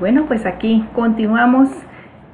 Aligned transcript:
bueno, 0.00 0.24
pues 0.26 0.46
aquí 0.46 0.82
continuamos. 0.94 1.68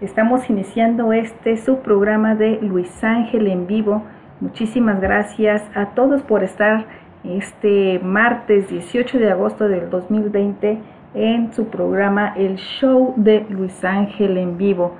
Estamos 0.00 0.48
iniciando 0.48 1.12
este 1.12 1.56
su 1.56 1.80
programa 1.80 2.36
de 2.36 2.60
Luis 2.62 3.02
Ángel 3.02 3.48
en 3.48 3.66
vivo. 3.66 4.04
Muchísimas 4.40 5.00
gracias 5.00 5.68
a 5.74 5.86
todos 5.86 6.22
por 6.22 6.44
estar 6.44 6.86
este 7.24 7.98
martes 7.98 8.68
18 8.68 9.18
de 9.18 9.32
agosto 9.32 9.66
del 9.66 9.90
2020 9.90 10.78
en 11.14 11.52
su 11.52 11.66
programa 11.66 12.34
El 12.36 12.54
Show 12.54 13.14
de 13.16 13.44
Luis 13.50 13.84
Ángel 13.84 14.38
en 14.38 14.56
vivo. 14.56 14.94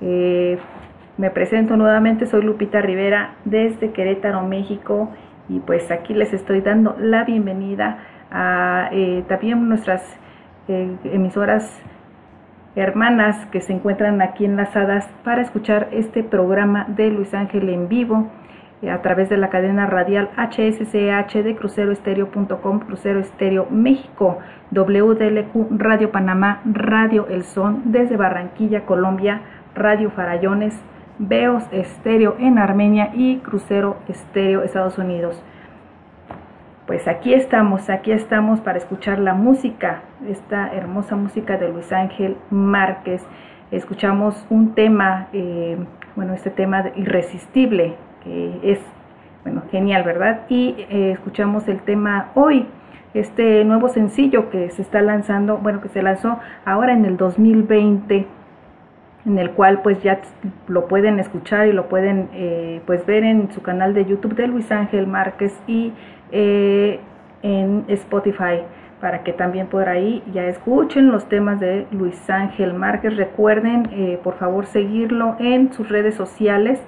Eh, 0.00 0.56
me 1.18 1.30
presento 1.30 1.76
nuevamente, 1.76 2.26
soy 2.26 2.42
Lupita 2.42 2.80
Rivera 2.80 3.34
desde 3.44 3.90
Querétaro, 3.90 4.42
México 4.42 5.10
y 5.48 5.58
pues 5.58 5.90
aquí 5.90 6.14
les 6.14 6.32
estoy 6.32 6.60
dando 6.60 6.94
la 6.96 7.24
bienvenida 7.24 7.98
a 8.30 8.88
eh, 8.92 9.24
también 9.26 9.68
nuestras 9.68 10.16
eh, 10.68 10.96
emisoras 11.06 11.82
hermanas 12.76 13.46
que 13.46 13.60
se 13.60 13.72
encuentran 13.72 14.20
aquí 14.20 14.44
enlazadas 14.44 15.06
para 15.22 15.42
escuchar 15.42 15.88
este 15.92 16.24
programa 16.24 16.86
de 16.88 17.10
Luis 17.10 17.32
Ángel 17.34 17.68
en 17.68 17.88
vivo 17.88 18.28
eh, 18.82 18.90
a 18.90 19.00
través 19.02 19.28
de 19.28 19.36
la 19.36 19.48
cadena 19.48 19.86
radial 19.86 20.30
HSCH 20.36 21.42
de 21.42 21.56
cruceroestereo.com, 21.56 22.80
Crucero 22.80 23.20
Estéreo 23.20 23.66
México, 23.70 24.38
WDLQ, 24.72 25.78
Radio 25.78 26.10
Panamá, 26.10 26.60
Radio 26.64 27.28
El 27.28 27.44
Son, 27.44 27.92
desde 27.92 28.16
Barranquilla, 28.16 28.84
Colombia, 28.86 29.42
Radio 29.74 30.10
Farallones, 30.10 30.78
Veos 31.18 31.62
Estéreo 31.70 32.34
en 32.40 32.58
Armenia 32.58 33.10
y 33.14 33.38
Crucero 33.38 33.96
Estéreo 34.08 34.62
Estados 34.62 34.98
Unidos 34.98 35.40
pues 36.86 37.08
aquí 37.08 37.32
estamos, 37.32 37.88
aquí 37.88 38.12
estamos 38.12 38.60
para 38.60 38.76
escuchar 38.76 39.18
la 39.18 39.32
música, 39.34 40.02
esta 40.28 40.70
hermosa 40.72 41.16
música 41.16 41.56
de 41.56 41.70
Luis 41.70 41.90
Ángel 41.92 42.36
Márquez. 42.50 43.22
Escuchamos 43.70 44.46
un 44.50 44.74
tema, 44.74 45.28
eh, 45.32 45.78
bueno, 46.14 46.34
este 46.34 46.50
tema 46.50 46.84
irresistible, 46.94 47.94
que 48.22 48.60
es, 48.62 48.80
bueno, 49.44 49.62
genial, 49.70 50.04
¿verdad? 50.04 50.42
Y 50.50 50.74
eh, 50.90 51.12
escuchamos 51.12 51.66
el 51.68 51.80
tema 51.80 52.30
hoy, 52.34 52.66
este 53.14 53.64
nuevo 53.64 53.88
sencillo 53.88 54.50
que 54.50 54.68
se 54.70 54.82
está 54.82 55.00
lanzando, 55.00 55.56
bueno, 55.56 55.80
que 55.80 55.88
se 55.88 56.02
lanzó 56.02 56.38
ahora 56.66 56.92
en 56.92 57.06
el 57.06 57.16
2020 57.16 58.26
en 59.26 59.38
el 59.38 59.52
cual 59.52 59.80
pues 59.82 60.02
ya 60.02 60.20
lo 60.68 60.86
pueden 60.86 61.18
escuchar 61.18 61.66
y 61.66 61.72
lo 61.72 61.88
pueden 61.88 62.28
eh, 62.34 62.82
pues 62.86 63.06
ver 63.06 63.24
en 63.24 63.50
su 63.52 63.62
canal 63.62 63.94
de 63.94 64.04
YouTube 64.04 64.34
de 64.34 64.46
Luis 64.46 64.70
Ángel 64.70 65.06
Márquez 65.06 65.58
y 65.66 65.92
eh, 66.36 66.98
en 67.42 67.84
Spotify 67.86 68.62
para 69.00 69.22
que 69.22 69.32
también 69.32 69.68
por 69.68 69.88
ahí 69.88 70.20
ya 70.32 70.46
escuchen 70.46 71.12
los 71.12 71.28
temas 71.28 71.60
de 71.60 71.86
Luis 71.92 72.28
Ángel 72.28 72.74
Márquez. 72.74 73.16
Recuerden, 73.16 73.88
eh, 73.92 74.18
por 74.24 74.34
favor, 74.34 74.66
seguirlo 74.66 75.36
en 75.38 75.72
sus 75.72 75.88
redes 75.88 76.16
sociales. 76.16 76.82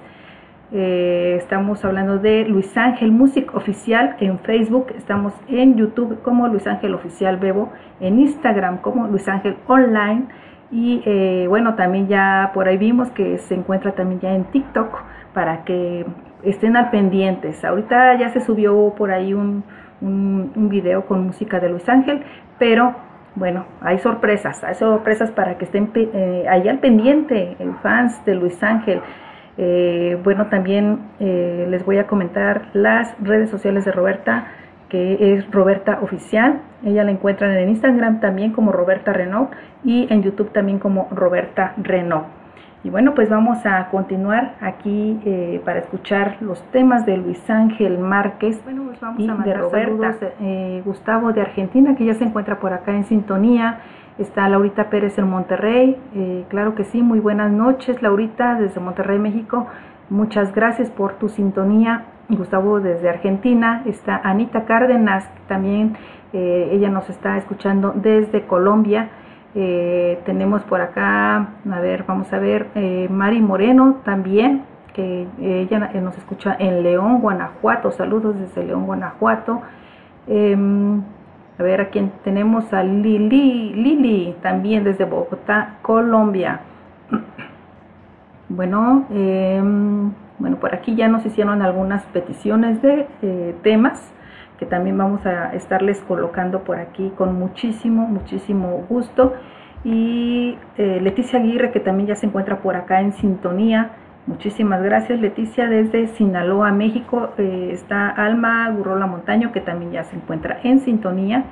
Eh, 0.73 1.35
estamos 1.37 1.85
hablando 1.85 2.17
de 2.17 2.43
Luis 2.43 2.75
Ángel 2.75 3.13
Music 3.13 3.55
Oficial 3.55 4.17
en 4.19 4.37
Facebook, 4.39 4.87
estamos 4.97 5.33
en 5.47 5.77
YouTube 5.77 6.21
como 6.23 6.49
Luis 6.49 6.67
Ángel 6.67 6.93
Oficial 6.93 7.37
Bebo, 7.37 7.71
en 8.01 8.19
Instagram 8.19 8.79
como 8.79 9.07
Luis 9.07 9.29
Ángel 9.29 9.55
Online 9.67 10.25
y 10.69 11.47
bueno, 11.47 11.75
también 11.75 12.09
ya 12.09 12.51
por 12.53 12.67
ahí 12.67 12.77
vimos 12.77 13.09
que 13.11 13.37
se 13.37 13.55
encuentra 13.55 13.93
también 13.93 14.19
ya 14.19 14.35
en 14.35 14.43
TikTok 14.43 14.93
para 15.33 15.63
que 15.63 16.05
estén 16.43 16.75
al 16.75 16.89
pendientes. 16.89 17.63
Ahorita 17.63 18.15
ya 18.17 18.29
se 18.29 18.41
subió 18.41 18.93
por 18.97 19.11
ahí 19.11 19.33
un, 19.33 19.63
un, 20.01 20.69
video 20.69 21.05
con 21.05 21.25
música 21.25 21.59
de 21.59 21.69
Luis 21.69 21.87
Ángel, 21.89 22.23
pero 22.59 22.95
bueno, 23.35 23.65
hay 23.81 23.99
sorpresas, 23.99 24.63
hay 24.63 24.75
sorpresas 24.75 25.31
para 25.31 25.57
que 25.57 25.65
estén 25.65 25.91
eh, 25.95 26.45
ahí 26.49 26.67
al 26.67 26.79
pendiente, 26.79 27.55
eh, 27.59 27.71
fans 27.81 28.23
de 28.25 28.35
Luis 28.35 28.61
Ángel. 28.63 29.01
Eh, 29.59 30.19
bueno, 30.23 30.47
también 30.47 30.99
les 31.19 31.83
voy 31.83 31.97
a 31.97 32.05
comentar 32.05 32.69
las 32.73 33.15
redes 33.19 33.49
sociales 33.49 33.85
de 33.85 33.91
Roberta, 33.91 34.47
que 34.89 35.33
es 35.33 35.49
Roberta 35.51 35.99
Oficial. 36.01 36.61
Ella 36.85 37.03
la 37.03 37.11
encuentran 37.11 37.51
en 37.57 37.69
Instagram 37.69 38.19
también 38.19 38.53
como 38.53 38.71
Roberta 38.71 39.13
Renault 39.13 39.51
y 39.83 40.11
en 40.13 40.21
YouTube 40.21 40.51
también 40.51 40.77
como 40.77 41.07
Roberta 41.11 41.73
Renault. 41.77 42.36
Y 42.87 42.89
bueno, 42.89 43.13
pues 43.13 43.29
vamos 43.29 43.65
a 43.65 43.89
continuar 43.89 44.55
aquí 44.61 45.19
eh, 45.25 45.61
para 45.65 45.79
escuchar 45.79 46.37
los 46.39 46.63
temas 46.71 47.05
de 47.05 47.17
Luis 47.17 47.49
Ángel 47.49 47.97
Márquez 47.97 48.63
bueno, 48.63 48.83
pues 48.85 49.01
vamos 49.01 49.19
y 49.19 49.29
a 49.29 49.33
de 49.33 49.53
Roberta. 49.55 50.15
Eh, 50.39 50.81
Gustavo 50.85 51.33
de 51.33 51.41
Argentina, 51.41 51.97
que 51.97 52.05
ya 52.05 52.13
se 52.13 52.23
encuentra 52.23 52.61
por 52.61 52.71
acá 52.71 52.95
en 52.95 53.03
sintonía. 53.03 53.81
Está 54.17 54.47
Laurita 54.47 54.89
Pérez 54.89 55.17
en 55.17 55.27
Monterrey. 55.27 55.97
Eh, 56.15 56.45
claro 56.47 56.75
que 56.75 56.85
sí, 56.85 57.01
muy 57.01 57.19
buenas 57.19 57.51
noches, 57.51 58.01
Laurita, 58.01 58.55
desde 58.55 58.79
Monterrey, 58.79 59.19
México. 59.19 59.67
Muchas 60.09 60.55
gracias 60.55 60.89
por 60.89 61.15
tu 61.15 61.27
sintonía. 61.27 62.05
Gustavo 62.29 62.79
desde 62.79 63.09
Argentina. 63.09 63.83
Está 63.85 64.21
Anita 64.23 64.63
Cárdenas, 64.63 65.29
también 65.49 65.97
ella 66.31 66.89
nos 66.89 67.09
está 67.09 67.35
escuchando 67.35 67.91
desde 67.95 68.45
Colombia. 68.45 69.09
Eh, 69.55 70.19
tenemos 70.25 70.61
por 70.63 70.81
acá, 70.81 71.49
a 71.71 71.79
ver, 71.79 72.03
vamos 72.07 72.31
a 72.31 72.39
ver, 72.39 72.67
eh, 72.75 73.07
Mari 73.09 73.41
Moreno 73.41 73.97
también, 74.03 74.63
que 74.93 75.27
ella 75.39 75.91
nos 76.01 76.17
escucha 76.17 76.55
en 76.57 76.81
León, 76.81 77.21
Guanajuato. 77.21 77.91
Saludos 77.91 78.39
desde 78.39 78.65
León, 78.65 78.85
Guanajuato. 78.85 79.61
Em, 80.27 81.01
a 81.59 81.63
ver, 81.63 81.81
a 81.81 81.89
quién 81.89 82.11
tenemos 82.23 82.71
a 82.73 82.83
Lili, 82.83 83.73
Lili 83.73 84.35
también 84.41 84.83
desde 84.83 85.05
Bogotá, 85.05 85.75
Colombia. 85.81 86.61
Bueno, 88.49 89.05
em, 89.09 90.11
bueno, 90.39 90.57
por 90.57 90.73
aquí 90.73 90.95
ya 90.95 91.07
nos 91.07 91.25
hicieron 91.25 91.61
algunas 91.61 92.03
peticiones 92.05 92.81
de 92.81 93.07
eh, 93.21 93.55
temas 93.61 94.13
que 94.57 94.65
también 94.65 94.97
vamos 94.97 95.25
a 95.25 95.53
estarles 95.53 96.01
colocando 96.01 96.63
por 96.63 96.79
aquí 96.79 97.11
con 97.15 97.37
muchísimo, 97.37 98.07
muchísimo 98.07 98.85
gusto. 98.89 99.33
Y 99.83 100.57
eh, 100.77 100.99
Leticia 101.01 101.39
Aguirre, 101.39 101.71
que 101.71 101.79
también 101.79 102.07
ya 102.07 102.15
se 102.15 102.25
encuentra 102.25 102.57
por 102.57 102.75
acá 102.75 103.01
en 103.01 103.13
sintonía. 103.13 103.91
Muchísimas 104.25 104.81
gracias 104.81 105.19
Leticia 105.21 105.67
desde 105.67 106.07
Sinaloa, 106.07 106.71
México. 106.71 107.29
Eh, 107.37 107.69
está 107.71 108.09
Alma 108.09 108.69
Gurrola 108.71 109.05
Montaño, 109.05 109.51
que 109.51 109.61
también 109.61 109.91
ya 109.91 110.03
se 110.03 110.15
encuentra 110.15 110.59
en 110.63 110.79
sintonía. 110.79 111.45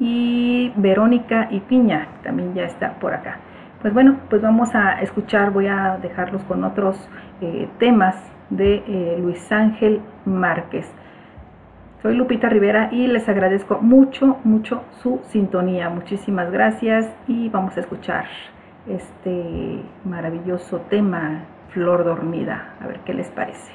Y 0.00 0.72
Verónica 0.76 1.48
y 1.50 1.60
Piña, 1.60 2.08
también 2.24 2.54
ya 2.54 2.64
está 2.64 2.98
por 2.98 3.14
acá. 3.14 3.38
Pues 3.80 3.94
bueno, 3.94 4.16
pues 4.28 4.42
vamos 4.42 4.74
a 4.74 5.00
escuchar, 5.00 5.52
voy 5.52 5.68
a 5.68 5.98
dejarlos 6.02 6.42
con 6.44 6.64
otros 6.64 7.08
eh, 7.40 7.68
temas 7.78 8.16
de 8.50 9.16
Luis 9.20 9.50
Ángel 9.52 10.00
Márquez. 10.24 10.92
Soy 12.02 12.14
Lupita 12.14 12.48
Rivera 12.48 12.88
y 12.90 13.08
les 13.08 13.28
agradezco 13.28 13.78
mucho, 13.82 14.38
mucho 14.44 14.84
su 15.02 15.20
sintonía. 15.28 15.90
Muchísimas 15.90 16.50
gracias 16.50 17.06
y 17.28 17.50
vamos 17.50 17.76
a 17.76 17.80
escuchar 17.80 18.24
este 18.88 19.82
maravilloso 20.06 20.78
tema, 20.88 21.44
Flor 21.74 22.04
Dormida. 22.04 22.74
A 22.80 22.86
ver 22.86 23.00
qué 23.00 23.12
les 23.12 23.28
parece. 23.28 23.72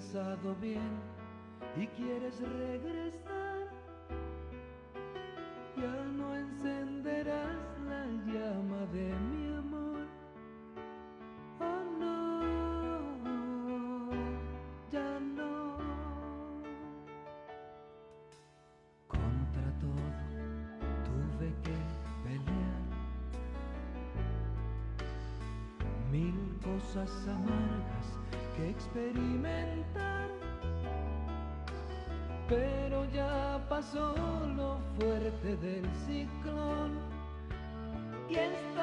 pensado 0.00 0.54
bien 0.60 0.98
y 1.76 1.86
quieres 1.88 2.40
regresar. 2.40 3.19
pasó 33.80 34.14
fuerte 34.98 35.56
del 35.56 35.86
ciclón 36.06 36.90
y 38.28 38.34
estoy 38.34 38.76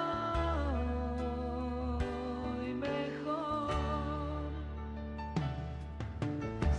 mejor. 2.73 3.69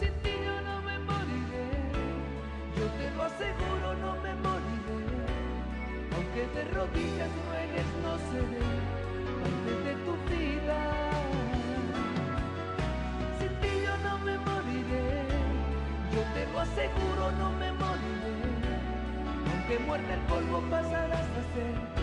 Sin 0.00 0.12
ti 0.22 0.32
yo 0.44 0.60
no 0.62 0.82
me 0.82 0.98
moriré, 0.98 1.70
yo 2.76 2.86
te 2.98 3.06
lo 3.14 3.22
aseguro 3.22 3.94
no 4.02 4.12
me 4.24 4.34
moriré, 4.46 5.00
aunque 6.16 6.42
de 6.54 6.62
rodillas 6.74 7.30
ruegues 7.46 7.88
no 8.02 8.12
seré 8.30 8.68
parte 9.42 9.72
de 9.86 9.94
tu 10.04 10.14
vida. 10.32 10.80
Sin 13.38 13.52
ti 13.60 13.72
yo 13.86 13.94
no 14.08 14.18
me 14.24 14.34
moriré, 14.38 15.06
yo 16.12 16.22
te 16.34 16.42
lo 16.52 16.58
aseguro 16.60 17.30
no 17.38 17.48
me 17.52 17.67
muerde 19.86 20.14
el 20.14 20.20
polvo 20.20 20.60
pasadas 20.70 21.20
a 21.20 21.54
ser. 21.54 21.97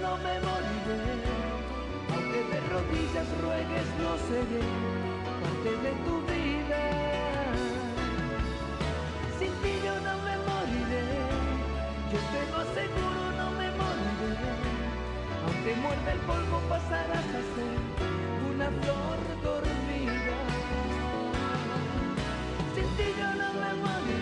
no 0.00 0.16
me 0.18 0.34
moriré, 0.46 1.14
aunque 2.14 2.40
de 2.52 2.60
rodillas 2.72 3.28
ruegues 3.42 3.88
no 4.02 4.10
seré 4.28 4.64
parte 5.42 5.70
de 5.84 5.92
tu 6.04 6.14
vida. 6.30 6.82
Sin 9.38 9.52
ti 9.62 9.72
yo 9.84 9.94
no 10.06 10.14
me 10.26 10.34
moriré, 10.48 11.06
yo 12.12 12.20
tengo 12.34 12.60
seguro 12.78 13.22
no 13.38 13.50
me 13.58 13.68
moriré, 13.80 14.54
aunque 15.46 15.74
muerda 15.82 16.12
el 16.12 16.20
polvo 16.20 16.60
pasarás 16.68 17.28
a 17.38 17.42
ser 17.54 17.78
una 18.50 18.68
flor 18.80 19.18
dormida. 19.42 20.38
Sin 22.74 22.88
ti 22.96 23.06
yo 23.18 23.28
no 23.40 23.48
me 23.60 23.70
moriré. 23.82 24.17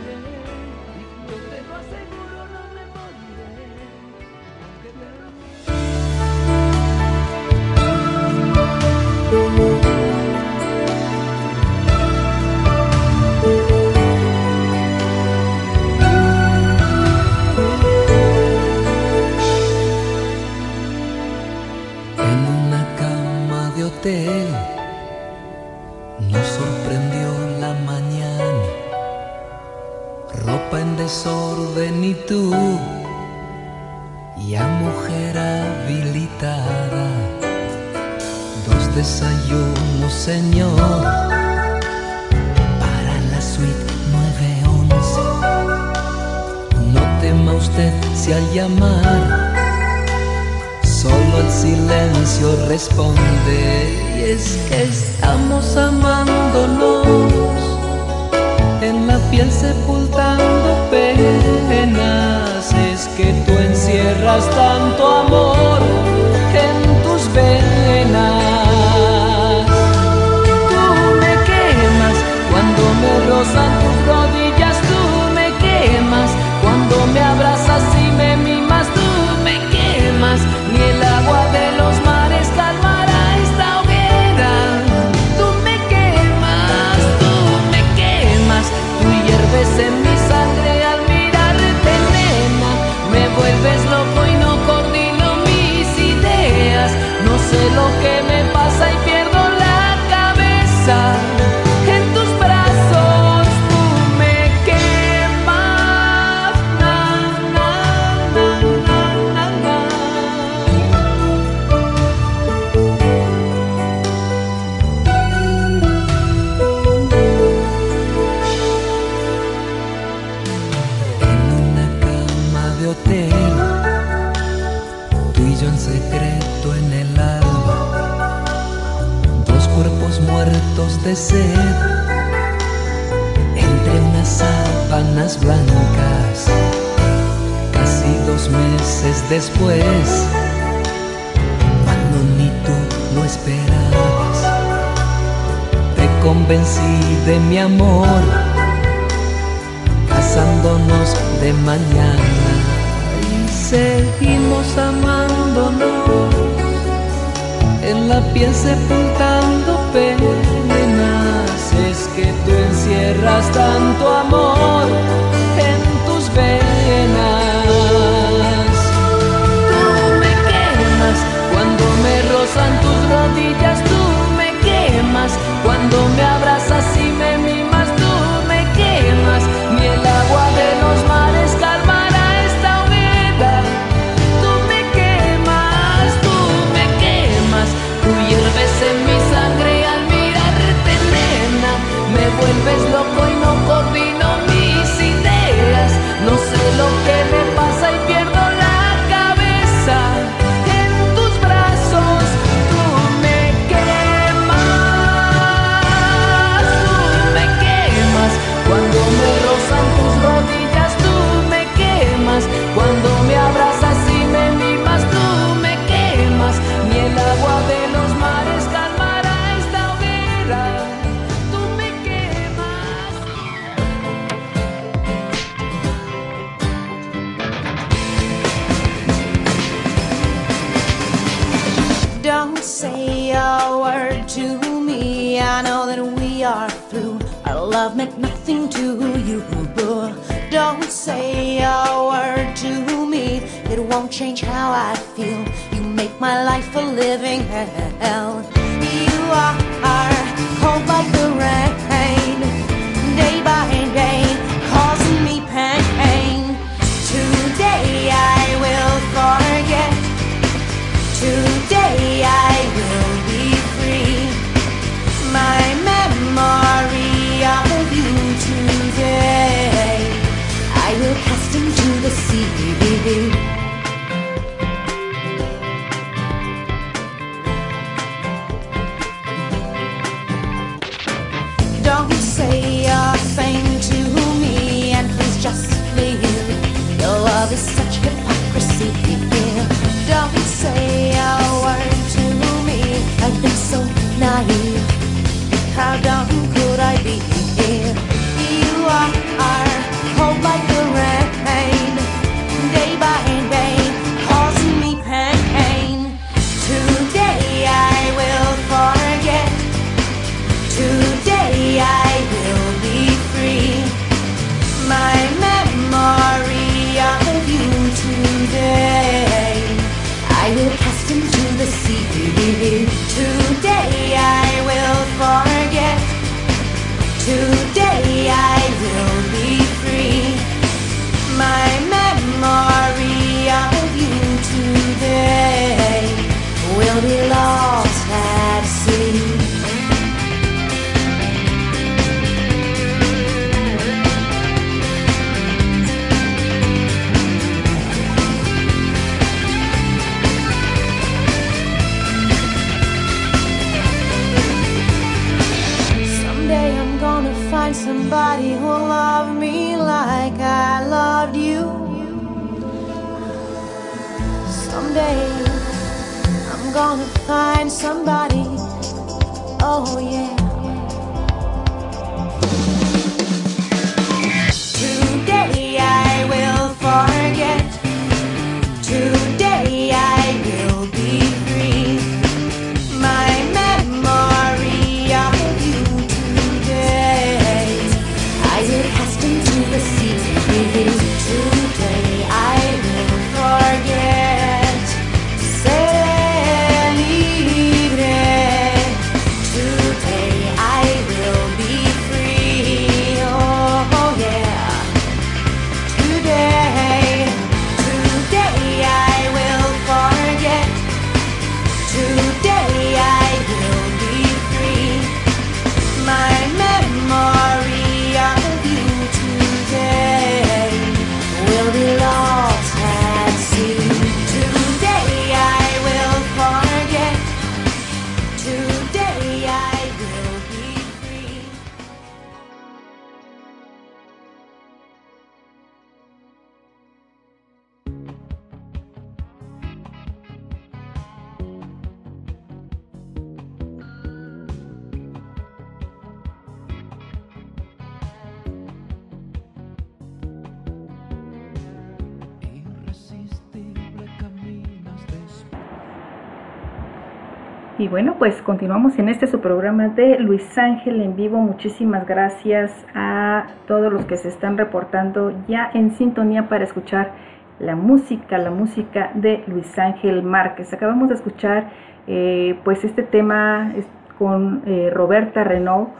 Y 457.86 457.88
bueno, 457.88 458.16
pues 458.18 458.42
continuamos 458.42 458.99
en 458.99 459.08
este 459.08 459.28
su 459.28 459.40
programa 459.40 459.86
de 459.86 460.18
Luis 460.18 460.58
Ángel 460.58 461.00
en 461.00 461.14
vivo. 461.14 461.38
Muchísimas 461.38 462.04
gracias 462.04 462.72
a 462.96 463.46
todos 463.68 463.92
los 463.92 464.06
que 464.06 464.16
se 464.16 464.26
están 464.26 464.58
reportando 464.58 465.32
ya 465.46 465.70
en 465.72 465.92
sintonía 465.92 466.49
para 466.49 466.64
escuchar 466.64 467.12
la 467.60 467.76
música, 467.76 468.38
la 468.38 468.50
música 468.50 469.12
de 469.14 469.44
Luis 469.46 469.78
Ángel 469.78 470.25
Márquez. 470.25 470.75
Acabamos 470.75 471.10
de 471.10 471.14
escuchar 471.14 471.70
eh, 472.08 472.58
pues 472.64 472.82
este 472.82 473.04
tema 473.04 473.72
con 474.18 474.64
eh, 474.66 474.90
Roberta 474.92 475.44
Renault 475.44 475.90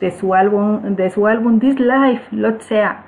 de 0.00 0.12
su 0.12 0.32
álbum, 0.32 0.96
de 0.96 1.10
su 1.10 1.26
álbum 1.26 1.60
This 1.60 1.78
Life, 1.78 2.24
Lot 2.30 2.62
Sea. 2.62 3.04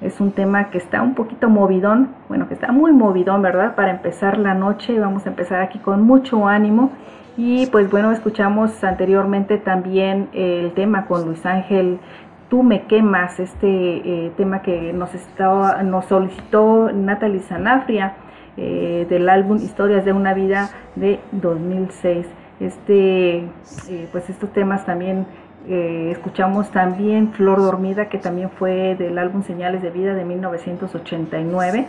Es 0.00 0.20
un 0.20 0.32
tema 0.32 0.70
que 0.70 0.78
está 0.78 1.02
un 1.02 1.14
poquito 1.14 1.48
movidón, 1.48 2.10
bueno, 2.28 2.48
que 2.48 2.54
está 2.54 2.70
muy 2.70 2.92
movidón, 2.92 3.42
¿verdad? 3.42 3.74
Para 3.74 3.92
empezar 3.92 4.36
la 4.38 4.54
noche, 4.54 4.98
vamos 5.00 5.26
a 5.26 5.30
empezar 5.30 5.62
aquí 5.62 5.78
con 5.78 6.02
mucho 6.02 6.46
ánimo. 6.46 6.90
Y 7.38 7.66
pues 7.66 7.90
bueno, 7.90 8.12
escuchamos 8.12 8.82
anteriormente 8.82 9.58
también 9.58 10.28
el 10.32 10.72
tema 10.72 11.06
con 11.06 11.26
Luis 11.26 11.44
Ángel, 11.44 12.00
Tú 12.48 12.62
me 12.62 12.86
quemas, 12.86 13.40
este 13.40 13.66
eh, 13.66 14.32
tema 14.36 14.62
que 14.62 14.92
nos, 14.92 15.12
estaba, 15.16 15.82
nos 15.82 16.04
solicitó 16.04 16.92
Natalie 16.92 17.40
Sanafria 17.40 18.14
eh, 18.56 19.04
del 19.10 19.28
álbum 19.28 19.56
Historias 19.56 20.04
de 20.04 20.12
una 20.12 20.32
vida 20.32 20.70
de 20.94 21.18
2006. 21.32 22.24
Este, 22.60 23.38
eh, 23.38 24.08
pues 24.12 24.30
estos 24.30 24.52
temas 24.52 24.86
también 24.86 25.26
eh, 25.68 26.10
escuchamos 26.12 26.70
también 26.70 27.32
Flor 27.32 27.58
Dormida, 27.58 28.08
que 28.08 28.18
también 28.18 28.50
fue 28.50 28.94
del 28.94 29.18
álbum 29.18 29.42
Señales 29.42 29.82
de 29.82 29.90
Vida 29.90 30.14
de 30.14 30.24
1989. 30.24 31.86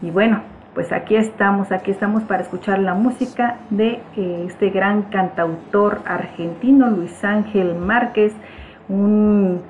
Y 0.00 0.10
bueno, 0.10 0.40
pues 0.74 0.92
aquí 0.92 1.16
estamos, 1.16 1.70
aquí 1.72 1.90
estamos 1.90 2.22
para 2.22 2.42
escuchar 2.42 2.78
la 2.78 2.94
música 2.94 3.58
de 3.68 4.00
eh, 4.16 4.44
este 4.46 4.70
gran 4.70 5.02
cantautor 5.02 6.00
argentino, 6.06 6.88
Luis 6.88 7.22
Ángel 7.22 7.74
Márquez, 7.74 8.32
un 8.88 9.60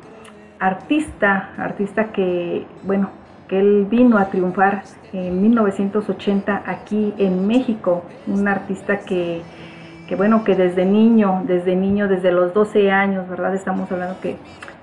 artista, 0.60 1.50
artista 1.58 2.12
que, 2.12 2.64
bueno, 2.84 3.10
que 3.48 3.58
él 3.58 3.86
vino 3.90 4.18
a 4.18 4.26
triunfar 4.26 4.84
en 5.12 5.42
1980 5.42 6.62
aquí 6.64 7.12
en 7.18 7.48
México, 7.48 8.04
un 8.28 8.46
artista 8.46 8.98
que 8.98 9.42
que 10.08 10.16
bueno, 10.16 10.44
que 10.44 10.54
desde 10.54 10.84
niño, 10.84 11.42
desde 11.46 11.76
niño, 11.76 12.08
desde 12.08 12.32
los 12.32 12.52
12 12.52 12.90
años, 12.90 13.28
¿verdad? 13.28 13.54
Estamos 13.54 13.90
hablando 13.90 14.20
que 14.20 14.36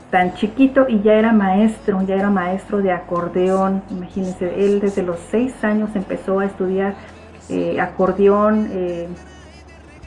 tan 0.10 0.34
chiquito 0.34 0.86
y 0.88 1.02
ya 1.02 1.14
era 1.14 1.32
maestro, 1.32 2.02
ya 2.02 2.16
era 2.16 2.30
maestro 2.30 2.80
de 2.80 2.92
acordeón, 2.92 3.84
imagínense, 3.92 4.66
él 4.66 4.80
desde 4.80 5.04
los 5.04 5.20
6 5.32 5.64
años 5.64 5.96
empezó 5.96 6.40
a 6.40 6.46
estudiar 6.46 6.96
eh, 7.50 7.80
acordeón, 7.80 8.70
eh, 8.72 9.08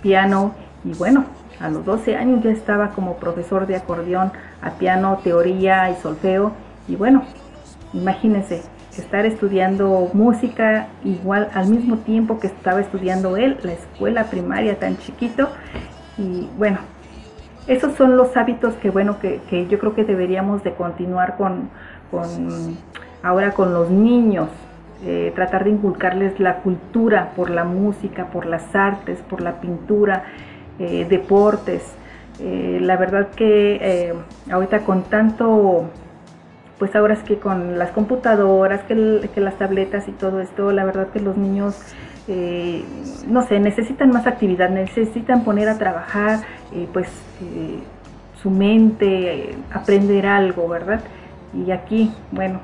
piano 0.02 0.54
y 0.84 0.92
bueno, 0.94 1.24
a 1.60 1.68
los 1.68 1.84
12 1.84 2.16
años 2.16 2.42
ya 2.42 2.50
estaba 2.50 2.90
como 2.90 3.16
profesor 3.16 3.66
de 3.66 3.76
acordeón, 3.76 4.32
a 4.60 4.70
piano, 4.72 5.20
teoría 5.22 5.90
y 5.90 5.94
solfeo 5.96 6.52
y 6.88 6.96
bueno, 6.96 7.22
imagínense, 7.92 8.62
estar 8.96 9.24
estudiando 9.24 10.10
música 10.12 10.88
igual 11.04 11.48
al 11.54 11.68
mismo 11.68 11.98
tiempo 11.98 12.38
que 12.38 12.48
estaba 12.48 12.80
estudiando 12.80 13.36
él, 13.36 13.58
la 13.62 13.72
escuela 13.72 14.24
primaria 14.24 14.78
tan 14.78 14.98
chiquito. 14.98 15.48
Y 16.18 16.48
bueno, 16.58 16.78
esos 17.66 17.94
son 17.94 18.16
los 18.16 18.36
hábitos 18.36 18.74
que 18.74 18.90
bueno, 18.90 19.18
que, 19.18 19.66
yo 19.68 19.78
creo 19.78 19.94
que 19.94 20.04
deberíamos 20.04 20.62
de 20.62 20.74
continuar 20.74 21.36
con, 21.36 21.70
ahora 23.22 23.52
con 23.52 23.72
los 23.72 23.90
niños. 23.90 24.48
Eh, 25.04 25.32
tratar 25.34 25.64
de 25.64 25.70
inculcarles 25.70 26.38
la 26.38 26.58
cultura 26.58 27.32
por 27.34 27.50
la 27.50 27.64
música, 27.64 28.26
por 28.26 28.46
las 28.46 28.72
artes, 28.72 29.18
por 29.28 29.40
la 29.40 29.60
pintura, 29.60 30.24
eh, 30.78 31.06
deportes. 31.08 31.82
Eh, 32.38 32.78
la 32.80 32.96
verdad 32.96 33.30
que 33.30 34.14
ahorita 34.50 34.80
con 34.80 35.02
tanto 35.02 35.90
pues 36.82 36.96
ahora 36.96 37.14
es 37.14 37.22
que 37.22 37.38
con 37.38 37.78
las 37.78 37.92
computadoras, 37.92 38.82
que, 38.82 38.96
las 39.36 39.56
tabletas 39.56 40.08
y 40.08 40.10
todo 40.10 40.40
esto, 40.40 40.72
la 40.72 40.84
verdad 40.84 41.10
que 41.10 41.20
los 41.20 41.36
niños, 41.36 41.76
eh, 42.26 42.82
no 43.28 43.46
sé, 43.46 43.60
necesitan 43.60 44.10
más 44.10 44.26
actividad, 44.26 44.68
necesitan 44.68 45.44
poner 45.44 45.68
a 45.68 45.78
trabajar, 45.78 46.40
eh, 46.72 46.88
pues 46.92 47.06
eh, 47.40 47.78
su 48.42 48.50
mente, 48.50 49.54
aprender 49.72 50.26
algo, 50.26 50.66
¿verdad? 50.66 51.02
Y 51.54 51.70
aquí, 51.70 52.12
bueno, 52.32 52.58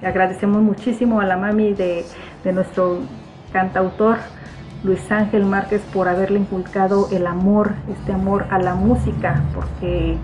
agradecemos 0.00 0.62
muchísimo 0.62 1.20
a 1.20 1.26
la 1.26 1.36
mami 1.36 1.74
de, 1.74 2.04
de 2.44 2.52
nuestro 2.52 3.00
cantautor 3.52 4.18
Luis 4.84 5.10
Ángel 5.10 5.44
Márquez 5.44 5.82
por 5.92 6.06
haberle 6.06 6.38
inculcado 6.38 7.08
el 7.10 7.26
amor, 7.26 7.72
este 7.90 8.12
amor 8.12 8.46
a 8.48 8.60
la 8.60 8.76
música, 8.76 9.42
porque, 9.52 10.16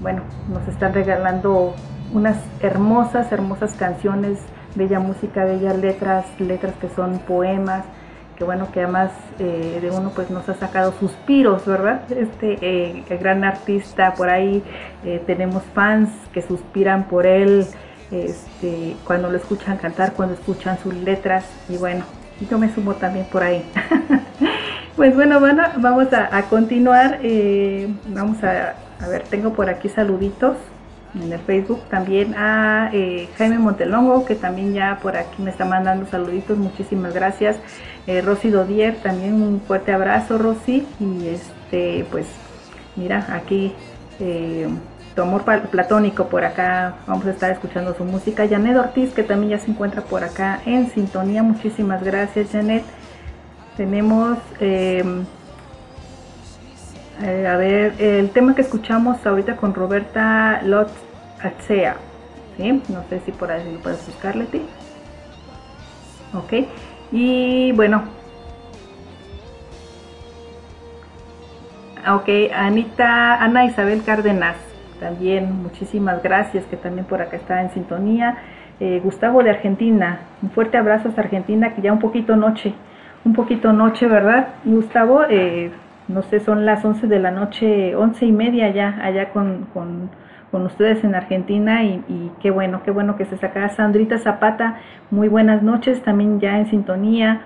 bueno, 0.00 0.22
nos 0.50 0.66
están 0.68 0.94
regalando 0.94 1.74
unas 2.12 2.38
hermosas, 2.60 3.30
hermosas 3.32 3.74
canciones, 3.74 4.38
bella 4.74 5.00
música, 5.00 5.44
bellas 5.44 5.76
letras, 5.78 6.26
letras 6.38 6.74
que 6.80 6.88
son 6.88 7.18
poemas, 7.20 7.84
que 8.36 8.44
bueno, 8.44 8.70
que 8.72 8.82
además 8.82 9.10
eh, 9.38 9.78
de 9.82 9.90
uno 9.90 10.12
pues 10.14 10.30
nos 10.30 10.48
ha 10.48 10.54
sacado 10.54 10.92
suspiros, 10.92 11.66
¿verdad? 11.66 12.02
Este 12.10 12.58
eh, 12.60 13.04
gran 13.20 13.44
artista 13.44 14.14
por 14.14 14.30
ahí, 14.30 14.62
eh, 15.04 15.22
tenemos 15.26 15.62
fans 15.74 16.10
que 16.32 16.42
suspiran 16.42 17.08
por 17.08 17.26
él, 17.26 17.66
este, 18.10 18.96
cuando 19.04 19.28
lo 19.28 19.36
escuchan 19.36 19.76
cantar, 19.76 20.12
cuando 20.12 20.34
escuchan 20.34 20.78
sus 20.78 20.94
letras, 20.94 21.44
y 21.68 21.76
bueno, 21.76 22.04
yo 22.48 22.58
me 22.58 22.72
sumo 22.72 22.94
también 22.94 23.26
por 23.26 23.42
ahí. 23.42 23.64
pues 24.96 25.14
bueno, 25.14 25.40
bueno, 25.40 25.64
vamos 25.78 26.06
a, 26.12 26.42
continuar, 26.42 27.18
vamos 28.06 28.42
a, 28.44 28.74
a 29.00 29.08
ver, 29.08 29.24
tengo 29.24 29.52
por 29.52 29.68
aquí 29.68 29.88
saluditos 29.88 30.56
en 31.14 31.32
el 31.32 31.38
Facebook, 31.40 31.80
también 31.88 32.34
a 32.36 32.90
eh, 32.92 33.28
Jaime 33.36 33.58
Montelongo, 33.58 34.24
que 34.24 34.34
también 34.34 34.74
ya 34.74 34.98
por 35.02 35.16
aquí 35.16 35.42
me 35.42 35.50
está 35.50 35.64
mandando 35.64 36.06
saluditos, 36.06 36.58
muchísimas 36.58 37.14
gracias. 37.14 37.56
Eh, 38.06 38.20
Rosy 38.20 38.50
Dodier, 38.50 38.96
también 38.96 39.34
un 39.34 39.60
fuerte 39.60 39.92
abrazo, 39.92 40.38
Rosy. 40.38 40.86
Y 41.00 41.28
este, 41.28 42.06
pues, 42.10 42.26
mira, 42.96 43.26
aquí 43.30 43.74
eh, 44.20 44.68
tu 45.14 45.22
amor 45.22 45.44
platónico 45.70 46.26
por 46.26 46.44
acá, 46.44 46.96
vamos 47.06 47.26
a 47.26 47.30
estar 47.30 47.50
escuchando 47.50 47.94
su 47.94 48.04
música. 48.04 48.46
Janet 48.48 48.76
Ortiz, 48.76 49.12
que 49.12 49.22
también 49.22 49.50
ya 49.50 49.58
se 49.58 49.70
encuentra 49.70 50.02
por 50.02 50.24
acá 50.24 50.60
en 50.64 50.90
sintonía, 50.90 51.42
muchísimas 51.42 52.02
gracias, 52.02 52.50
Janet. 52.52 52.84
Tenemos 53.76 54.38
eh, 57.22 57.46
a 57.46 57.56
ver, 57.56 57.94
el 57.98 58.30
tema 58.30 58.54
que 58.54 58.62
escuchamos 58.62 59.24
ahorita 59.26 59.56
con 59.56 59.74
Roberta 59.74 60.60
Lot 60.62 60.90
Atsea, 61.42 61.96
¿sí? 62.56 62.82
No 62.88 63.02
sé 63.08 63.20
si 63.20 63.32
por 63.32 63.50
ahí 63.50 63.72
lo 63.72 63.80
puedes 63.80 64.04
buscar, 64.06 64.36
Leti. 64.36 64.62
Ok, 66.34 66.68
y 67.12 67.72
bueno. 67.72 68.02
Ok, 72.10 72.28
Anita, 72.54 73.42
Ana 73.42 73.64
Isabel 73.66 74.02
Cárdenas, 74.04 74.56
también 75.00 75.62
muchísimas 75.62 76.22
gracias, 76.22 76.64
que 76.66 76.76
también 76.76 77.06
por 77.06 77.20
acá 77.20 77.36
está 77.36 77.60
en 77.60 77.70
sintonía. 77.72 78.38
Eh, 78.80 79.00
Gustavo 79.02 79.42
de 79.42 79.50
Argentina, 79.50 80.20
un 80.40 80.50
fuerte 80.50 80.78
abrazo 80.78 81.08
hasta 81.08 81.22
Argentina, 81.22 81.74
que 81.74 81.82
ya 81.82 81.92
un 81.92 81.98
poquito 81.98 82.36
noche, 82.36 82.72
un 83.24 83.32
poquito 83.32 83.72
noche, 83.72 84.06
¿verdad? 84.06 84.48
Gustavo, 84.64 85.24
eh, 85.28 85.72
no 86.08 86.22
sé, 86.22 86.40
son 86.40 86.64
las 86.64 86.84
11 86.84 87.06
de 87.06 87.18
la 87.18 87.30
noche, 87.30 87.94
11 87.94 88.24
y 88.24 88.32
media 88.32 88.70
ya, 88.70 88.98
allá 89.02 89.30
con, 89.30 89.66
con, 89.72 90.10
ustedes 90.50 91.04
en 91.04 91.14
Argentina 91.14 91.84
y, 91.84 92.32
qué 92.40 92.50
bueno, 92.50 92.82
qué 92.82 92.90
bueno 92.90 93.16
que 93.16 93.26
se 93.26 93.36
saca 93.36 93.68
Sandrita 93.68 94.18
Zapata, 94.18 94.78
muy 95.10 95.28
buenas 95.28 95.62
noches, 95.62 96.02
también 96.02 96.40
ya 96.40 96.58
en 96.58 96.66
sintonía. 96.66 97.42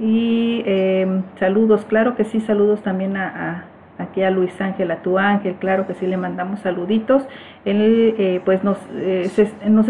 Y 0.00 0.62
eh, 0.66 1.22
saludos, 1.38 1.84
claro 1.84 2.16
que 2.16 2.24
sí, 2.24 2.40
saludos 2.40 2.82
también 2.82 3.16
a, 3.16 3.66
aquí 3.98 4.22
a 4.22 4.30
Luis 4.30 4.58
Ángel, 4.60 4.90
a 4.90 4.96
tu 5.02 5.18
ángel, 5.18 5.56
claro 5.60 5.86
que 5.86 5.94
sí 5.94 6.06
le 6.06 6.16
mandamos 6.16 6.60
saluditos, 6.60 7.24
él 7.64 8.14
eh, 8.18 8.40
pues 8.44 8.64
nos, 8.64 8.78
eh, 8.94 9.30
nos, 9.68 9.86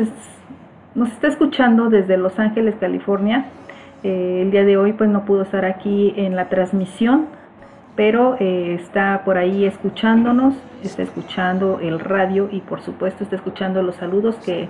nos, 0.94 1.12
está 1.12 1.28
escuchando 1.28 1.88
desde 1.88 2.18
Los 2.18 2.38
Ángeles, 2.38 2.74
California, 2.78 3.46
el 4.02 4.50
día 4.50 4.64
de 4.64 4.76
hoy 4.76 4.92
pues 4.92 5.08
no 5.08 5.24
pudo 5.24 5.42
estar 5.42 5.64
aquí 5.64 6.12
en 6.16 6.34
la 6.34 6.48
transmisión, 6.48 7.26
pero 7.96 8.36
eh, 8.38 8.76
está 8.80 9.22
por 9.24 9.36
ahí 9.36 9.64
escuchándonos, 9.64 10.54
está 10.82 11.02
escuchando 11.02 11.80
el 11.80 12.00
radio 12.00 12.48
y 12.50 12.60
por 12.60 12.80
supuesto 12.80 13.24
está 13.24 13.36
escuchando 13.36 13.82
los 13.82 13.96
saludos 13.96 14.36
que, 14.44 14.68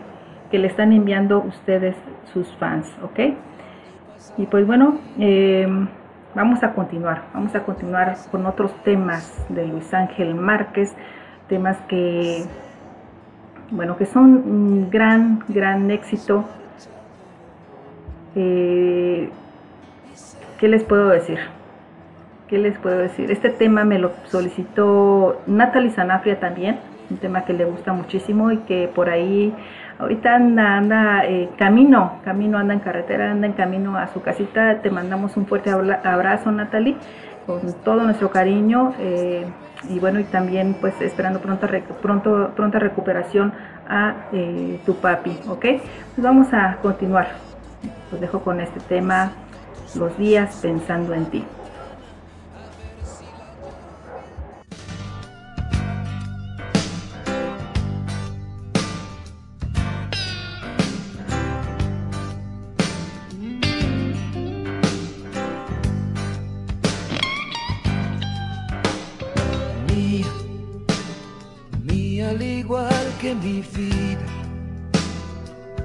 le 0.52 0.66
están 0.66 0.92
enviando 0.92 1.38
ustedes 1.38 1.94
sus 2.32 2.48
fans, 2.56 2.88
¿ok? 3.04 3.36
Y 4.36 4.46
pues 4.46 4.66
bueno, 4.66 4.98
em, 5.16 5.86
vamos 6.34 6.64
a 6.64 6.72
continuar, 6.72 7.22
vamos 7.32 7.54
a 7.54 7.62
continuar 7.62 8.16
con 8.32 8.44
otros 8.46 8.74
temas 8.82 9.46
de 9.48 9.68
Luis 9.68 9.94
Ángel 9.94 10.34
Márquez, 10.34 10.92
temas 11.48 11.76
que, 11.88 12.44
bueno, 13.70 13.96
que 13.96 14.06
son 14.06 14.24
un 14.24 14.90
gran, 14.90 15.44
gran 15.46 15.88
éxito. 15.92 16.44
Eh, 18.34 19.30
¿Qué 20.58 20.68
les 20.68 20.82
puedo 20.82 21.10
decir? 21.10 21.38
¿Qué 22.50 22.58
les 22.58 22.76
puedo 22.78 22.98
decir? 22.98 23.30
Este 23.30 23.48
tema 23.48 23.84
me 23.84 24.00
lo 24.00 24.10
solicitó 24.26 25.40
Natalie 25.46 25.92
Sanafria 25.92 26.40
también, 26.40 26.80
un 27.08 27.16
tema 27.18 27.44
que 27.44 27.52
le 27.52 27.64
gusta 27.64 27.92
muchísimo 27.92 28.50
y 28.50 28.58
que 28.58 28.90
por 28.92 29.08
ahí 29.08 29.54
ahorita 30.00 30.34
anda, 30.34 30.76
anda 30.76 31.24
eh, 31.26 31.48
camino, 31.56 32.18
camino, 32.24 32.58
anda 32.58 32.74
en 32.74 32.80
carretera, 32.80 33.30
anda 33.30 33.46
en 33.46 33.52
camino 33.52 33.96
a 33.96 34.08
su 34.08 34.20
casita. 34.20 34.82
Te 34.82 34.90
mandamos 34.90 35.36
un 35.36 35.46
fuerte 35.46 35.70
abrazo, 35.70 36.50
Natalie, 36.50 36.96
con 37.46 37.60
todo 37.84 38.02
nuestro 38.02 38.30
cariño. 38.30 38.94
Eh, 38.98 39.46
y 39.88 40.00
bueno, 40.00 40.18
y 40.18 40.24
también 40.24 40.76
pues 40.80 41.00
esperando 41.00 41.40
pronta, 41.40 41.68
pronto, 42.02 42.50
pronta 42.56 42.78
recuperación 42.80 43.52
a 43.88 44.26
eh, 44.32 44.80
tu 44.84 44.96
papi, 44.96 45.38
¿ok? 45.48 45.60
Pues 45.60 45.82
vamos 46.16 46.52
a 46.52 46.78
continuar. 46.82 47.28
Los 48.10 48.20
dejo 48.20 48.40
con 48.40 48.60
este 48.60 48.80
tema, 48.80 49.32
los 49.94 50.16
días 50.18 50.58
pensando 50.62 51.14
en 51.14 51.26
ti. 51.26 51.44
Mi 73.22 73.60
vida 73.76 74.18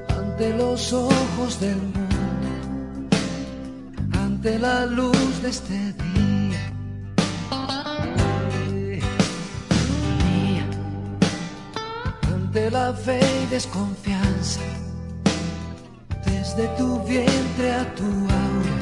ante 0.07 0.55
los 0.55 0.93
ojos 0.93 1.59
del 1.59 1.75
mundo, 1.75 3.17
ante 4.13 4.57
la 4.57 4.85
luz 4.85 5.41
de 5.41 5.49
este 5.49 5.73
día. 5.73 6.71
Mía, 10.23 10.65
ante 12.33 12.71
la 12.71 12.93
fe 12.93 13.19
y 13.43 13.47
desconfianza, 13.47 14.61
desde 16.25 16.67
tu 16.77 17.03
vientre 17.03 17.73
a 17.73 17.95
tu 17.95 18.05
aura, 18.05 18.79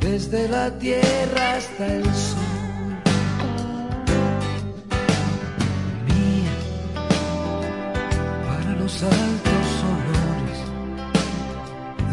desde 0.00 0.48
la 0.48 0.76
tierra 0.76 1.54
hasta 1.54 1.86
el 1.86 2.04
sol. 2.04 2.45
Altos 9.02 9.68
olores 9.94 10.58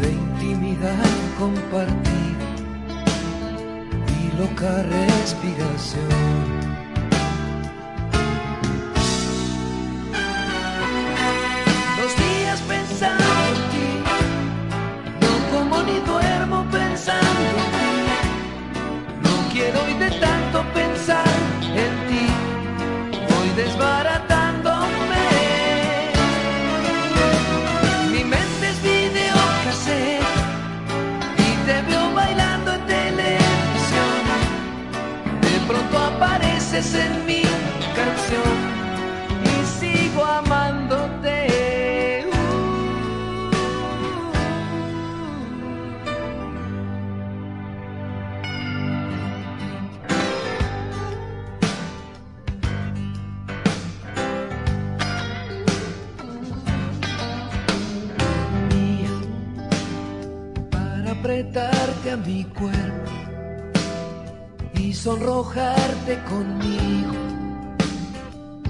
de 0.00 0.12
intimidad 0.12 1.10
compartida 1.38 2.46
y 4.20 4.36
loca 4.36 4.82
respiración. 4.82 6.08
Los 11.98 12.12
días 12.16 12.60
pensando 12.68 13.24
en 13.48 13.58
ti, 13.72 13.88
no 15.22 15.32
como 15.56 15.82
ni 15.84 15.98
duermo 16.00 16.66
pensando 16.70 17.48
en 17.50 17.70
ti. 17.76 17.92
No 19.22 19.32
quiero 19.52 19.82
hoy 19.84 19.94
sonrojarte 65.24 66.22
conmigo 66.24 67.12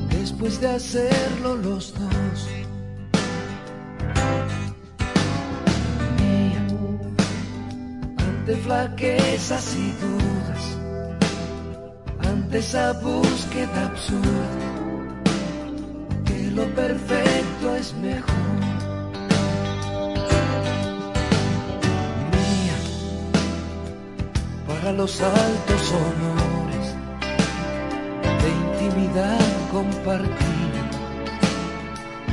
después 0.08 0.60
de 0.60 0.68
hacerlo 0.68 1.56
los 1.56 1.92
dos. 1.94 2.48
Mía, 6.20 6.66
ante 8.18 8.56
flaquezas 8.56 9.74
y 9.74 9.90
dudas, 10.04 10.64
ante 12.30 12.58
esa 12.58 12.92
búsqueda 12.92 13.86
absurda, 13.86 14.48
que 16.24 16.50
lo 16.52 16.66
perfecto 16.74 17.74
es 17.76 17.94
mejor. 17.94 18.44
los 24.92 25.20
altos 25.20 25.92
honores 25.92 26.43
intimidad 29.14 29.38
compartida 29.70 30.82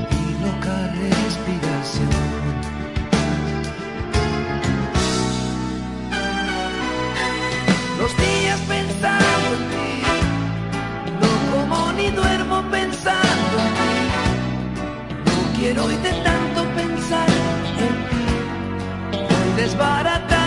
y 0.10 0.44
loca 0.44 0.76
respiración. 0.96 2.10
Los 8.00 8.18
días 8.18 8.60
pensando 8.68 9.48
en 9.58 9.64
ti, 9.72 10.04
no 11.22 11.32
como 11.52 11.92
ni 11.94 12.10
duermo 12.10 12.64
pensando 12.72 13.56
en 13.60 13.74
ti. 13.80 14.00
No 15.26 15.60
quiero 15.60 15.86
hoy 15.86 15.98
de 15.98 16.12
tanto 16.24 16.64
pensar 16.76 17.30
en 17.78 17.96
ti, 18.10 18.26
voy 19.12 19.64
desbaratando 19.64 20.41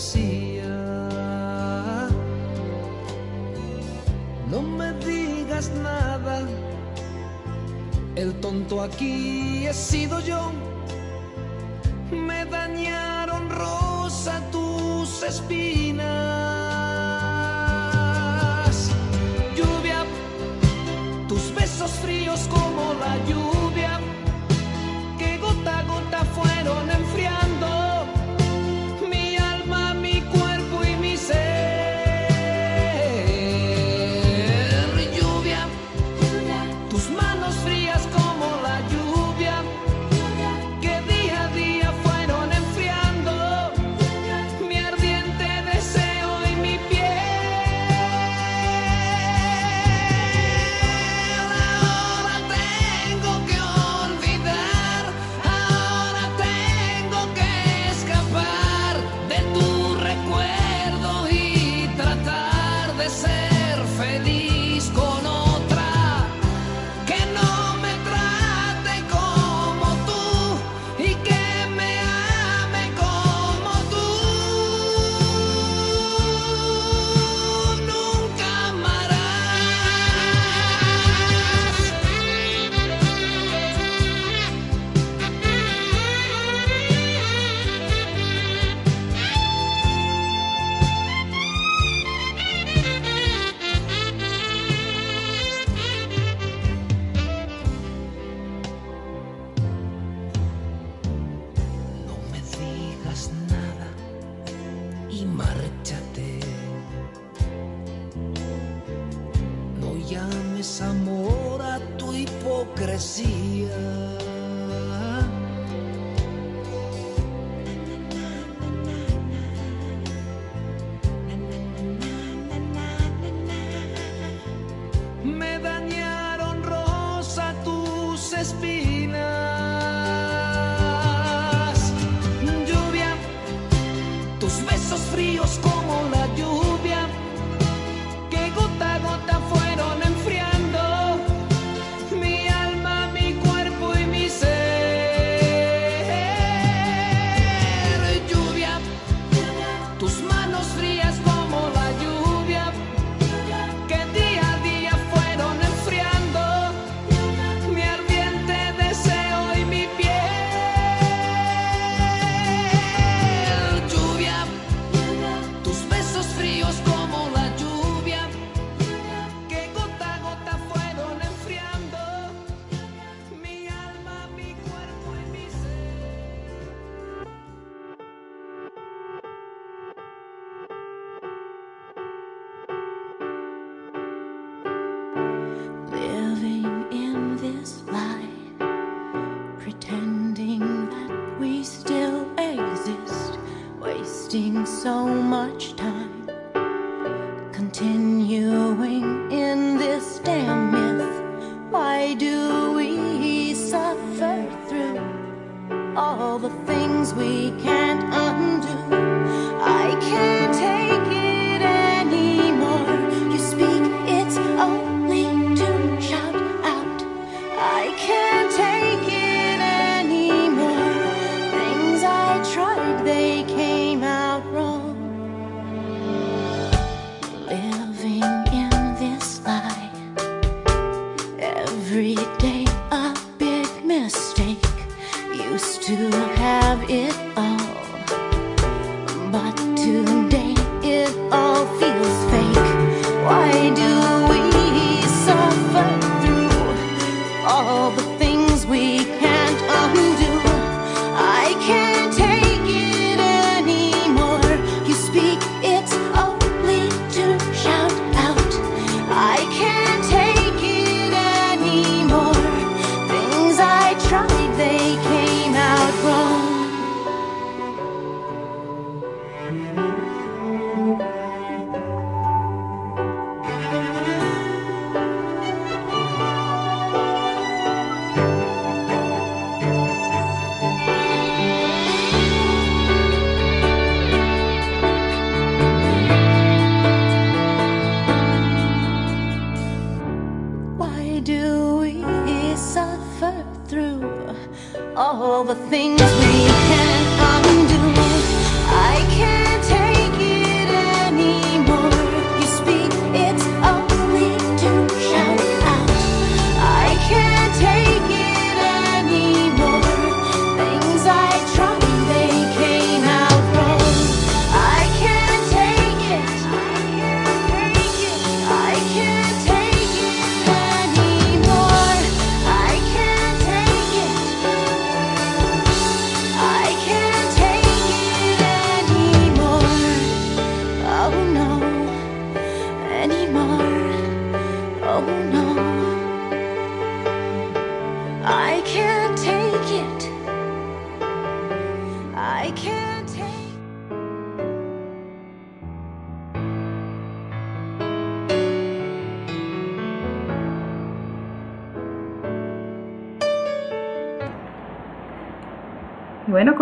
hipocresía. 0.00 0.68
No 4.50 4.62
me 4.62 4.92
digas 5.04 5.70
nada, 5.82 6.40
el 8.16 8.34
tonto 8.40 8.82
aquí 8.82 9.66
he 9.66 9.74
sido 9.74 10.20
yo. 10.20 10.52
Me 12.10 12.44
dañaron 12.46 13.48
rosa 13.50 14.42
tus 14.50 15.22
espinas. 15.22 16.08
Lluvia, 19.56 20.04
tus 21.28 21.54
besos 21.54 21.92
fríos 22.02 22.48
como 22.48 22.94
la 22.94 23.16
lluvia, 23.28 24.00
que 25.18 25.38
gota 25.38 25.78
a 25.78 25.82
gota 25.84 26.24
fueron 26.24 26.90
en 26.90 27.09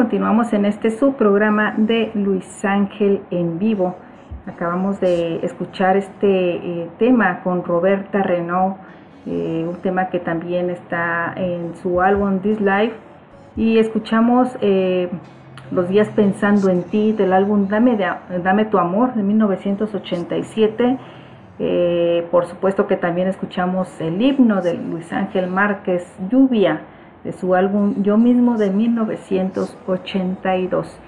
continuamos 0.08 0.54
en 0.54 0.64
este 0.64 0.90
subprograma 0.90 1.74
de 1.76 2.10
Luis 2.14 2.64
Ángel 2.64 3.20
en 3.30 3.58
vivo. 3.58 3.94
Acabamos 4.46 4.98
de 5.00 5.44
escuchar 5.44 5.98
este 5.98 6.56
eh, 6.56 6.88
tema 6.98 7.42
con 7.42 7.62
Roberta 7.62 8.22
Renault, 8.22 8.78
eh, 9.26 9.66
un 9.68 9.76
tema 9.82 10.08
que 10.08 10.18
también 10.18 10.70
está 10.70 11.34
en 11.36 11.76
su 11.82 12.00
álbum 12.00 12.38
This 12.38 12.58
Life. 12.58 12.94
Y 13.54 13.76
escuchamos 13.76 14.56
eh, 14.62 15.10
Los 15.70 15.90
días 15.90 16.08
pensando 16.16 16.70
en 16.70 16.84
ti 16.84 17.12
del 17.12 17.34
álbum 17.34 17.68
Dame, 17.68 17.98
Dame 18.42 18.64
tu 18.64 18.78
amor 18.78 19.12
de 19.12 19.22
1987. 19.22 20.98
por 22.30 22.46
supuesto 22.46 22.86
que 22.86 22.96
también 22.96 23.28
escuchamos 23.28 24.00
el 24.00 24.22
himno 24.22 24.62
de 24.62 24.72
Luis 24.72 25.12
Ángel 25.12 25.48
Márquez, 25.48 26.02
Lluvia 26.30 26.80
de 27.24 27.32
su 27.32 27.54
álbum 27.54 28.02
Yo 28.02 28.16
mismo 28.16 28.56
de 28.56 28.70
1982. 28.70 30.98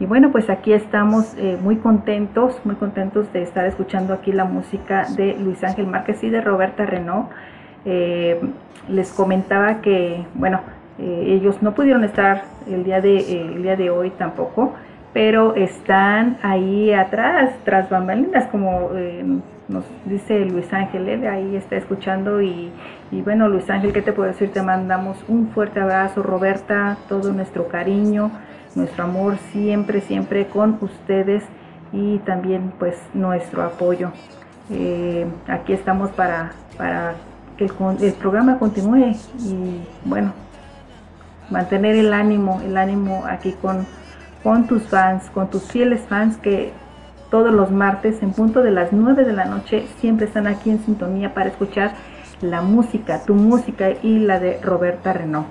Y 0.00 0.06
bueno, 0.06 0.32
pues 0.32 0.50
aquí 0.50 0.72
estamos 0.72 1.36
eh, 1.38 1.56
muy 1.62 1.76
contentos, 1.76 2.60
muy 2.64 2.74
contentos 2.74 3.32
de 3.32 3.42
estar 3.42 3.64
escuchando 3.64 4.12
aquí 4.12 4.32
la 4.32 4.44
música 4.44 5.06
de 5.16 5.36
Luis 5.38 5.62
Ángel 5.62 5.86
Márquez 5.86 6.24
y 6.24 6.30
de 6.30 6.40
Roberta 6.40 6.84
Renault. 6.84 7.28
Eh, 7.84 8.40
les 8.88 9.12
comentaba 9.12 9.82
que, 9.82 10.26
bueno, 10.34 10.62
eh, 10.98 11.26
ellos 11.28 11.62
no 11.62 11.74
pudieron 11.74 12.02
estar 12.02 12.42
el 12.68 12.82
día, 12.84 13.00
de, 13.00 13.42
el 13.42 13.62
día 13.62 13.76
de 13.76 13.90
hoy 13.90 14.10
tampoco, 14.10 14.72
pero 15.12 15.54
están 15.54 16.38
ahí 16.42 16.92
atrás, 16.92 17.54
tras 17.64 17.88
bambalinas, 17.88 18.48
como 18.48 18.90
nos 19.68 19.84
dice 20.04 20.44
Luis 20.44 20.72
Ángel, 20.72 21.08
él 21.08 21.26
ahí 21.26 21.56
está 21.56 21.76
escuchando 21.76 22.42
y, 22.42 22.70
y, 23.10 23.22
bueno, 23.22 23.48
Luis 23.48 23.68
Ángel, 23.70 23.92
¿qué 23.92 24.02
te 24.02 24.12
puedo 24.12 24.28
decir? 24.28 24.52
Te 24.52 24.62
mandamos 24.62 25.16
un 25.28 25.48
fuerte 25.48 25.80
abrazo, 25.80 26.22
Roberta, 26.22 26.98
todo 27.08 27.32
nuestro 27.32 27.68
cariño, 27.68 28.30
nuestro 28.74 29.04
amor 29.04 29.36
siempre, 29.52 30.00
siempre 30.00 30.46
con 30.46 30.78
ustedes 30.80 31.44
y 31.92 32.18
también 32.18 32.72
pues 32.78 32.96
nuestro 33.14 33.62
apoyo. 33.62 34.12
Eh, 34.70 35.26
aquí 35.48 35.72
estamos 35.72 36.10
para, 36.10 36.52
para 36.76 37.14
que 37.56 37.64
el, 37.66 37.72
el 38.02 38.12
programa 38.14 38.58
continúe 38.58 39.14
y 39.38 39.82
bueno, 40.04 40.32
mantener 41.50 41.96
el 41.96 42.12
ánimo, 42.12 42.60
el 42.64 42.76
ánimo 42.76 43.24
aquí 43.26 43.52
con, 43.52 43.86
con 44.42 44.66
tus 44.66 44.82
fans, 44.84 45.30
con 45.30 45.48
tus 45.48 45.62
fieles 45.64 46.02
fans 46.08 46.36
que 46.36 46.72
todos 47.34 47.52
los 47.52 47.72
martes 47.72 48.22
en 48.22 48.30
punto 48.30 48.62
de 48.62 48.70
las 48.70 48.92
9 48.92 49.24
de 49.24 49.32
la 49.32 49.44
noche 49.46 49.88
siempre 49.98 50.26
están 50.26 50.46
aquí 50.46 50.70
en 50.70 50.78
sintonía 50.84 51.34
para 51.34 51.48
escuchar 51.48 51.94
la 52.40 52.62
música, 52.62 53.24
tu 53.24 53.34
música 53.34 53.90
y 54.04 54.20
la 54.20 54.38
de 54.38 54.60
Roberta 54.62 55.12
Renault. 55.12 55.48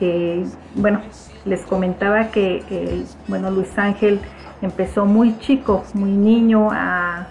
Eh, 0.00 0.42
bueno, 0.76 1.02
les 1.44 1.66
comentaba 1.66 2.28
que 2.28 3.04
bueno, 3.28 3.50
Luis 3.50 3.78
Ángel 3.78 4.20
empezó 4.62 5.04
muy 5.04 5.38
chico, 5.40 5.84
muy 5.92 6.12
niño 6.12 6.70
a, 6.72 7.26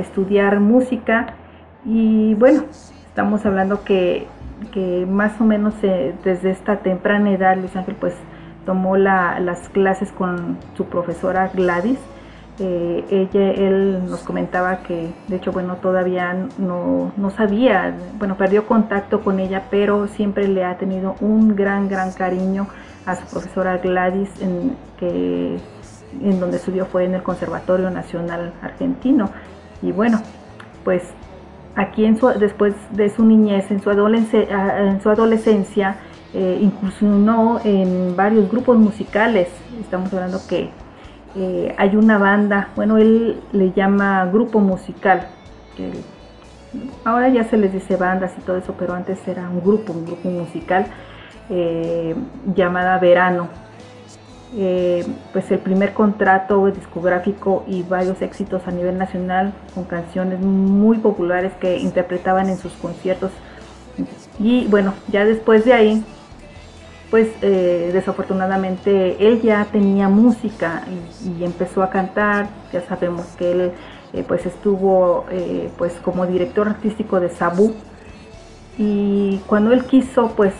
estudiar 0.00 0.58
música 0.58 1.34
y 1.84 2.34
bueno, 2.34 2.64
estamos 3.06 3.46
hablando 3.46 3.84
que, 3.84 4.26
más 5.06 5.40
o 5.40 5.44
menos 5.44 5.72
eh, 5.84 6.16
desde 6.24 6.50
esta 6.50 6.78
temprana 6.78 7.30
edad 7.30 7.56
Luis 7.58 7.76
Ángel 7.76 7.94
pues 7.94 8.14
tomó 8.66 8.96
las 8.96 9.68
clases 9.68 10.10
con 10.10 10.58
su 10.76 10.86
profesora 10.86 11.52
Gladys 11.54 12.00
eh, 12.60 13.04
ella, 13.10 13.50
él 13.52 14.04
nos 14.08 14.20
comentaba 14.20 14.78
que, 14.78 15.12
de 15.28 15.36
hecho, 15.36 15.52
bueno, 15.52 15.76
todavía 15.76 16.48
no, 16.58 17.12
no, 17.16 17.30
sabía, 17.30 17.96
bueno, 18.18 18.36
perdió 18.36 18.66
contacto 18.66 19.20
con 19.20 19.38
ella, 19.38 19.64
pero 19.70 20.08
siempre 20.08 20.48
le 20.48 20.64
ha 20.64 20.76
tenido 20.76 21.14
un 21.20 21.54
gran, 21.54 21.88
gran 21.88 22.12
cariño 22.12 22.66
a 23.06 23.14
su 23.14 23.26
profesora 23.26 23.78
Gladys, 23.78 24.30
en, 24.40 24.76
que, 24.98 25.56
en 26.20 26.40
donde 26.40 26.56
estudió 26.56 26.86
fue 26.86 27.04
en 27.04 27.14
el 27.14 27.22
Conservatorio 27.22 27.90
Nacional 27.90 28.52
Argentino. 28.60 29.30
Y 29.80 29.92
bueno, 29.92 30.20
pues 30.84 31.04
aquí 31.76 32.04
en 32.04 32.18
su, 32.18 32.26
después 32.28 32.74
de 32.90 33.08
su 33.08 33.24
niñez, 33.24 33.70
en 33.70 33.80
su, 33.80 33.88
adolescencia, 33.90 34.78
en 34.80 35.00
su 35.00 35.10
adolescencia, 35.10 35.96
eh, 36.34 36.58
incursionó 36.60 37.60
en 37.62 38.16
varios 38.16 38.50
grupos 38.50 38.76
musicales. 38.76 39.48
Estamos 39.80 40.12
hablando 40.12 40.40
que 40.48 40.70
eh, 41.40 41.72
hay 41.78 41.94
una 41.94 42.18
banda, 42.18 42.70
bueno, 42.74 42.98
él 42.98 43.40
le 43.52 43.70
llama 43.70 44.26
grupo 44.26 44.58
musical. 44.58 45.28
ahora 47.04 47.28
ya 47.28 47.44
se 47.44 47.56
les 47.56 47.72
dice 47.72 47.94
bandas 47.96 48.32
y 48.36 48.40
todo 48.40 48.56
eso, 48.56 48.74
pero 48.76 48.94
antes 48.94 49.26
era 49.28 49.48
un 49.48 49.60
grupo, 49.60 49.92
un 49.92 50.04
grupo 50.04 50.28
musical 50.30 50.86
eh, 51.48 52.16
llamada 52.56 52.98
Verano. 52.98 53.48
Eh, 54.56 55.06
pues 55.32 55.48
el 55.52 55.60
primer 55.60 55.92
contrato 55.92 56.66
discográfico 56.66 57.64
y 57.68 57.82
varios 57.82 58.20
éxitos 58.20 58.66
a 58.66 58.70
nivel 58.72 58.96
nacional 58.98 59.52
con 59.74 59.84
canciones 59.84 60.40
muy 60.40 60.98
populares 60.98 61.52
que 61.60 61.78
interpretaban 61.78 62.48
en 62.48 62.56
sus 62.56 62.72
conciertos. 62.72 63.30
Y 64.40 64.66
bueno, 64.66 64.94
ya 65.08 65.24
después 65.24 65.64
de 65.64 65.72
ahí 65.74 66.04
pues 67.10 67.28
eh, 67.40 67.90
desafortunadamente 67.92 69.16
él 69.26 69.40
ya 69.40 69.64
tenía 69.72 70.08
música 70.08 70.82
y, 71.24 71.42
empezó 71.42 71.82
a 71.82 71.90
cantar, 71.90 72.48
ya 72.72 72.82
sabemos 72.82 73.24
que 73.38 73.52
él 73.52 73.72
eh, 74.12 74.24
pues 74.26 74.44
estuvo 74.44 75.24
eh, 75.30 75.70
pues 75.78 75.94
como 76.04 76.26
director 76.26 76.68
artístico 76.68 77.20
de 77.20 77.30
Sabu. 77.30 77.74
Y 78.76 79.38
cuando 79.46 79.72
él 79.72 79.84
quiso 79.84 80.28
pues 80.36 80.52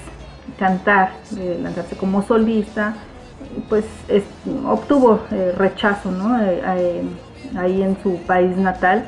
cantar, 0.59 1.13
lanzarse 1.63 1.97
como 1.97 2.23
solista, 2.23 2.95
pues 3.69 3.85
obtuvo 4.67 5.21
rechazo 5.57 6.11
¿no? 6.11 6.35
ahí 6.35 7.83
en 7.83 7.97
su 8.03 8.17
país 8.27 8.57
natal. 8.57 9.07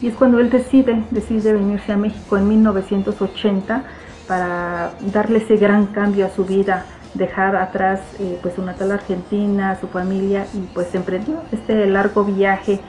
Y 0.00 0.08
es 0.08 0.14
cuando 0.14 0.38
él 0.38 0.50
decide, 0.50 1.02
decide 1.10 1.54
venirse 1.54 1.92
a 1.92 1.96
México 1.96 2.36
en 2.36 2.48
1980 2.48 3.84
para 4.26 4.92
darle 5.12 5.38
ese 5.38 5.56
gran 5.56 5.86
cambio 5.86 6.26
a 6.26 6.30
su 6.30 6.44
vida, 6.44 6.84
dejar 7.14 7.56
atrás 7.56 8.00
eh, 8.20 8.38
pues 8.40 8.54
su 8.54 8.62
natal 8.62 8.92
Argentina, 8.92 9.76
su 9.80 9.88
familia 9.88 10.46
y 10.54 10.60
pues 10.74 10.94
emprendió 10.94 11.42
este 11.52 11.86
largo 11.86 12.24
viaje 12.24 12.80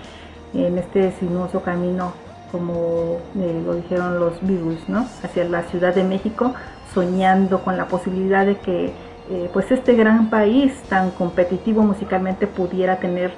en 0.53 0.77
este 0.77 1.11
sinuoso 1.13 1.61
camino 1.61 2.13
como 2.51 3.17
eh, 3.36 3.61
lo 3.65 3.73
dijeron 3.73 4.19
los 4.19 4.39
Beatles, 4.41 4.88
¿no? 4.88 5.07
hacia 5.23 5.43
la 5.45 5.63
Ciudad 5.63 5.95
de 5.95 6.03
México, 6.03 6.53
soñando 6.93 7.63
con 7.63 7.77
la 7.77 7.88
posibilidad 7.88 8.45
de 8.45 8.57
que 8.57 8.93
eh, 9.29 9.49
pues 9.51 9.71
este 9.71 9.95
gran 9.95 10.29
país 10.29 10.71
tan 10.84 11.11
competitivo 11.11 11.81
musicalmente 11.81 12.47
pudiera 12.47 12.97
tener 12.97 13.34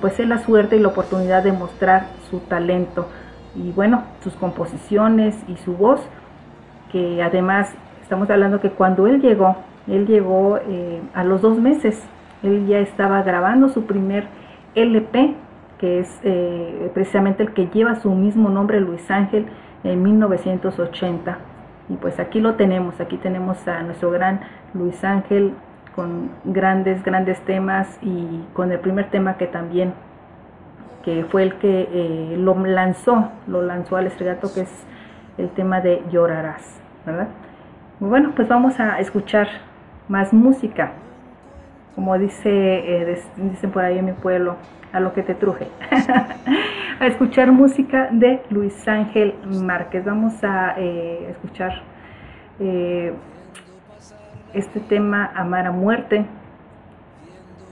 pues 0.00 0.16
la 0.20 0.38
suerte 0.38 0.76
y 0.76 0.78
la 0.78 0.86
oportunidad 0.86 1.42
de 1.42 1.50
mostrar 1.50 2.06
su 2.30 2.38
talento 2.38 3.08
y 3.56 3.72
bueno, 3.72 4.04
sus 4.22 4.32
composiciones 4.34 5.34
y 5.48 5.56
su 5.64 5.72
voz 5.76 6.00
que 6.90 7.22
además 7.22 7.72
estamos 8.02 8.28
hablando 8.30 8.60
que 8.60 8.70
cuando 8.70 9.06
él 9.06 9.20
llegó, 9.20 9.56
él 9.86 10.06
llegó 10.06 10.58
eh, 10.58 11.00
a 11.14 11.24
los 11.24 11.42
dos 11.42 11.58
meses, 11.58 12.02
él 12.42 12.66
ya 12.66 12.78
estaba 12.78 13.22
grabando 13.22 13.68
su 13.68 13.84
primer 13.86 14.26
LP, 14.74 15.34
que 15.78 16.00
es 16.00 16.20
eh, 16.22 16.90
precisamente 16.94 17.42
el 17.42 17.52
que 17.52 17.66
lleva 17.68 17.96
su 17.96 18.10
mismo 18.10 18.48
nombre, 18.48 18.80
Luis 18.80 19.10
Ángel, 19.10 19.46
en 19.82 20.02
1980. 20.02 21.38
Y 21.88 21.94
pues 21.96 22.18
aquí 22.18 22.40
lo 22.40 22.54
tenemos, 22.54 23.00
aquí 23.00 23.16
tenemos 23.18 23.66
a 23.68 23.82
nuestro 23.82 24.10
gran 24.10 24.40
Luis 24.72 25.02
Ángel 25.04 25.52
con 25.94 26.30
grandes, 26.44 27.02
grandes 27.04 27.40
temas 27.42 27.98
y 28.02 28.42
con 28.52 28.72
el 28.72 28.80
primer 28.80 29.10
tema 29.10 29.36
que 29.36 29.46
también, 29.46 29.92
que 31.04 31.24
fue 31.24 31.42
el 31.42 31.54
que 31.56 31.88
eh, 31.92 32.36
lo 32.38 32.54
lanzó, 32.64 33.28
lo 33.46 33.62
lanzó 33.62 33.96
al 33.96 34.06
estrellato, 34.06 34.52
que 34.52 34.62
es 34.62 34.86
el 35.38 35.50
tema 35.50 35.80
de 35.80 36.02
Llorarás. 36.10 36.80
¿verdad? 37.04 37.28
Bueno, 38.00 38.32
pues 38.34 38.48
vamos 38.48 38.78
a 38.80 38.98
escuchar 38.98 39.48
más 40.08 40.32
música. 40.32 40.92
Como 41.94 42.18
dice, 42.18 42.50
eh, 42.50 43.22
dicen 43.36 43.70
por 43.70 43.84
ahí 43.84 43.98
en 43.98 44.06
mi 44.06 44.12
pueblo, 44.12 44.56
a 44.92 45.00
lo 45.00 45.12
que 45.12 45.22
te 45.22 45.34
truje. 45.34 45.68
a 47.00 47.06
escuchar 47.06 47.52
música 47.52 48.08
de 48.10 48.42
Luis 48.50 48.86
Ángel 48.88 49.34
Márquez. 49.62 50.04
Vamos 50.04 50.42
a 50.42 50.74
eh, 50.76 51.28
escuchar 51.30 51.82
eh, 52.58 53.12
este 54.54 54.80
tema 54.80 55.30
Amar 55.34 55.66
a 55.66 55.72
Muerte, 55.72 56.24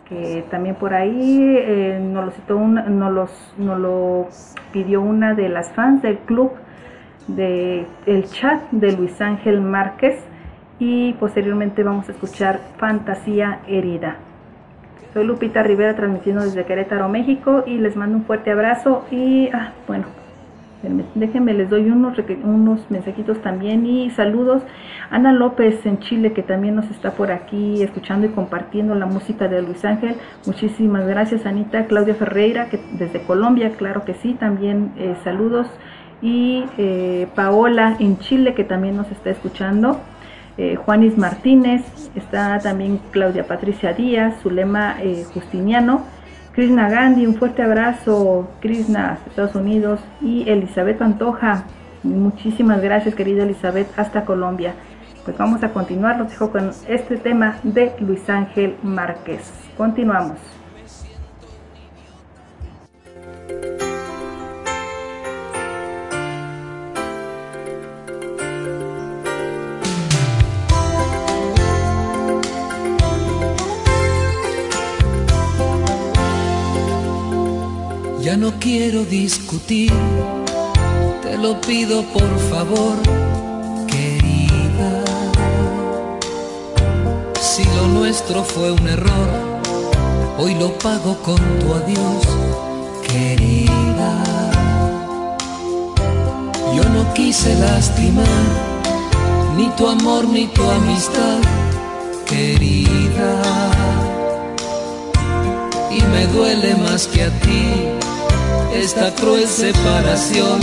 que 0.09 0.45
también 0.51 0.75
por 0.77 0.95
ahí 0.95 1.99
nos, 2.01 2.27
lo 2.27 2.31
citó 2.33 2.59
nos, 2.59 3.55
nos 3.57 3.79
lo 3.79 4.29
pidió 4.73 5.01
una 5.01 5.35
de 5.35 5.49
las 5.49 5.73
fans 5.73 6.03
del 6.03 6.19
club 6.19 6.53
de 7.29 7.87
el 8.07 8.25
chat 8.25 8.71
de 8.71 8.93
Luis 8.93 9.21
Ángel 9.21 9.61
Márquez 9.61 10.19
y 10.79 11.13
posteriormente 11.15 11.83
vamos 11.83 12.09
a 12.09 12.13
escuchar 12.13 12.61
Fantasía 12.79 13.61
Herida. 13.67 14.17
Soy 15.13 15.25
Lupita 15.25 15.63
Rivera 15.63 15.95
transmitiendo 15.95 16.43
desde 16.43 16.65
Querétaro, 16.65 17.09
México 17.09 17.65
y 17.67 17.79
les 17.79 17.97
mando 17.97 18.17
un 18.17 18.25
fuerte 18.25 18.51
abrazo 18.51 19.05
y 19.11 19.49
ah, 19.53 19.73
bueno, 19.87 20.07
Déjenme, 21.15 21.55
les 21.55 21.71
doy 21.71 21.89
unos, 21.89 22.19
unos 22.43 22.91
mensajitos 22.91 23.41
también 23.41 23.87
y 23.87 24.11
saludos. 24.11 24.63
Ana 25.11 25.33
López 25.33 25.87
en 25.87 26.01
Chile, 26.01 26.33
que 26.33 26.43
también 26.43 26.75
nos 26.75 26.91
está 26.91 27.13
por 27.13 27.31
aquí 27.31 27.83
escuchando 27.83 28.27
y 28.27 28.31
compartiendo 28.31 28.97
la 28.97 29.07
música 29.07 29.47
de 29.47 29.63
Luis 29.63 29.85
Ángel. 29.85 30.17
Muchísimas 30.45 31.07
gracias, 31.07 31.47
Anita. 31.47 31.87
Claudia 31.87 32.15
Ferreira, 32.15 32.69
que 32.69 32.81
desde 32.99 33.23
Colombia, 33.23 33.71
claro 33.79 34.05
que 34.05 34.15
sí, 34.15 34.35
también 34.35 34.93
eh, 34.97 35.15
saludos. 35.23 35.69
Y 36.23 36.65
eh, 36.79 37.27
Paola 37.35 37.97
en 37.99 38.19
Chile, 38.19 38.55
que 38.55 38.65
también 38.65 38.97
nos 38.97 39.11
está 39.11 39.31
escuchando. 39.31 40.01
Eh, 40.57 40.77
Juanis 40.77 41.19
Martínez, 41.19 41.83
está 42.15 42.59
también 42.61 43.01
Claudia 43.11 43.47
Patricia 43.47 43.93
Díaz, 43.93 44.35
Zulema 44.43 44.97
Justiniano 45.35 46.05
Krishna 46.53 46.91
Gandhi, 46.91 47.27
un 47.27 47.37
fuerte 47.37 47.63
abrazo, 47.63 48.51
Krishna, 48.61 49.19
Estados 49.27 49.55
Unidos, 49.55 50.01
y 50.21 50.49
Elizabeth 50.49 50.99
Pantoja, 50.99 51.65
muchísimas 52.03 52.83
gracias 52.83 53.15
querida 53.15 53.45
Elizabeth, 53.45 53.89
hasta 53.97 54.27
Colombia. 54.27 54.75
Pues 55.25 55.39
vamos 55.39 55.63
a 55.63 55.71
continuar, 55.71 56.19
los 56.19 56.31
dejo 56.31 56.51
con 56.51 56.71
este 56.89 57.17
tema 57.17 57.57
de 57.63 57.93
Luis 58.01 58.29
Ángel 58.29 58.77
Márquez. 58.83 59.51
Continuamos. 59.79 60.62
Quiero 78.63 79.05
discutir, 79.05 79.93
te 81.21 81.37
lo 81.37 81.61
pido 81.61 82.03
por 82.05 82.39
favor, 82.49 82.97
querida. 83.89 85.03
Si 87.41 87.65
lo 87.77 87.89
nuestro 87.89 88.45
fue 88.45 88.71
un 88.71 88.87
error, 88.87 89.29
hoy 90.39 90.55
lo 90.55 90.79
pago 90.79 91.17
con 91.23 91.41
tu 91.59 91.75
adiós, 91.75 92.23
querida. 93.09 94.23
Yo 96.77 96.85
no 96.91 97.13
quise 97.15 97.57
lastimar 97.57 98.47
ni 99.57 99.69
tu 99.71 99.89
amor 99.89 100.29
ni 100.29 100.47
tu 100.47 100.63
amistad, 100.63 101.41
querida. 102.27 103.43
Y 105.91 106.01
me 106.13 106.27
duele 106.29 106.77
más 106.77 107.09
que 107.09 107.25
a 107.25 107.31
ti 107.41 107.93
esta 108.75 109.15
cruel 109.15 109.47
separación, 109.47 110.61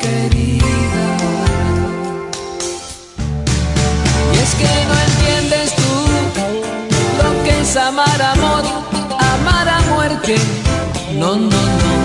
querida. 0.00 0.64
Y 4.32 4.36
es 4.38 4.54
que 4.54 4.72
no 4.88 4.94
entiendes 5.08 5.74
tú 5.76 5.92
lo 7.22 7.44
que 7.44 7.60
es 7.60 7.76
amar 7.76 8.22
amor, 8.22 8.64
amar 9.18 9.68
a 9.68 9.80
muerte. 9.94 10.36
No, 11.16 11.36
no, 11.36 11.48
no. 11.50 11.98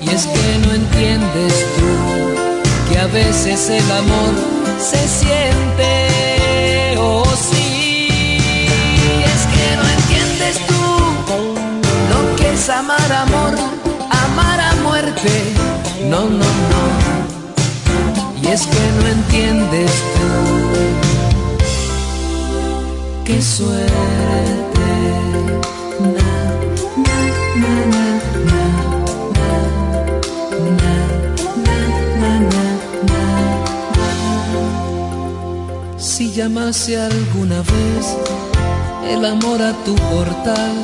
Y 0.00 0.08
es 0.10 0.26
que 0.26 0.58
no 0.66 0.74
entiendes 0.74 1.54
tú 1.76 2.92
que 2.92 2.98
a 2.98 3.06
veces 3.06 3.68
el 3.68 3.90
amor 3.90 4.34
se 4.78 5.08
siente, 5.08 6.96
oh 6.98 7.24
sí. 7.50 8.38
Es 9.24 9.46
que 9.52 9.76
no 9.76 9.84
entiendes 9.88 10.56
tú 10.66 10.82
lo 12.10 12.36
que 12.36 12.52
es 12.52 12.68
amar 12.68 13.12
amor 13.12 13.71
no, 16.30 16.38
no, 16.38 16.44
no. 16.70 18.42
Y 18.42 18.46
es 18.46 18.66
que 18.66 18.92
no 18.98 19.06
entiendes 19.08 19.90
tú. 20.14 20.28
Qué 23.24 23.40
suerte. 23.40 23.92
Na, 26.00 26.32
na, 27.60 27.74
na, 27.86 28.04
Si 35.96 36.32
llamase 36.32 37.00
alguna 37.00 37.58
vez 37.62 38.16
el 39.08 39.24
amor 39.24 39.62
a 39.62 39.72
tu 39.84 39.94
portal, 39.94 40.74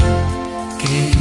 querida 0.78 1.17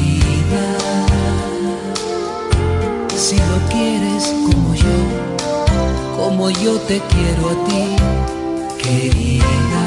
como 6.38 6.52
yo 6.52 6.74
te 6.82 7.02
quiero 7.02 7.50
a 7.50 7.66
ti, 7.68 7.96
querida. 8.78 9.86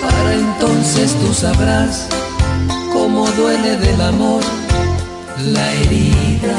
Para 0.00 0.32
entonces 0.32 1.12
tú 1.20 1.34
sabrás 1.34 2.06
cómo 2.92 3.26
duele 3.32 3.76
del 3.78 4.00
amor 4.00 4.44
la 5.44 5.72
herida. 5.72 6.56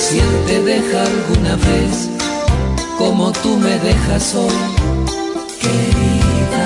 Si 0.00 0.18
él 0.18 0.44
te 0.46 0.62
deja 0.62 1.02
alguna 1.02 1.56
vez, 1.56 2.08
como 2.96 3.32
tú 3.32 3.58
me 3.58 3.78
dejas 3.80 4.34
hoy, 4.34 4.60
querida. 5.60 6.64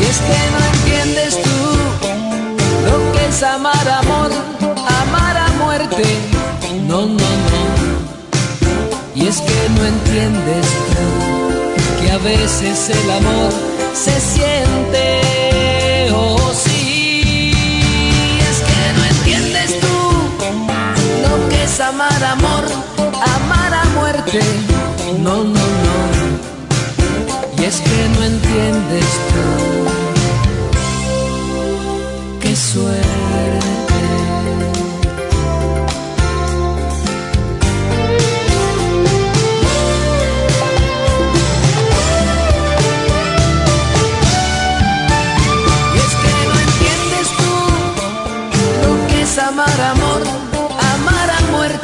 Y 0.00 0.04
es 0.04 0.18
que 0.26 0.38
no 0.52 0.58
entiendes 0.74 1.42
tú 1.42 1.56
amar 3.42 3.88
amor, 3.88 4.32
amar 4.32 4.65
No, 5.96 7.06
no, 7.06 7.06
no. 7.06 7.16
Y 9.14 9.26
es 9.26 9.40
que 9.40 9.68
no 9.74 9.84
entiendes 9.86 10.66
tú 10.92 12.02
que 12.02 12.10
a 12.12 12.18
veces 12.18 12.90
el 12.90 13.10
amor 13.10 13.50
se 13.94 14.20
siente, 14.20 16.10
oh 16.12 16.52
sí. 16.52 17.52
Es 18.50 18.58
que 18.68 18.92
no 18.98 19.04
entiendes 19.04 19.80
tú 19.80 19.96
lo 21.22 21.48
que 21.48 21.64
es 21.64 21.80
amar 21.80 22.22
amor, 22.24 22.64
amar 23.36 23.72
a 23.72 23.84
muerte. 23.98 24.40
No, 25.22 25.44
no, 25.44 25.44
no. 25.44 25.96
Y 27.58 27.64
es 27.64 27.76
que 27.76 28.08
no 28.18 28.22
entiendes 28.22 29.06
tú 29.30 30.05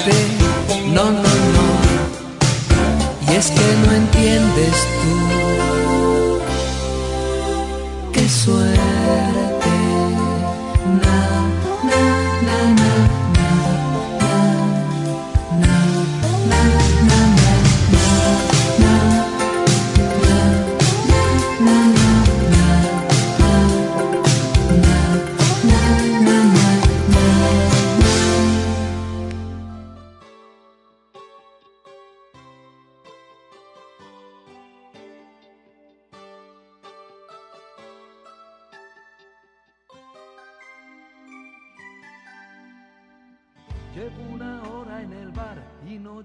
No, 0.05 1.05
no, 1.05 1.12
no. 1.12 1.22
Y 3.30 3.36
es 3.36 3.50
que 3.53 3.76
no 3.86 3.92
entiendes 3.92 4.74
tú. 5.00 5.41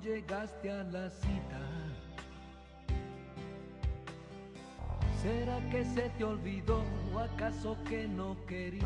Llegaste 0.07 0.71
a 0.71 0.83
la 0.83 1.09
cita. 1.09 1.61
¿Será 5.21 5.59
que 5.69 5.83
se 5.85 6.09
te 6.17 6.23
olvidó 6.23 6.83
o 7.13 7.19
acaso 7.19 7.77
que 7.89 8.07
no 8.07 8.37
querías? 8.45 8.85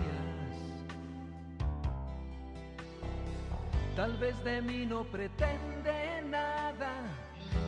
Tal 3.95 4.17
vez 4.17 4.41
de 4.43 4.61
mí 4.61 4.85
no 4.85 5.03
pretende 5.03 6.21
nada 6.29 6.93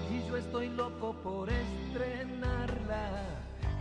y 0.09 0.27
yo 0.27 0.37
estoy 0.37 0.69
loco 0.69 1.13
por 1.21 1.49
estrenarla. 1.49 3.09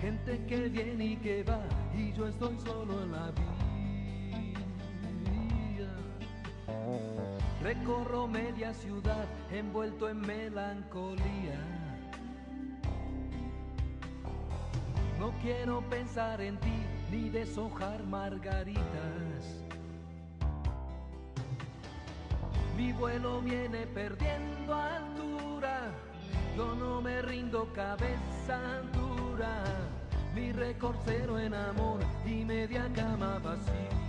Gente 0.01 0.45
que 0.47 0.68
viene 0.68 1.05
y 1.05 1.16
que 1.16 1.45
va 1.45 1.61
y 1.95 2.12
yo 2.12 2.26
estoy 2.26 2.59
solo 2.59 3.03
en 3.05 3.12
la 3.12 3.30
vida. 3.30 3.51
Recorro 7.74 8.26
media 8.26 8.74
ciudad 8.74 9.24
envuelto 9.50 10.06
en 10.06 10.20
melancolía. 10.20 11.58
No 15.18 15.32
quiero 15.40 15.80
pensar 15.88 16.42
en 16.42 16.58
ti 16.58 16.82
ni 17.10 17.30
deshojar 17.30 18.04
margaritas. 18.04 19.64
Mi 22.76 22.92
vuelo 22.92 23.40
viene 23.40 23.86
perdiendo 23.86 24.74
altura. 24.74 25.92
Yo 26.54 26.74
no 26.74 27.00
me 27.00 27.22
rindo 27.22 27.72
cabeza 27.72 28.82
dura. 28.92 29.64
Mi 30.34 30.52
récord 30.52 30.96
cero 31.06 31.38
en 31.38 31.54
amor 31.54 32.00
y 32.26 32.44
media 32.44 32.86
cama 32.94 33.38
vacía. 33.42 34.01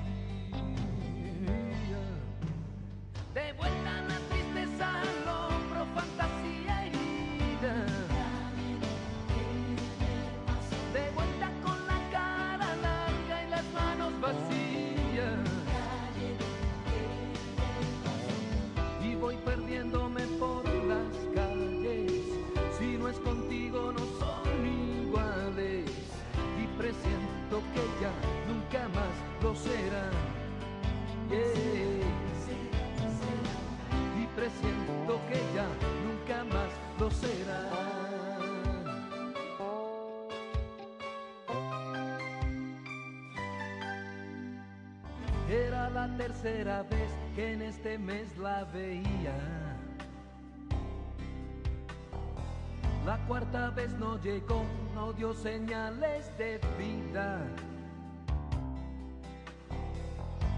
Cuarta 53.34 53.72
vez 53.72 53.92
no 53.98 54.22
llegó, 54.22 54.64
no 54.94 55.12
dio 55.12 55.34
señales 55.34 56.30
de 56.38 56.60
vida. 56.78 57.42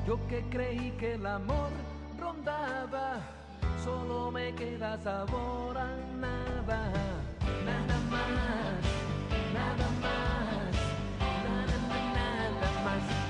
Yo 0.06 0.20
que 0.28 0.44
creí 0.50 0.92
que 1.00 1.14
el 1.14 1.26
amor 1.26 1.72
rondaba, 2.20 3.22
solo 3.82 4.30
me 4.30 4.54
queda 4.56 4.98
sabor 4.98 5.78
a 5.78 5.88
nada. 6.20 6.92
Nada 7.64 7.98
más, 8.12 8.84
nada 9.54 9.88
más, 10.04 10.76
nada, 11.48 11.78
nada, 11.88 12.60
nada 12.60 12.84
más. 12.84 13.25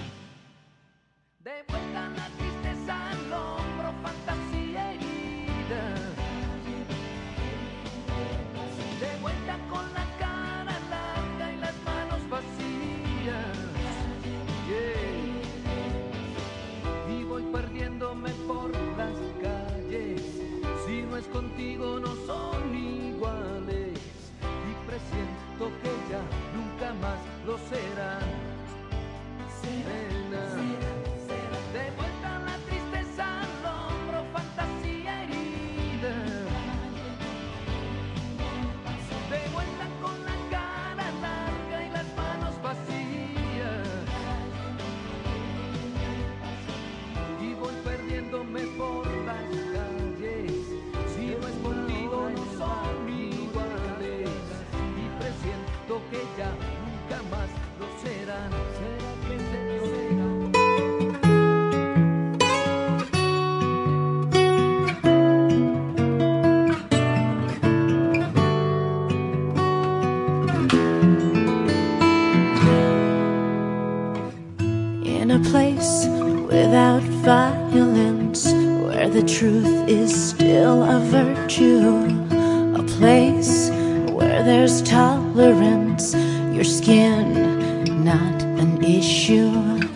There's 84.45 84.83
tolerance, 84.83 86.13
your 86.53 86.63
skin 86.63 87.65
not 88.03 88.43
an 88.61 88.83
issue, 88.83 89.49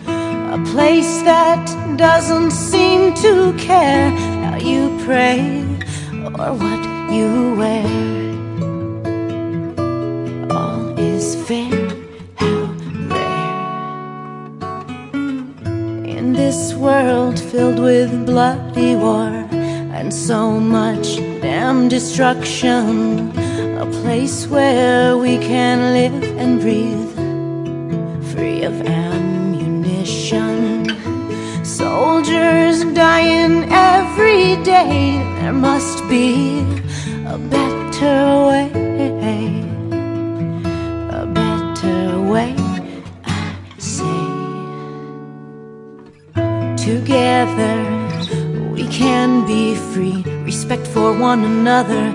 a 0.08 0.60
place 0.72 1.22
that 1.22 1.64
doesn't 1.96 2.50
seem 2.50 3.14
to 3.14 3.54
care 3.56 4.10
how 4.42 4.56
you 4.56 4.98
pray 5.04 5.62
or 6.34 6.52
what 6.62 6.82
you 7.12 7.54
wear. 7.54 7.86
All 10.50 10.98
is 10.98 11.36
fair, 11.46 11.88
how 12.34 12.74
rare. 13.14 14.50
In 16.16 16.32
this 16.32 16.74
world 16.74 17.38
filled 17.38 17.78
with 17.78 18.26
bloody 18.26 18.96
war 18.96 19.30
and 19.96 20.12
so 20.12 20.58
much 20.58 21.18
damn 21.40 21.88
destruction, 21.88 23.30
place 24.02 24.46
where 24.46 25.16
we 25.18 25.36
can 25.38 25.92
live 25.92 26.22
and 26.38 26.60
breathe 26.60 27.14
free 28.32 28.62
of 28.62 28.80
ammunition. 28.82 30.40
Soldiers 31.64 32.84
dying 32.94 33.70
every 33.70 34.56
day, 34.64 35.18
there 35.40 35.52
must 35.52 36.08
be 36.08 36.60
a 37.26 37.38
better 37.38 38.46
way. 38.48 38.70
A 41.22 41.26
better 41.26 42.20
way, 42.32 42.54
I 43.24 43.54
say. 43.78 44.24
Together 46.76 47.76
we 48.72 48.84
can 48.88 49.46
be 49.46 49.74
free. 49.92 50.22
Respect 50.44 50.86
for 50.86 51.12
one 51.12 51.44
another 51.44 52.14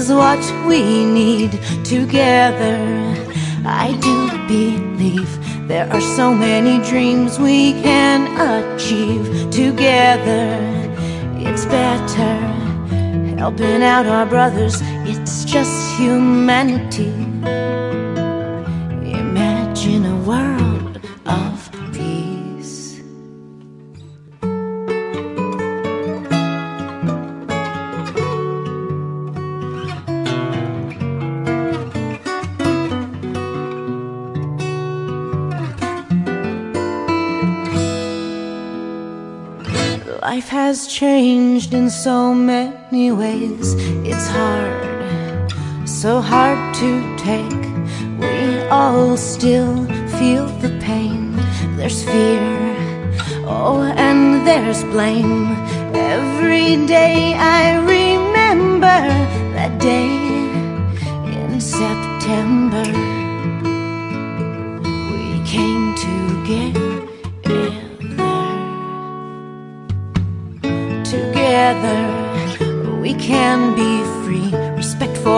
is 0.00 0.10
what 0.10 0.42
we 0.66 1.04
need. 1.04 1.52
Together, 1.84 2.78
I 3.66 3.88
do 4.06 4.16
believe 4.48 5.30
there 5.68 5.86
are 5.92 6.00
so 6.00 6.34
many 6.34 6.82
dreams 6.90 7.38
we 7.38 7.72
can 7.82 8.20
achieve. 8.50 9.24
Together, 9.50 10.46
it's 11.46 11.66
better 11.66 12.34
helping 13.38 13.82
out 13.82 14.06
our 14.06 14.24
brothers. 14.24 14.76
It's 15.10 15.44
just 15.44 15.74
humanity. 15.98 17.29
Changed 41.00 41.72
in 41.72 41.88
so 41.88 42.34
many 42.34 43.10
ways. 43.10 43.74
It's 44.04 44.26
hard, 44.36 45.50
so 45.88 46.20
hard 46.20 46.74
to 46.74 46.90
take. 47.16 47.62
We 48.20 48.60
all 48.68 49.16
still 49.16 49.86
feel 50.18 50.44
the 50.60 50.78
pain. 50.82 51.36
There's 51.78 52.04
fear, 52.04 52.44
oh, 53.46 53.80
and 53.96 54.46
there's 54.46 54.84
blame. 54.92 55.56
Every 55.94 56.86
day 56.86 57.32
I 57.32 57.78
remember 57.96 59.00
that 59.56 59.80
day 59.80 60.12
in 61.34 61.62
September. 61.62 62.59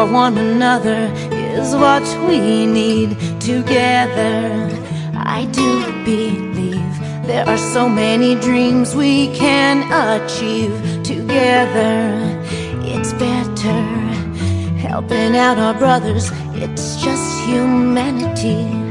For 0.07 0.13
one 0.13 0.37
another 0.37 1.13
is 1.31 1.77
what 1.77 2.03
we 2.27 2.67
need. 2.67 3.11
Together 3.41 4.69
I 5.15 5.47
do 5.53 5.71
believe 6.05 6.95
there 7.27 7.47
are 7.47 7.59
so 7.59 7.89
many 7.89 8.35
dreams 8.35 8.97
we 8.97 9.29
can 9.37 9.77
achieve 9.93 10.75
together. 11.05 11.95
It's 12.93 13.13
better 13.13 13.81
helping 14.89 15.37
out 15.37 15.59
our 15.59 15.75
brothers, 15.75 16.31
it's 16.55 17.01
just 17.03 17.45
humanity. 17.47 18.82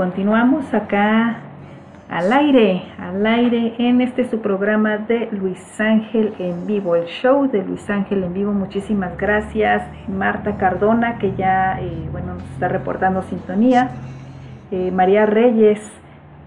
Continuamos 0.00 0.72
acá 0.72 1.40
al 2.08 2.32
aire, 2.32 2.84
al 2.98 3.26
aire 3.26 3.74
en 3.76 4.00
este 4.00 4.24
su 4.30 4.40
programa 4.40 4.96
de 4.96 5.28
Luis 5.30 5.78
Ángel 5.78 6.32
en 6.38 6.66
vivo, 6.66 6.96
el 6.96 7.04
show 7.04 7.50
de 7.50 7.62
Luis 7.62 7.90
Ángel 7.90 8.24
en 8.24 8.32
vivo. 8.32 8.50
Muchísimas 8.50 9.18
gracias 9.18 9.82
Marta 10.08 10.56
Cardona 10.56 11.18
que 11.18 11.34
ya 11.34 11.78
eh, 11.82 12.08
bueno 12.10 12.32
nos 12.32 12.50
está 12.50 12.68
reportando 12.68 13.20
sintonía, 13.24 13.90
eh, 14.70 14.90
María 14.90 15.26
Reyes, 15.26 15.82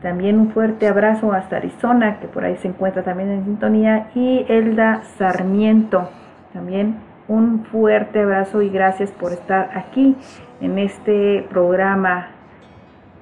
también 0.02 0.40
un 0.40 0.50
fuerte 0.50 0.88
abrazo 0.88 1.32
hasta 1.32 1.58
Arizona 1.58 2.20
que 2.22 2.28
por 2.28 2.46
ahí 2.46 2.58
se 2.58 2.70
encuentra 2.70 3.04
también 3.04 3.30
en 3.30 3.46
sintonía 3.46 4.08
y 4.16 4.48
Elda 4.50 5.04
Sarmiento 5.20 6.10
también 6.54 6.96
un 7.28 7.66
fuerte 7.66 8.24
abrazo 8.24 8.64
y 8.64 8.70
gracias 8.70 9.12
por 9.12 9.32
estar 9.32 9.70
aquí 9.76 10.16
en 10.60 10.80
este 10.80 11.46
programa 11.52 12.30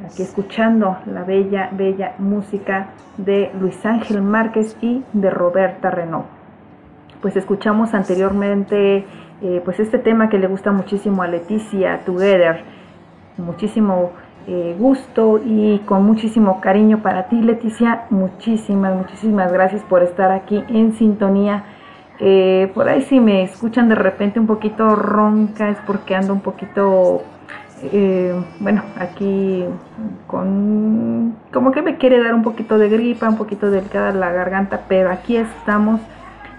aquí 0.06 0.24
escuchando 0.24 0.98
la 1.06 1.24
bella, 1.24 1.70
bella 1.72 2.16
música 2.18 2.90
de 3.18 3.52
Luis 3.60 3.86
Ángel 3.86 4.22
Márquez 4.22 4.76
y 4.82 5.04
de 5.14 5.30
Roberta 5.30 5.92
Renault. 5.92 6.26
Pues 7.22 7.36
escuchamos 7.36 7.94
anteriormente 7.94 9.06
eh, 9.42 9.62
pues 9.64 9.80
este 9.80 10.00
tema 10.00 10.30
que 10.30 10.38
le 10.38 10.48
gusta 10.48 10.72
muchísimo 10.72 11.24
a 11.24 11.28
Leticia, 11.28 12.02
Together, 12.06 12.64
muchísimo 13.38 14.12
eh, 14.48 14.76
gusto 14.78 15.40
y 15.44 15.80
con 15.86 16.04
muchísimo 16.04 16.62
cariño 16.62 17.02
para 17.04 17.28
ti 17.28 17.42
Leticia, 17.42 18.06
muchísimas, 18.10 18.96
muchísimas 18.96 19.52
gracias 19.52 19.84
por 19.84 20.04
estar 20.04 20.32
aquí 20.32 20.64
en 20.68 20.94
sintonía. 20.94 21.64
Eh, 22.20 22.72
por 22.74 22.88
ahí 22.88 23.02
si 23.04 23.20
me 23.20 23.44
escuchan 23.44 23.90
de 23.90 23.96
repente 23.96 24.40
un 24.40 24.46
poquito 24.46 24.96
ronca 24.96 25.70
es 25.70 25.78
porque 25.88 26.16
ando 26.16 26.34
un 26.34 26.42
poquito 26.42 27.24
eh, 27.84 28.34
bueno, 28.60 28.84
aquí 28.98 29.66
con 30.28 31.36
como 31.52 31.72
que 31.72 31.82
me 31.82 31.98
quiere 31.98 32.22
dar 32.24 32.36
un 32.36 32.44
poquito 32.44 32.78
de 32.78 32.90
gripa, 32.90 33.28
un 33.28 33.38
poquito 33.38 33.72
delicada 33.72 34.12
la 34.12 34.32
garganta, 34.32 34.82
pero 34.88 35.12
aquí 35.12 35.38
estamos. 35.38 36.00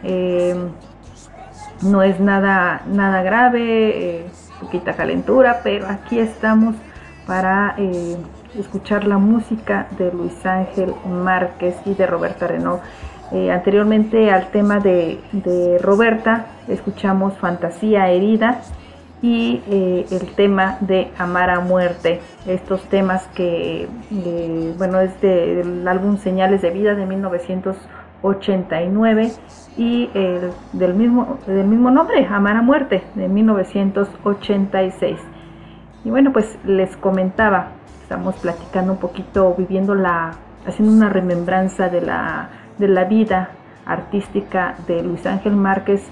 Eh, 0.03 0.55
no 1.83 2.03
es 2.03 2.21
nada, 2.21 2.83
nada 2.87 3.23
grave, 3.23 4.21
eh, 4.21 4.27
poquita 4.61 4.95
calentura, 4.95 5.61
pero 5.65 5.89
aquí 5.89 6.19
estamos 6.19 6.77
para 7.27 7.77
escuchar 8.57 9.05
la 9.05 9.19
música 9.19 9.89
de 9.99 10.13
Luis 10.13 10.45
Ángel 10.47 10.95
Márquez 11.07 11.77
y 11.85 11.95
de 11.95 12.07
Roberta 12.07 12.47
Renault. 12.47 12.83
Anteriormente 13.51 14.31
al 14.31 14.49
tema 14.49 14.79
de 14.79 15.79
Roberta, 15.81 16.47
escuchamos 16.69 17.37
Fantasía 17.39 18.09
Herida 18.11 18.61
y 19.23 19.63
eh, 19.71 20.05
el 20.11 20.35
tema 20.35 20.77
de 20.81 21.11
Amar 21.17 21.49
a 21.51 21.61
Muerte. 21.61 22.21
Estos 22.47 22.83
temas 22.89 23.27
que, 23.29 23.89
eh, 24.11 24.75
bueno, 24.77 24.99
es 25.01 25.19
de- 25.21 25.55
del 25.63 25.87
álbum 25.89 26.17
Señales 26.19 26.61
de 26.61 26.71
Vida 26.71 26.95
de 26.97 27.07
1989 27.07 29.31
y 29.77 30.11
el 30.15 30.51
del, 30.73 30.95
mismo, 30.95 31.39
del 31.47 31.67
mismo 31.67 31.91
nombre, 31.91 32.27
Amar 32.27 32.57
a 32.57 32.63
Muerte, 32.63 33.03
de 33.15 33.29
1986. 33.29 35.19
Y 36.05 36.11
bueno, 36.11 36.33
pues 36.33 36.59
les 36.65 36.97
comentaba, 36.97 37.69
estamos 38.03 38.35
platicando 38.37 38.93
un 38.93 38.99
poquito, 38.99 39.55
viviendo 39.57 39.95
la, 39.95 40.33
haciendo 40.67 40.93
una 40.93 41.09
remembranza 41.09 41.89
de 41.89 42.01
la, 42.01 42.49
de 42.79 42.89
la 42.89 43.05
vida 43.05 43.51
artística 43.87 44.75
de 44.89 45.01
Luis 45.03 45.25
Ángel 45.27 45.55
Márquez, 45.55 46.03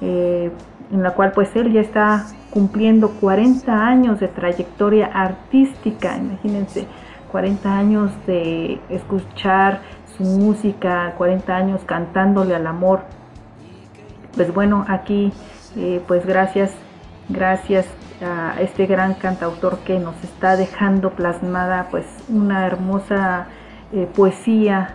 eh, 0.00 0.50
en 0.92 1.02
la 1.02 1.12
cual 1.12 1.32
pues 1.32 1.54
él 1.56 1.72
ya 1.72 1.80
está 1.80 2.26
cumpliendo 2.50 3.10
40 3.12 3.72
años 3.72 4.20
de 4.20 4.28
trayectoria 4.28 5.06
artística, 5.06 6.16
imagínense, 6.18 6.86
40 7.32 7.76
años 7.76 8.12
de 8.26 8.78
escuchar 8.90 9.80
su 10.16 10.22
música, 10.22 11.14
40 11.16 11.56
años 11.56 11.80
cantándole 11.86 12.54
al 12.54 12.66
amor. 12.66 13.00
Pues 14.36 14.52
bueno, 14.52 14.84
aquí 14.86 15.32
eh, 15.76 16.02
pues 16.06 16.26
gracias, 16.26 16.72
gracias 17.30 17.86
a 18.22 18.60
este 18.60 18.86
gran 18.86 19.14
cantautor 19.14 19.78
que 19.78 19.98
nos 19.98 20.22
está 20.22 20.56
dejando 20.56 21.10
plasmada 21.10 21.88
pues 21.90 22.04
una 22.28 22.66
hermosa 22.66 23.46
eh, 23.92 24.06
poesía, 24.14 24.94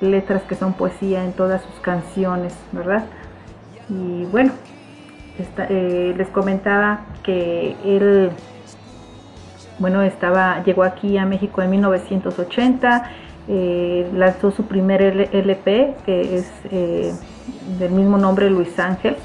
letras 0.00 0.42
que 0.42 0.54
son 0.54 0.74
poesía 0.74 1.24
en 1.24 1.32
todas 1.32 1.62
sus 1.62 1.80
canciones, 1.80 2.56
¿verdad? 2.72 3.04
Y 3.88 4.24
bueno, 4.26 4.52
eh, 5.38 6.14
les 6.16 6.28
comentaba 6.28 7.06
que 7.24 7.74
él, 7.84 8.30
bueno, 9.78 10.02
estaba, 10.02 10.62
llegó 10.62 10.84
aquí 10.84 11.18
a 11.18 11.26
México 11.26 11.60
en 11.60 11.70
1980, 11.70 13.10
eh, 13.48 14.08
lanzó 14.14 14.52
su 14.52 14.64
primer 14.66 15.02
LP, 15.02 15.96
que 16.06 16.36
es 16.36 16.52
eh, 16.70 17.12
del 17.78 17.90
mismo 17.90 18.16
nombre 18.16 18.48
Luis 18.48 18.78
Ángel, 18.78 19.16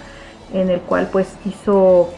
en 0.51 0.72
el 0.72 0.82
cual 0.82 1.10
pues 1.12 1.38
hizo 1.45 2.10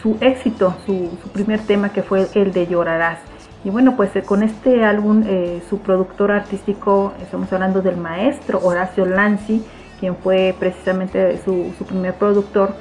su 0.00 0.16
éxito, 0.20 0.74
su, 0.86 1.10
primer 1.32 1.60
tema 1.60 1.90
que 1.92 2.02
fue 2.02 2.26
el 2.34 2.52
de 2.52 2.66
Llorarás. 2.66 3.18
Y 3.64 3.70
bueno, 3.70 3.94
pues 3.96 4.10
con 4.24 4.42
este 4.42 4.84
álbum 4.84 5.22
su 5.68 5.78
productor 5.80 6.32
artístico, 6.32 7.12
estamos 7.20 7.52
hablando 7.52 7.82
del 7.82 7.96
maestro 7.96 8.58
Horacio 8.62 9.04
Lanzi, 9.04 9.62
quien 10.02 10.16
fue 10.16 10.52
precisamente 10.58 11.40
su, 11.44 11.72
primer 11.86 12.14
productor 12.14 12.74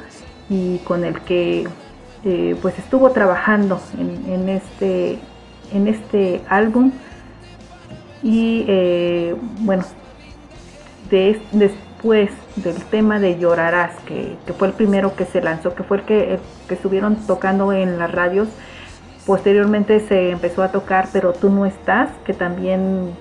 y 0.50 0.80
con 0.80 1.06
el 1.06 1.22
que 1.22 1.68
eh, 2.26 2.56
pues 2.64 2.80
estuvo 2.80 3.12
trabajando 3.12 3.80
en, 4.00 4.50
este, 4.50 5.20
en 5.72 5.88
este 5.88 6.42
álbum. 6.50 6.92
Y 8.24 8.66
eh, 8.68 9.36
bueno, 9.60 9.84
de- 11.12 11.40
después 11.52 12.32
del 12.56 12.84
tema 12.86 13.20
de 13.20 13.38
Llorarás, 13.38 13.92
que, 14.08 14.36
que 14.48 14.54
fue 14.54 14.70
el 14.70 14.74
primero 14.74 15.16
que 15.16 15.26
se 15.26 15.44
lanzó, 15.44 15.76
que 15.76 15.84
fue 15.84 15.98
el 15.98 16.04
que, 16.06 16.40
que 16.68 16.74
estuvieron 16.74 17.18
tocando 17.28 17.72
en 17.72 18.00
las 18.00 18.12
radios, 18.12 18.48
posteriormente 19.28 20.00
se 20.08 20.32
empezó 20.32 20.64
a 20.64 20.72
tocar 20.72 21.10
Pero 21.14 21.34
tú 21.34 21.52
no 21.52 21.68
estás, 21.68 22.10
que 22.26 22.34
también 22.34 23.12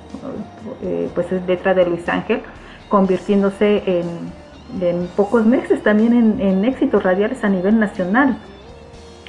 eh, 0.83 1.11
pues 1.15 1.31
es 1.33 1.45
letra 1.47 1.75
de 1.75 1.85
Luis 1.85 2.09
Ángel, 2.09 2.41
convirtiéndose 2.91 3.82
en, 3.86 4.07
en 4.82 5.07
pocos 5.16 5.47
meses 5.47 5.82
también 5.82 6.12
en, 6.12 6.41
en 6.41 6.64
éxitos 6.66 7.03
radiales 7.03 7.43
a 7.43 7.49
nivel 7.49 7.80
nacional. 7.80 8.36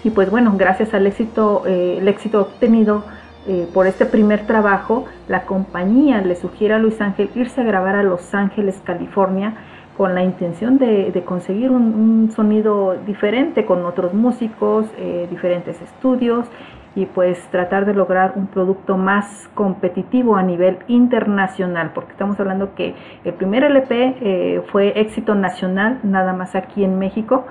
Y 0.03 0.09
pues 0.09 0.29
bueno, 0.29 0.53
gracias 0.57 0.93
al 0.93 1.07
éxito, 1.07 1.63
eh, 1.65 1.99
el 1.99 2.07
éxito 2.09 2.41
obtenido 2.41 3.05
eh, 3.47 3.67
por 3.73 3.87
este 3.87 4.05
primer 4.05 4.45
trabajo, 4.45 5.05
la 5.27 5.45
compañía 5.45 6.21
le 6.21 6.35
sugiere 6.35 6.73
a 6.73 6.79
Luis 6.79 6.99
Ángel 6.99 7.29
irse 7.35 7.61
a 7.61 7.63
grabar 7.63 7.95
a 7.95 8.03
Los 8.03 8.33
Ángeles, 8.33 8.81
California, 8.83 9.55
con 9.97 10.15
la 10.15 10.23
intención 10.23 10.77
de, 10.77 11.11
de 11.11 11.23
conseguir 11.23 11.69
un, 11.69 12.31
sonido 12.35 12.95
diferente 13.05 13.65
con 13.65 13.85
otros 13.85 14.13
músicos, 14.13 14.85
eh, 14.97 15.27
diferentes 15.29 15.81
estudios 15.81 16.47
y 16.95 17.05
pues 17.05 17.39
tratar 17.51 17.85
de 17.85 17.93
lograr 17.93 18.33
un 18.35 18.47
producto 18.47 18.97
más 18.97 19.49
competitivo 19.53 20.35
a 20.35 20.43
nivel 20.43 20.79
internacional, 20.87 21.91
porque 21.93 22.11
estamos 22.11 22.39
hablando 22.39 22.75
que 22.75 22.95
el 23.23 23.33
primer 23.33 23.63
LP 23.63 24.17
eh, 24.21 24.63
fue 24.71 24.99
éxito 24.99 25.35
nacional, 25.35 25.99
nada 26.03 26.33
más 26.33 26.55
aquí 26.55 26.83
en 26.83 26.99
México, 26.99 27.45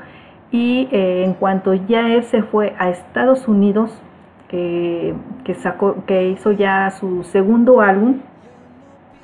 y 0.51 0.89
eh, 0.93 1.25
en 1.25 1.35
cuanto 1.35 1.73
ya 1.75 2.09
él 2.09 2.25
se 2.25 2.43
fue 2.43 2.75
a 2.79 2.91
Estados 2.91 3.49
Unidos, 3.49 4.03
que, 4.49 5.15
que, 5.45 5.55
sacó, 5.55 6.05
que 6.07 6.29
hizo 6.29 6.51
ya 6.53 6.91
su 6.91 7.23
segundo 7.23 7.81
álbum, 7.81 8.21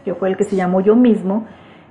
que 0.05 0.14
fue 0.14 0.29
el 0.29 0.37
que 0.37 0.45
se 0.45 0.57
llamó 0.57 0.81
Yo 0.81 0.95
mismo, 0.95 1.47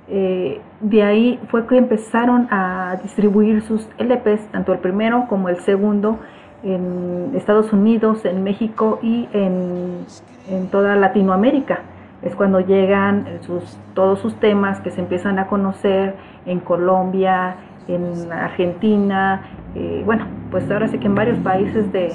eh, 0.08 0.60
de 0.80 1.02
ahí 1.02 1.40
fue 1.48 1.66
que 1.66 1.76
empezaron 1.76 2.48
a 2.50 2.96
distribuir 3.02 3.62
sus 3.62 3.88
LPs, 3.98 4.48
tanto 4.52 4.72
el 4.72 4.78
primero 4.78 5.26
como 5.28 5.48
el 5.48 5.56
segundo, 5.60 6.18
en 6.66 7.30
Estados 7.34 7.72
Unidos, 7.72 8.24
en 8.24 8.42
México 8.42 8.98
y 9.02 9.28
en, 9.32 10.04
en 10.50 10.66
toda 10.68 10.96
Latinoamérica. 10.96 11.80
Es 12.22 12.34
cuando 12.34 12.60
llegan 12.60 13.26
sus, 13.42 13.78
todos 13.94 14.18
sus 14.18 14.34
temas 14.36 14.80
que 14.80 14.90
se 14.90 15.00
empiezan 15.00 15.38
a 15.38 15.46
conocer 15.46 16.14
en 16.44 16.58
Colombia, 16.60 17.56
en 17.86 18.32
Argentina, 18.32 19.42
eh, 19.76 20.02
bueno, 20.04 20.26
pues 20.50 20.68
ahora 20.70 20.88
sí 20.88 20.98
que 20.98 21.06
en 21.06 21.14
varios 21.14 21.38
países 21.38 21.92
de, 21.92 22.12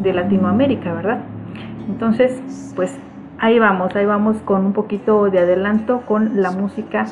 de, 0.00 0.12
Latinoamérica, 0.12 0.92
¿verdad? 0.92 1.20
Entonces, 1.88 2.72
pues 2.74 2.98
ahí 3.38 3.58
vamos, 3.58 3.94
ahí 3.94 4.06
vamos 4.06 4.38
con 4.38 4.64
un 4.64 4.72
poquito 4.72 5.30
de 5.30 5.38
adelanto 5.38 6.00
con 6.06 6.40
la 6.40 6.50
música 6.50 7.06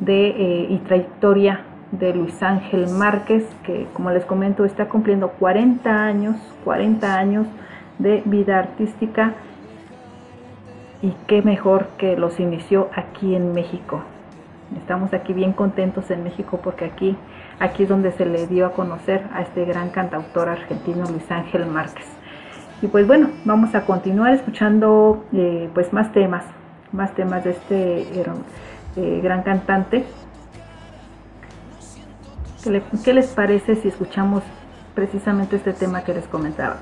de, 0.00 0.28
eh, 0.28 0.66
y 0.70 0.78
trayectoria 0.78 1.62
de 1.92 2.14
Luis 2.14 2.42
Ángel 2.42 2.88
Márquez, 2.88 3.44
que 3.64 3.86
como 3.92 4.10
les 4.10 4.24
comento 4.24 4.64
está 4.64 4.88
cumpliendo 4.88 5.28
40 5.28 6.04
años, 6.04 6.36
40 6.64 7.14
años 7.14 7.46
de 7.98 8.22
vida 8.24 8.58
artística 8.58 9.34
y 11.02 11.14
qué 11.26 11.42
mejor 11.42 11.88
que 11.98 12.16
los 12.16 12.40
inició 12.40 12.88
aquí 12.96 13.34
en 13.34 13.52
México. 13.52 14.02
Estamos 14.76 15.12
aquí 15.12 15.34
bien 15.34 15.52
contentos 15.52 16.10
en 16.10 16.24
México 16.24 16.60
porque 16.64 16.86
aquí, 16.86 17.16
aquí 17.60 17.82
es 17.82 17.88
donde 17.90 18.10
se 18.12 18.24
le 18.24 18.46
dio 18.46 18.66
a 18.66 18.72
conocer 18.72 19.22
a 19.34 19.42
este 19.42 19.66
gran 19.66 19.90
cantautor 19.90 20.48
argentino 20.48 21.04
Luis 21.10 21.30
Ángel 21.30 21.66
Márquez. 21.66 22.06
Y 22.80 22.86
pues 22.86 23.06
bueno, 23.06 23.28
vamos 23.44 23.74
a 23.74 23.84
continuar 23.84 24.32
escuchando 24.32 25.24
eh, 25.34 25.68
pues 25.74 25.92
más 25.92 26.10
temas, 26.12 26.44
más 26.90 27.14
temas 27.14 27.44
de 27.44 27.50
este 27.50 28.06
eh, 28.96 29.20
gran 29.22 29.42
cantante 29.42 30.06
¿Qué, 32.62 33.12
les 33.12 33.26
parece 33.26 33.74
si 33.74 33.88
escuchamos 33.88 34.44
precisamente 34.94 35.56
este 35.56 35.72
tema 35.72 36.04
que 36.04 36.14
les 36.14 36.28
comentaba? 36.28 36.76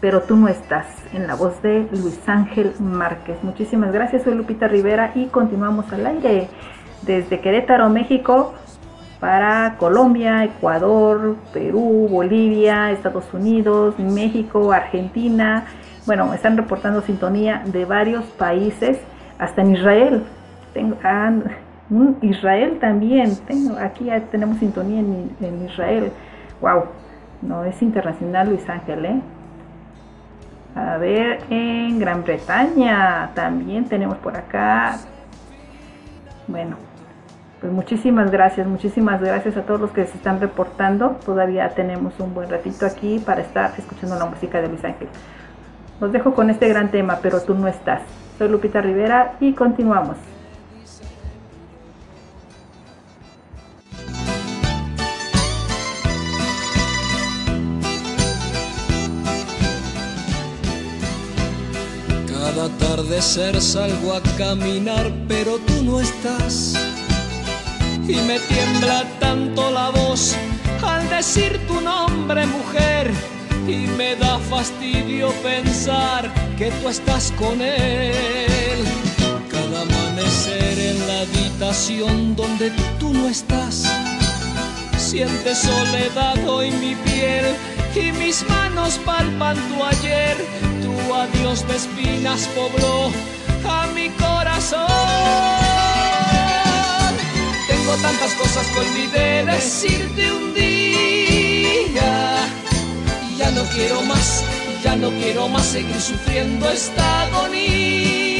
Pero 0.00 0.22
tú 0.22 0.34
no 0.34 0.48
estás, 0.48 0.86
en 1.12 1.28
la 1.28 1.36
voz 1.36 1.62
de 1.62 1.86
Luis 1.92 2.18
Ángel 2.28 2.72
Márquez. 2.80 3.38
Muchísimas 3.44 3.92
gracias, 3.92 4.24
soy 4.24 4.34
Lupita 4.34 4.66
Rivera 4.66 5.12
y 5.14 5.26
continuamos 5.26 5.92
al 5.92 6.06
aire 6.06 6.48
desde 7.02 7.40
Querétaro, 7.40 7.88
México, 7.88 8.54
para 9.20 9.76
Colombia, 9.78 10.42
Ecuador, 10.42 11.36
Perú, 11.52 12.08
Bolivia, 12.10 12.90
Estados 12.90 13.32
Unidos, 13.32 13.96
México, 14.00 14.72
Argentina. 14.72 15.66
Bueno, 16.04 16.34
están 16.34 16.56
reportando 16.56 17.00
sintonía 17.00 17.62
de 17.66 17.84
varios 17.84 18.24
países, 18.24 18.98
hasta 19.38 19.62
en 19.62 19.76
Israel. 19.76 20.24
Tengo, 20.74 20.96
ah, 21.04 21.30
Israel 22.22 22.78
también, 22.80 23.36
tengo, 23.46 23.76
aquí 23.78 24.04
ya 24.04 24.20
tenemos 24.20 24.58
sintonía 24.58 25.00
en, 25.00 25.66
Israel. 25.66 26.10
Wow, 26.60 26.84
no 27.42 27.64
es 27.64 27.80
internacional 27.82 28.48
Luis 28.48 28.68
Ángel, 28.68 29.04
¿eh? 29.04 29.20
A 30.74 30.96
ver, 30.96 31.40
en 31.50 31.98
Gran 31.98 32.24
Bretaña 32.24 33.30
también 33.34 33.84
tenemos 33.84 34.16
por 34.18 34.36
acá. 34.36 34.96
Bueno, 36.48 36.76
pues 37.60 37.70
muchísimas 37.72 38.30
gracias, 38.30 38.66
muchísimas 38.66 39.20
gracias 39.20 39.56
a 39.56 39.62
todos 39.62 39.80
los 39.80 39.90
que 39.90 40.06
se 40.06 40.16
están 40.16 40.40
reportando. 40.40 41.18
Todavía 41.26 41.68
tenemos 41.70 42.18
un 42.20 42.32
buen 42.32 42.48
ratito 42.48 42.86
aquí 42.86 43.18
para 43.18 43.42
estar 43.42 43.72
escuchando 43.76 44.18
la 44.18 44.24
música 44.24 44.62
de 44.62 44.68
Luis 44.68 44.84
Ángel. 44.84 45.08
Los 46.00 46.10
dejo 46.10 46.34
con 46.34 46.48
este 46.48 46.68
gran 46.68 46.90
tema, 46.90 47.18
pero 47.20 47.42
tú 47.42 47.54
no 47.54 47.68
estás. 47.68 48.00
Soy 48.38 48.48
Lupita 48.48 48.80
Rivera 48.80 49.34
y 49.40 49.52
continuamos. 49.52 50.31
Atardecer 63.12 63.60
salgo 63.60 64.14
a 64.14 64.22
caminar, 64.38 65.12
pero 65.28 65.58
tú 65.58 65.82
no 65.82 66.00
estás. 66.00 66.74
Y 68.08 68.14
me 68.14 68.38
tiembla 68.40 69.04
tanto 69.20 69.70
la 69.70 69.90
voz 69.90 70.34
al 70.82 71.08
decir 71.10 71.60
tu 71.68 71.80
nombre, 71.82 72.46
mujer. 72.46 73.10
Y 73.68 73.86
me 73.98 74.16
da 74.16 74.38
fastidio 74.38 75.30
pensar 75.42 76.32
que 76.56 76.70
tú 76.70 76.88
estás 76.88 77.32
con 77.32 77.60
él. 77.60 78.78
Cada 79.50 79.82
amanecer 79.82 80.78
en 80.78 81.06
la 81.06 81.20
habitación 81.20 82.34
donde 82.34 82.70
tú 82.98 83.12
no 83.12 83.28
estás. 83.28 83.84
Sientes 85.12 85.58
soledad 85.58 86.48
hoy 86.48 86.70
mi 86.70 86.94
piel 86.94 87.44
y 87.94 88.12
mis 88.12 88.48
manos 88.48 88.98
palpan 89.04 89.58
tu 89.68 89.84
ayer 89.84 90.38
tu 90.82 91.14
adiós 91.14 91.68
de 91.68 91.76
espinas 91.76 92.48
pobló 92.56 93.10
a 93.68 93.88
mi 93.88 94.08
corazón. 94.08 94.88
Tengo 97.68 97.94
tantas 97.96 98.32
cosas 98.36 98.66
que 98.68 98.78
olvidé 98.80 99.44
decirte 99.44 100.32
un 100.32 100.54
día. 100.54 102.48
Ya 103.36 103.50
no 103.50 103.64
quiero 103.64 104.00
más, 104.00 104.42
ya 104.82 104.96
no 104.96 105.10
quiero 105.10 105.46
más 105.46 105.66
seguir 105.66 106.00
sufriendo 106.00 106.70
esta 106.70 107.24
agonía. 107.24 108.32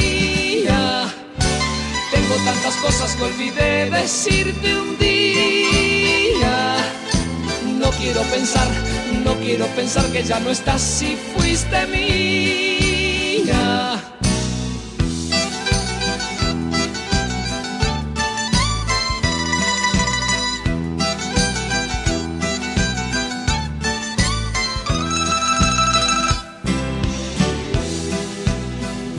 Tengo 2.09 2.35
tantas 2.43 2.75
cosas 2.77 3.15
que 3.15 3.23
olvidé 3.25 3.91
decirte 3.91 4.75
un 4.75 4.97
día. 4.97 5.82
Quiero 7.99 8.21
pensar 8.23 8.67
no 9.23 9.35
quiero 9.39 9.67
pensar 9.67 10.05
que 10.11 10.23
ya 10.23 10.39
no 10.39 10.49
estás 10.49 10.81
si 10.81 11.15
fuiste 11.15 11.87
mía. 11.87 12.03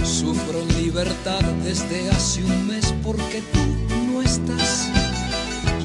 Sufro 0.05 0.61
en 0.61 0.83
libertad 0.83 1.41
desde 1.63 2.11
hace 2.11 2.45
un 2.45 2.67
mes 2.67 2.93
porque 3.03 3.43
tú 3.53 3.61
no 4.13 4.21
estás. 4.23 4.89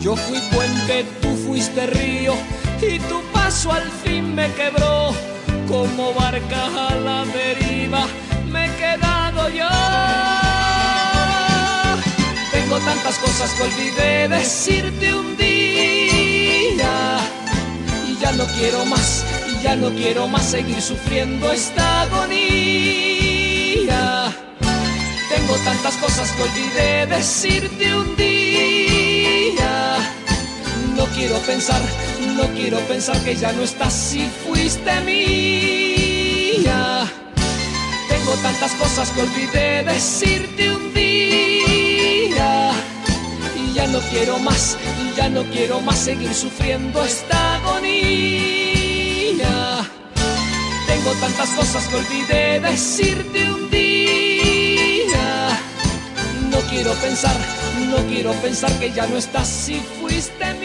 Yo 0.02 0.16
fui 0.16 0.40
puente, 0.52 1.06
tú 1.22 1.30
fuiste 1.46 1.88
río 1.88 2.34
y 2.82 3.00
tu 3.00 3.22
paso 3.34 3.72
al 3.72 3.90
fin 4.04 4.36
me 4.36 4.52
quebró. 4.54 5.14
Como 5.68 6.14
barca 6.14 6.66
a 6.90 6.96
la 6.96 7.26
deriva 7.26 8.08
me 8.52 8.66
he 8.66 8.76
quedado 8.76 9.50
yo. 9.50 9.70
Tengo 12.52 12.80
tantas 12.80 13.18
cosas 13.20 13.52
que 13.54 13.64
olvidé 13.64 14.28
decirte 14.30 15.14
un 15.14 15.38
día. 15.38 17.20
Y 18.08 18.18
ya 18.20 18.32
no 18.32 18.46
quiero 18.58 18.86
más, 18.86 19.26
y 19.52 19.62
ya 19.64 19.76
no 19.76 19.90
quiero 19.92 20.28
más 20.28 20.46
seguir 20.46 20.82
sufriendo 20.82 21.52
esta 21.52 22.02
agonía. 22.04 22.40
Tengo 25.30 25.56
tantas 25.64 25.96
cosas 25.98 26.32
que 26.32 26.44
olvidé 26.44 27.06
decirte 27.08 27.96
un 27.96 28.16
día. 28.16 28.40
No 30.96 31.06
quiero 31.16 31.38
pensar 31.40 31.82
no 32.40 32.48
quiero 32.54 32.80
pensar 32.88 33.22
que 33.24 33.36
ya 33.36 33.52
no 33.52 33.64
estás 33.64 33.94
si 33.94 34.22
fuiste 34.48 35.02
mía. 35.02 36.72
Tengo 38.08 38.32
tantas 38.42 38.72
cosas 38.76 39.10
que 39.10 39.22
olvidé 39.24 39.84
decirte 39.84 40.72
un 40.72 40.94
día. 40.94 42.72
Y 43.58 43.74
ya 43.74 43.88
no 43.88 44.00
quiero 44.12 44.40
más, 44.40 44.78
ya 45.18 45.28
no 45.28 45.44
quiero 45.52 45.82
más 45.82 45.98
seguir 46.00 46.34
sufriendo 46.34 47.04
esta 47.04 47.56
agonía. 47.56 47.90
Tengo 50.88 51.12
tantas 51.20 51.50
cosas 51.50 51.86
que 51.90 51.96
olvidé 51.98 52.62
decirte 52.62 53.52
un 53.52 53.70
día. 53.70 55.60
No 56.50 56.60
quiero 56.70 56.94
pensar, 56.94 57.36
no 57.90 57.98
quiero 58.08 58.32
pensar 58.36 58.72
que 58.80 58.94
ya 58.94 59.06
no 59.08 59.18
estás 59.18 59.48
si 59.50 59.82
fuiste 60.00 60.54
mí. 60.54 60.59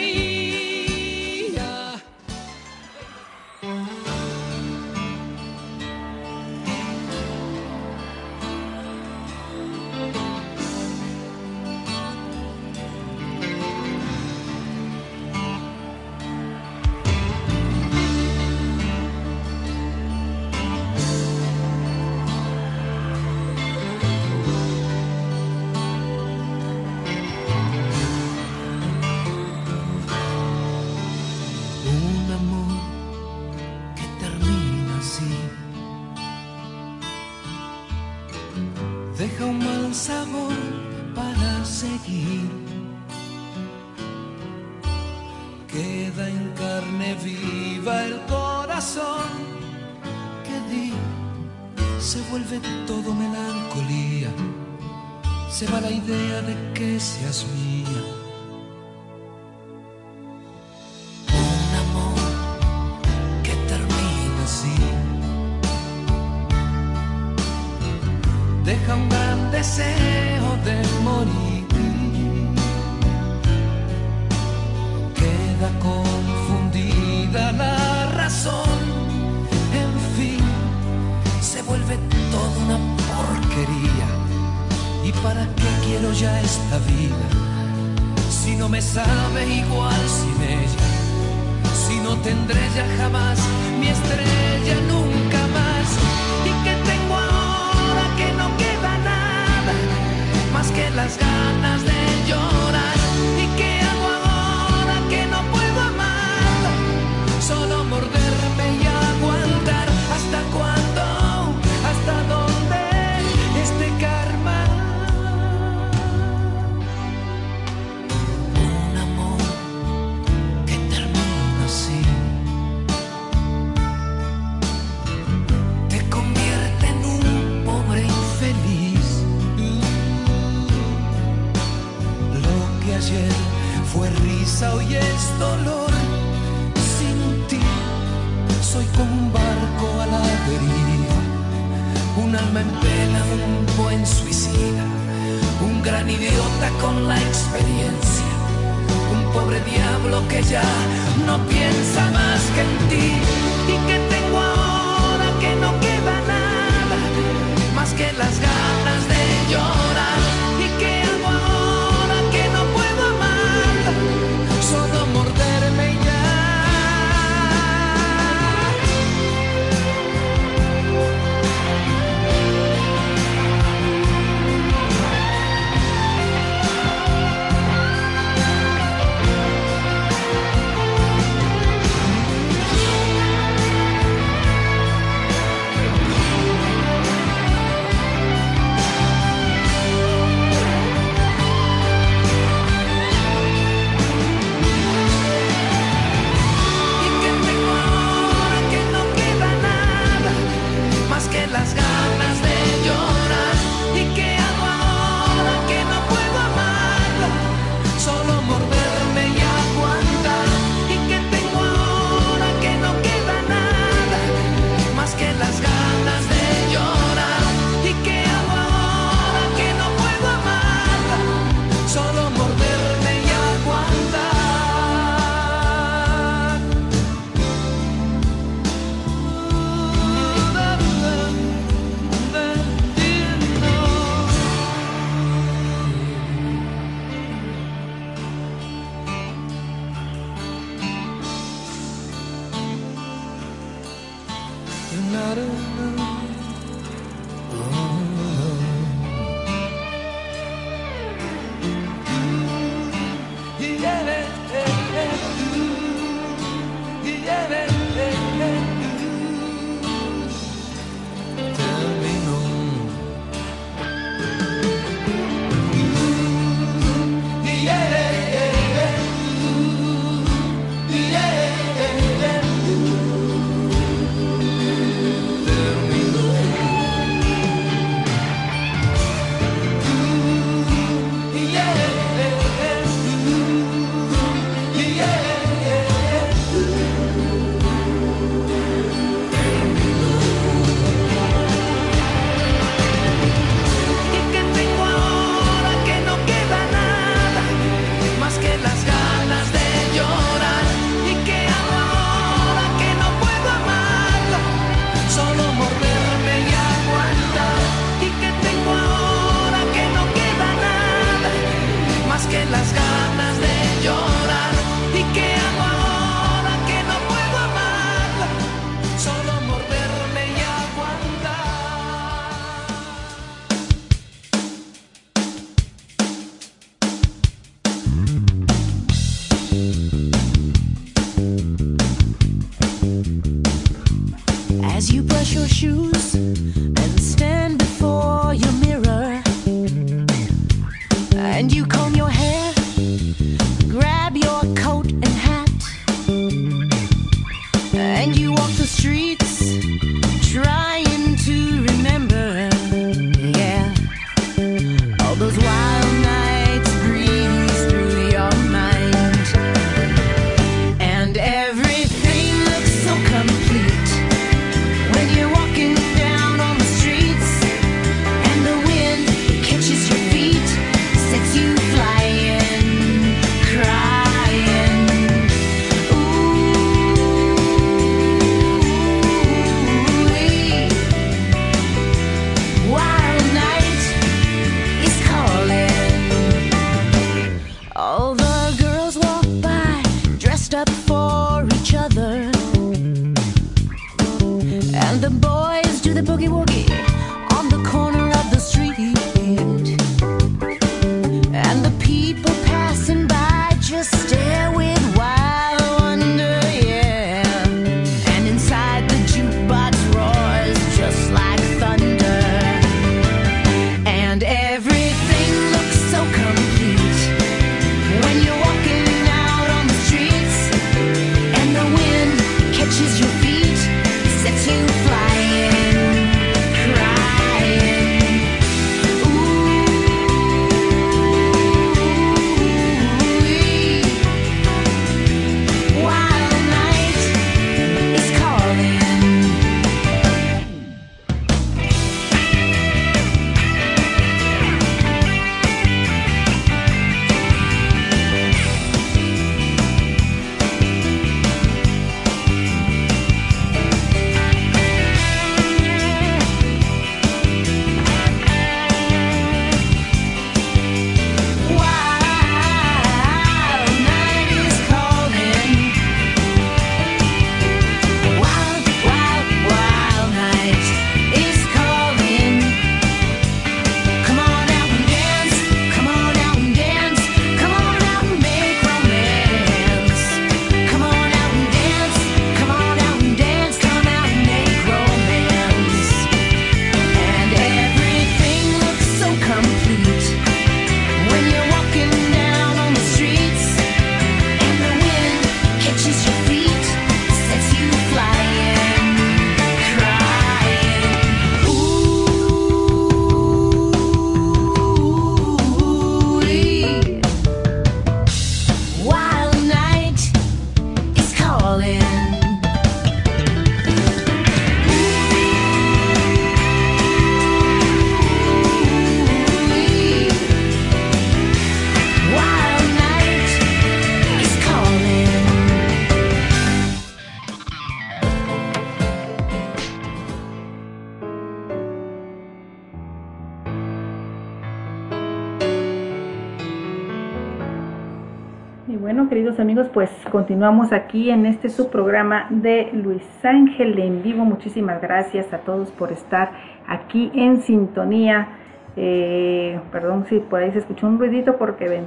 Continuamos 540.25 540.73
aquí 540.73 541.11
en 541.11 541.27
este 541.27 541.49
subprograma 541.49 542.25
de 542.31 542.71
Luis 542.73 543.03
Ángel 543.23 543.77
en 543.77 544.01
vivo. 544.01 544.25
Muchísimas 544.25 544.81
gracias 544.81 545.31
a 545.31 545.37
todos 545.37 545.69
por 545.69 545.91
estar 545.91 546.31
aquí 546.67 547.11
en 547.13 547.43
sintonía. 547.43 548.29
Eh, 548.75 549.59
perdón 549.71 550.07
si 550.09 550.17
por 550.17 550.41
ahí 550.41 550.51
se 550.51 550.57
escuchó 550.57 550.87
un 550.87 550.97
ruidito 550.97 551.37
porque 551.37 551.83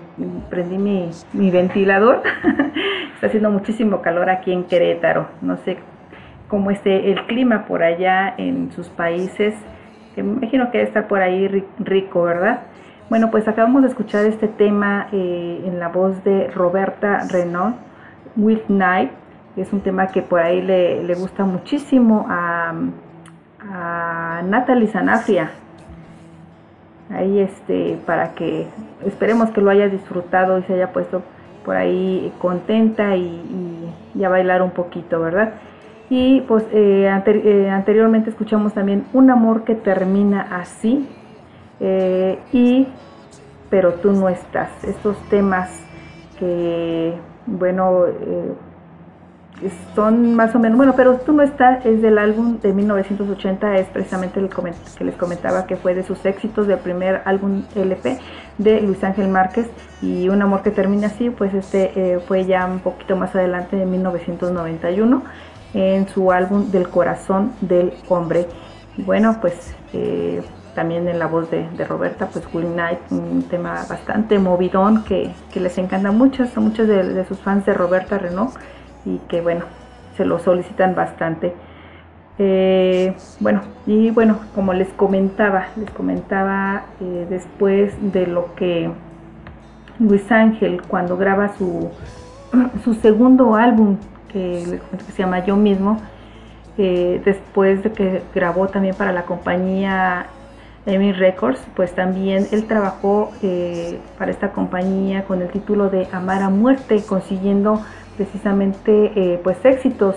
prendí 0.49 0.79
mi, 0.79 1.11
mi 1.33 1.51
ventilador. 1.51 2.23
Está 3.17 3.27
haciendo 3.27 3.51
muchísimo 3.51 4.03
calor 4.03 4.31
aquí 4.31 4.53
en 4.53 4.63
Querétaro. 4.63 5.27
No 5.43 5.57
sé 5.57 5.79
cómo 6.47 6.71
esté 6.71 7.11
el 7.11 7.27
clima 7.27 7.65
por 7.67 7.83
allá 7.83 8.37
en 8.39 8.71
sus 8.71 8.89
países. 8.89 9.53
Me 10.15 10.23
imagino 10.23 10.71
que 10.71 10.79
debe 10.79 10.89
estar 10.91 11.09
por 11.09 11.23
ahí 11.23 11.49
rico, 11.81 12.23
¿verdad? 12.23 12.61
Bueno, 13.11 13.33
pues 13.33 13.49
acabamos 13.49 13.83
de 13.83 13.89
escuchar 13.89 14.27
este 14.27 14.47
tema 14.47 15.09
eh, 15.11 15.63
en 15.65 15.81
la 15.81 15.89
voz 15.89 16.23
de 16.23 16.47
Roberta 16.49 17.27
Renault, 17.29 17.88
Will 18.39 18.63
Night, 18.69 19.11
es 19.57 19.73
un 19.73 19.81
tema 19.81 20.07
que 20.07 20.23
por 20.23 20.41
ahí 20.41 20.63
le, 20.63 21.15
gusta 21.15 21.45
muchísimo 21.45 22.27
a, 22.29 22.73
a 23.61 24.43
Natalie 24.45 24.89
Sanafria. 24.89 25.51
Ahí 27.11 27.41
este, 27.41 27.99
para 28.07 28.35
que 28.35 28.67
esperemos 29.05 29.51
que 29.51 29.61
lo 29.61 29.71
haya 29.71 29.89
disfrutado 29.89 30.59
y 30.59 30.63
se 30.63 30.75
haya 30.75 30.93
puesto 30.93 31.23
por 31.65 31.77
ahí 31.77 32.33
contenta 32.39 33.15
y, 33.15 34.25
a 34.25 34.29
bailar 34.29 34.63
un 34.63 34.71
poquito, 34.71 35.21
¿verdad? 35.21 35.53
Y 36.09 36.41
pues 36.43 36.65
eh, 36.73 37.11
eh, 37.27 37.71
anteriormente 37.71 38.31
escuchamos 38.31 38.73
también 38.73 39.05
Un 39.13 39.31
amor 39.31 39.65
que 39.65 39.75
termina 39.75 40.49
así, 40.51 41.07
eh, 41.79 42.39
y 42.53 42.89
pero 43.69 43.95
tú 43.95 44.13
no 44.13 44.29
estás. 44.29 44.71
Estos 44.83 45.19
temas 45.29 45.69
que, 46.39 47.13
bueno, 47.49 48.07
eh, 48.07 48.53
son 49.95 50.35
más 50.35 50.55
o 50.55 50.59
menos, 50.59 50.77
bueno, 50.77 50.95
pero 50.97 51.17
tú 51.17 51.33
no 51.33 51.43
estás, 51.43 51.85
es 51.85 52.01
del 52.01 52.19
álbum 52.19 52.61
de 52.61 52.73
1980, 52.73 53.77
es 53.77 53.89
precisamente 53.89 54.39
el 54.39 54.49
que 54.49 55.05
les 55.05 55.17
comentaba 55.17 55.67
que 55.67 55.77
fue 55.77 55.95
de 55.95 56.05
sus 56.05 56.25
éxitos 56.25 56.67
del 56.67 56.79
primer 56.79 57.23
álbum 57.25 57.65
LP 57.75 58.19
de 58.59 58.81
Luis 58.81 59.03
Ángel 59.03 59.29
Márquez 59.29 59.69
y 60.01 60.29
Un 60.29 60.43
amor 60.43 60.63
que 60.63 60.71
termina 60.71 61.09
así, 61.09 61.31
pues 61.31 61.55
este 61.55 61.93
eh, 61.97 62.21
fue 62.21 62.45
ya 62.45 62.67
un 62.67 62.81
poquito 62.81 63.17
más 63.17 63.35
adelante 63.35 63.77
de 63.77 63.87
1991 63.87 65.23
en 65.75 66.09
su 66.09 66.31
álbum 66.31 66.71
Del 66.71 66.89
corazón 66.89 67.53
del 67.61 67.93
hombre. 68.09 68.47
Bueno, 68.97 69.39
pues 69.41 69.75
también 70.79 71.09
en 71.09 71.19
la 71.19 71.27
voz 71.27 71.51
de, 71.51 71.67
Roberta, 71.89 72.29
pues 72.33 72.47
Will 72.55 72.77
Night, 72.77 73.01
un 73.11 73.43
tema 73.51 73.85
bastante 73.91 74.39
movidón 74.39 75.03
que, 75.03 75.33
les 75.57 75.77
encanta 75.77 76.13
mucho, 76.13 76.45
a 76.45 76.61
muchos 76.61 76.87
de, 76.87 77.25
sus 77.25 77.41
fans 77.41 77.67
de 77.67 77.73
Roberta 77.73 78.17
Renault 78.17 78.53
y 79.05 79.19
que 79.29 79.41
bueno, 79.41 79.65
se 80.17 80.25
lo 80.25 80.39
solicitan 80.39 80.95
bastante. 80.95 81.53
Eh, 82.39 83.13
bueno, 83.41 83.63
y 83.87 84.11
bueno, 84.11 84.39
como 84.55 84.73
les 84.73 84.87
comentaba, 84.91 85.67
les 85.75 85.91
comentaba 85.91 86.85
eh, 87.01 87.27
después 87.29 87.93
de 88.13 88.29
lo 88.29 88.55
que 88.55 88.89
Luis 89.99 90.31
Ángel 90.31 90.83
cuando 90.87 91.17
graba 91.17 91.57
su, 91.57 91.91
su 92.85 92.95
segundo 92.95 93.57
álbum 93.57 93.97
que, 94.29 94.79
se 95.09 95.23
llama 95.25 95.45
Yo 95.45 95.57
mismo, 95.57 96.01
eh, 96.77 97.21
después 97.25 97.83
de 97.83 97.91
que 97.91 98.23
grabó 98.33 98.69
también 98.69 98.95
para 98.95 99.11
la 99.11 99.23
compañía 99.23 100.29
Emi 100.87 101.13
Records, 101.13 101.61
pues 101.77 101.95
también 101.95 102.47
él 102.51 102.67
trabajó 102.67 103.31
eh, 103.43 104.01
para 104.19 104.31
esta 104.31 104.53
compañía 104.53 105.25
con 105.25 105.43
el 105.43 105.51
título 105.51 105.91
de 105.91 106.09
Amar 106.13 106.43
a 106.43 106.51
Muerte, 106.51 107.03
consiguiendo 107.07 107.83
precisamente 108.17 109.13
eh, 109.15 109.41
pues 109.43 109.63
éxitos 109.65 110.17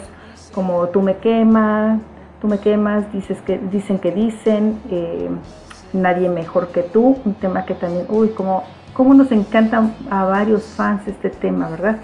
como 0.53 0.87
Tú 0.89 1.01
me 1.01 1.17
quemas, 1.17 2.01
tú 2.41 2.47
me 2.47 2.59
quemas, 2.59 3.11
dices 3.13 3.41
que 3.41 3.57
dicen 3.57 3.99
que 3.99 4.11
dicen, 4.11 4.79
nadie 5.93 6.29
mejor 6.29 6.69
que 6.69 6.83
tú, 6.83 7.17
un 7.23 7.35
tema 7.35 7.65
que 7.65 7.73
también, 7.73 8.05
uy, 8.09 8.29
como, 8.29 8.63
como 8.93 9.13
nos 9.13 9.31
encanta 9.31 9.91
a 10.09 10.25
varios 10.25 10.63
fans 10.63 11.07
este 11.07 11.29
tema, 11.29 11.69
¿verdad? 11.69 11.99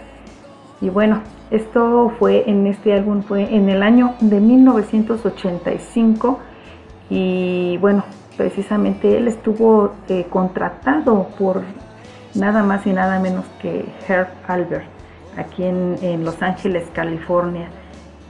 Y 0.79 0.89
bueno, 0.89 1.21
esto 1.49 2.13
fue 2.19 2.49
en 2.49 2.67
este 2.67 2.93
álbum, 2.93 3.23
fue 3.23 3.55
en 3.55 3.69
el 3.69 3.81
año 3.81 4.15
de 4.19 4.39
1985 4.39 6.39
y 7.09 7.77
bueno, 7.77 8.03
precisamente 8.37 9.17
él 9.17 9.27
estuvo 9.27 9.95
eh, 10.07 10.27
contratado 10.29 11.27
por 11.37 11.63
nada 12.35 12.63
más 12.63 12.85
y 12.85 12.93
nada 12.93 13.19
menos 13.19 13.45
que 13.59 13.85
Herb 14.07 14.27
Albert, 14.47 14.85
aquí 15.35 15.63
en, 15.63 16.23
Los 16.23 16.41
Ángeles, 16.41 16.87
California. 16.93 17.69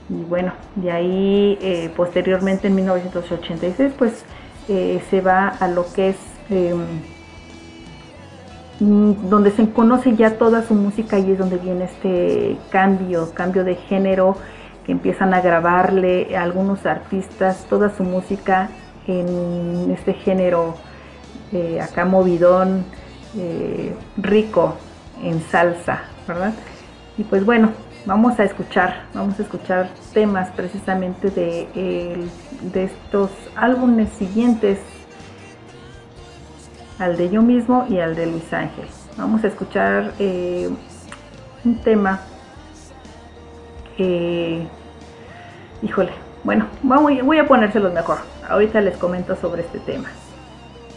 Y 0.08 0.24
bueno, 0.24 0.52
de 0.74 0.90
ahí 0.90 1.58
eh, 1.60 1.92
posteriormente 1.94 2.68
en 2.68 2.74
1986 2.74 3.92
pues 3.98 4.24
eh, 4.68 5.02
se 5.10 5.20
va 5.20 5.48
a 5.48 5.68
lo 5.68 5.84
que 5.92 6.10
es 6.10 6.16
em, 6.48 6.86
donde 8.80 9.50
se 9.50 9.68
conoce 9.70 10.16
ya 10.16 10.38
toda 10.38 10.62
su 10.62 10.74
música 10.74 11.18
y 11.18 11.32
es 11.32 11.38
donde 11.38 11.58
viene 11.58 11.84
este 11.84 12.56
cambio, 12.70 13.32
cambio 13.34 13.64
de 13.64 13.74
género, 13.74 14.36
que 14.86 14.92
empiezan 14.92 15.34
a 15.34 15.42
grabarle 15.42 16.34
a 16.36 16.42
algunos 16.42 16.86
artistas 16.86 17.66
toda 17.68 17.94
su 17.94 18.04
música 18.04 18.70
en 19.08 19.90
este 19.90 20.12
género 20.12 20.74
eh, 21.52 21.80
acá 21.80 22.04
movidón, 22.04 22.84
eh, 23.36 23.94
rico 24.18 24.76
en 25.22 25.40
salsa, 25.40 26.02
¿verdad? 26.26 26.52
Y 27.16 27.24
pues 27.24 27.44
bueno, 27.44 27.70
vamos 28.04 28.38
a 28.38 28.44
escuchar, 28.44 29.06
vamos 29.14 29.38
a 29.40 29.42
escuchar 29.42 29.90
temas 30.12 30.50
precisamente 30.50 31.30
de, 31.30 32.28
de 32.72 32.84
estos 32.84 33.30
álbumes 33.56 34.10
siguientes 34.10 34.78
al 36.98 37.16
de 37.16 37.30
yo 37.30 37.42
mismo 37.42 37.86
y 37.88 37.98
al 37.98 38.14
de 38.14 38.26
Luis 38.26 38.52
Ángel. 38.52 38.86
Vamos 39.16 39.42
a 39.42 39.48
escuchar 39.48 40.12
eh, 40.18 40.68
un 41.64 41.80
tema 41.82 42.20
híjole, 45.82 46.12
bueno, 46.44 46.66
voy 46.82 47.38
a 47.38 47.46
ponérselos 47.48 47.92
mejor. 47.92 48.18
Ahorita 48.48 48.80
les 48.80 48.96
comento 48.96 49.36
sobre 49.36 49.62
este 49.62 49.78
tema. 49.78 50.08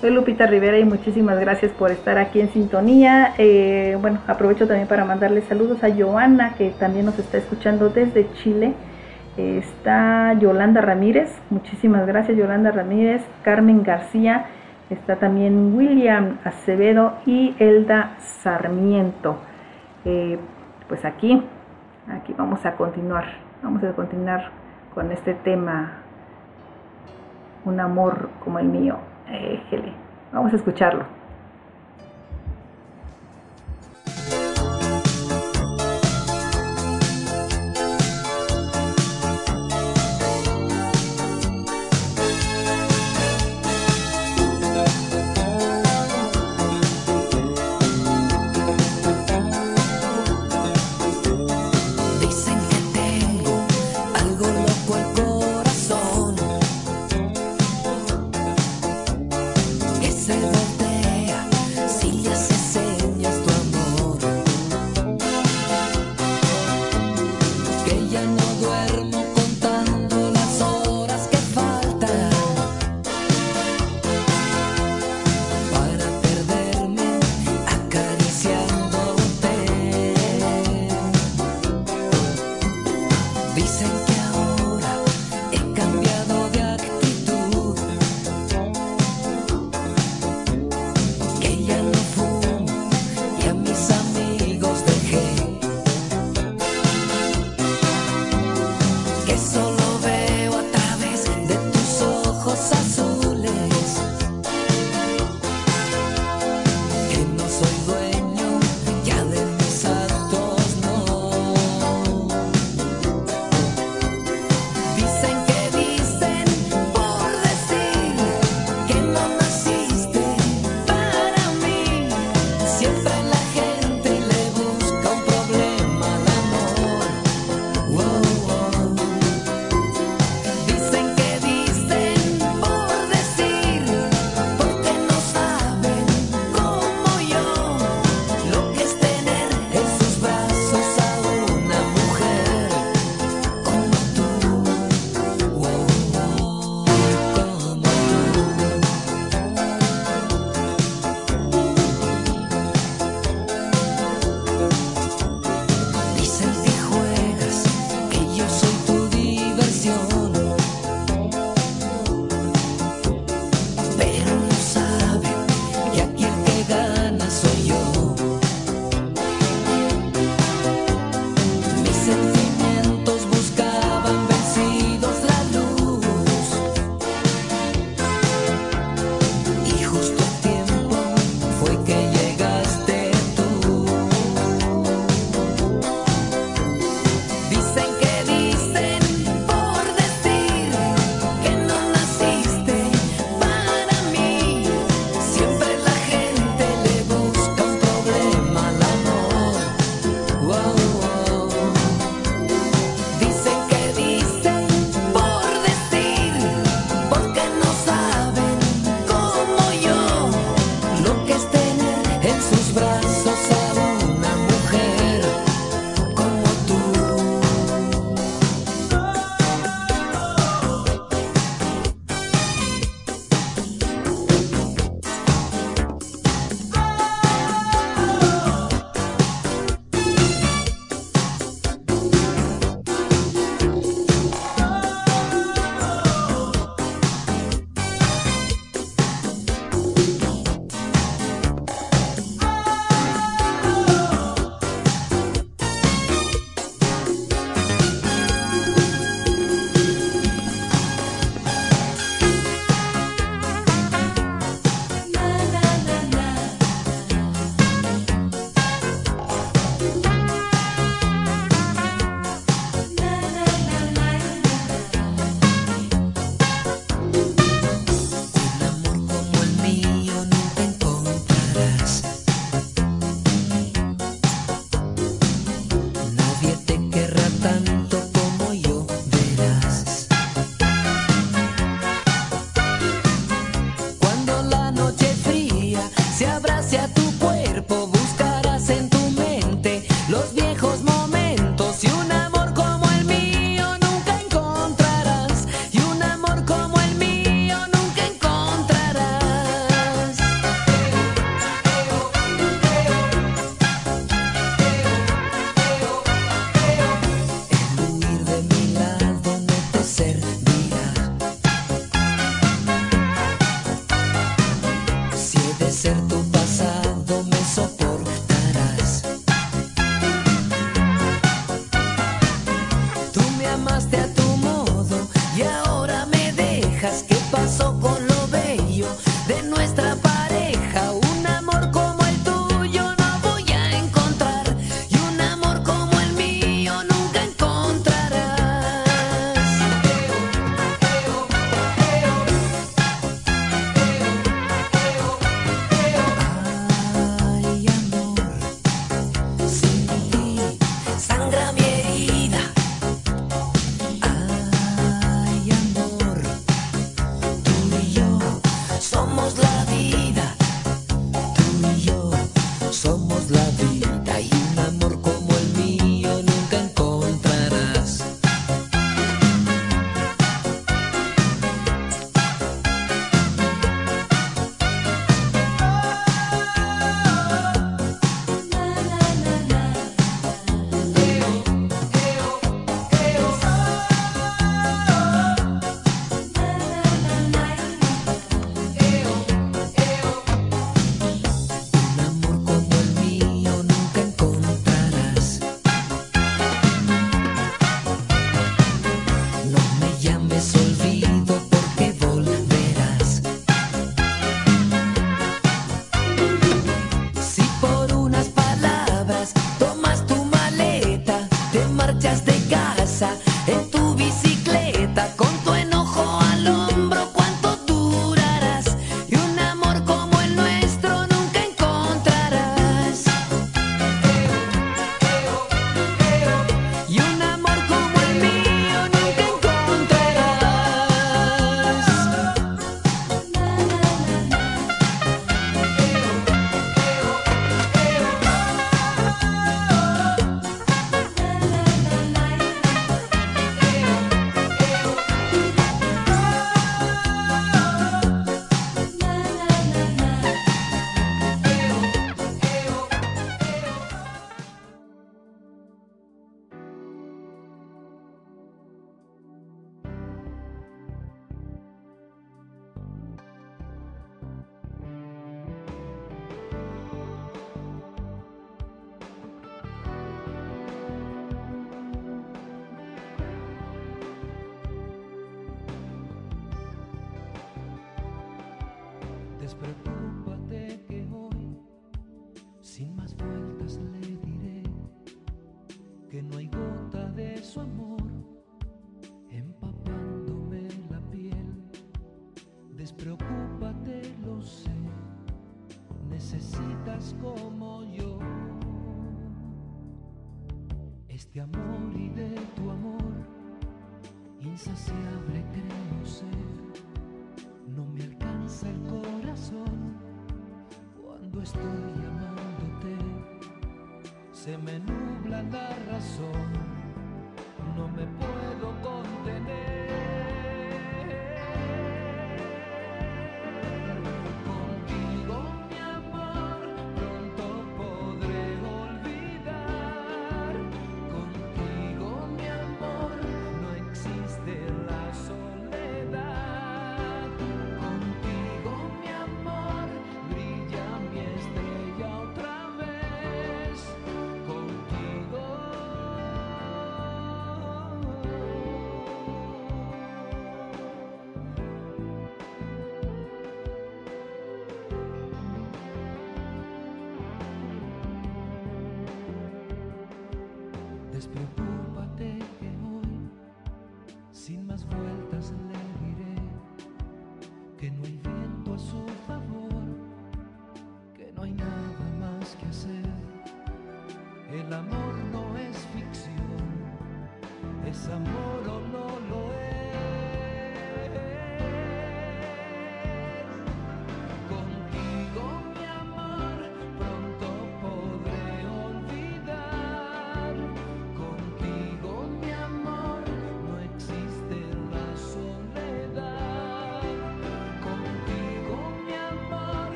Soy 0.00 0.10
Lupita 0.10 0.46
Rivera 0.46 0.78
y 0.78 0.84
muchísimas 0.84 1.38
gracias 1.38 1.72
por 1.72 1.90
estar 1.90 2.16
aquí 2.16 2.40
en 2.40 2.48
sintonía. 2.50 3.34
Eh, 3.36 3.98
bueno, 4.00 4.20
aprovecho 4.26 4.66
también 4.66 4.88
para 4.88 5.04
mandarles 5.04 5.44
saludos 5.44 5.84
a 5.84 5.88
Joana, 5.94 6.54
que 6.54 6.70
también 6.70 7.04
nos 7.06 7.18
está 7.18 7.38
escuchando 7.38 7.90
desde 7.90 8.32
Chile. 8.34 8.72
está 9.36 10.32
Yolanda 10.34 10.80
Ramírez, 10.80 11.30
muchísimas 11.50 12.06
gracias 12.06 12.36
Yolanda 12.36 12.70
Ramírez, 12.72 13.22
Carmen 13.42 13.82
García, 13.82 14.46
está 14.90 15.16
también 15.16 15.74
William 15.74 16.38
Acevedo 16.44 17.14
y 17.26 17.54
Elda 17.58 18.16
Sarmiento. 18.42 19.36
Eh, 20.04 20.38
pues 20.88 21.04
aquí, 21.04 21.42
aquí 22.08 22.34
vamos 22.36 22.64
a 22.64 22.72
continuar, 22.76 23.24
vamos 23.62 23.82
a 23.84 23.92
continuar 23.92 24.50
con 24.94 25.12
este 25.12 25.34
tema, 25.34 26.02
un 27.64 27.80
amor 27.80 28.30
como 28.42 28.58
el 28.58 28.66
mío. 28.66 28.96
Eh, 29.28 29.60
vamos 30.32 30.52
a 30.52 30.56
escucharlo. 30.56 31.19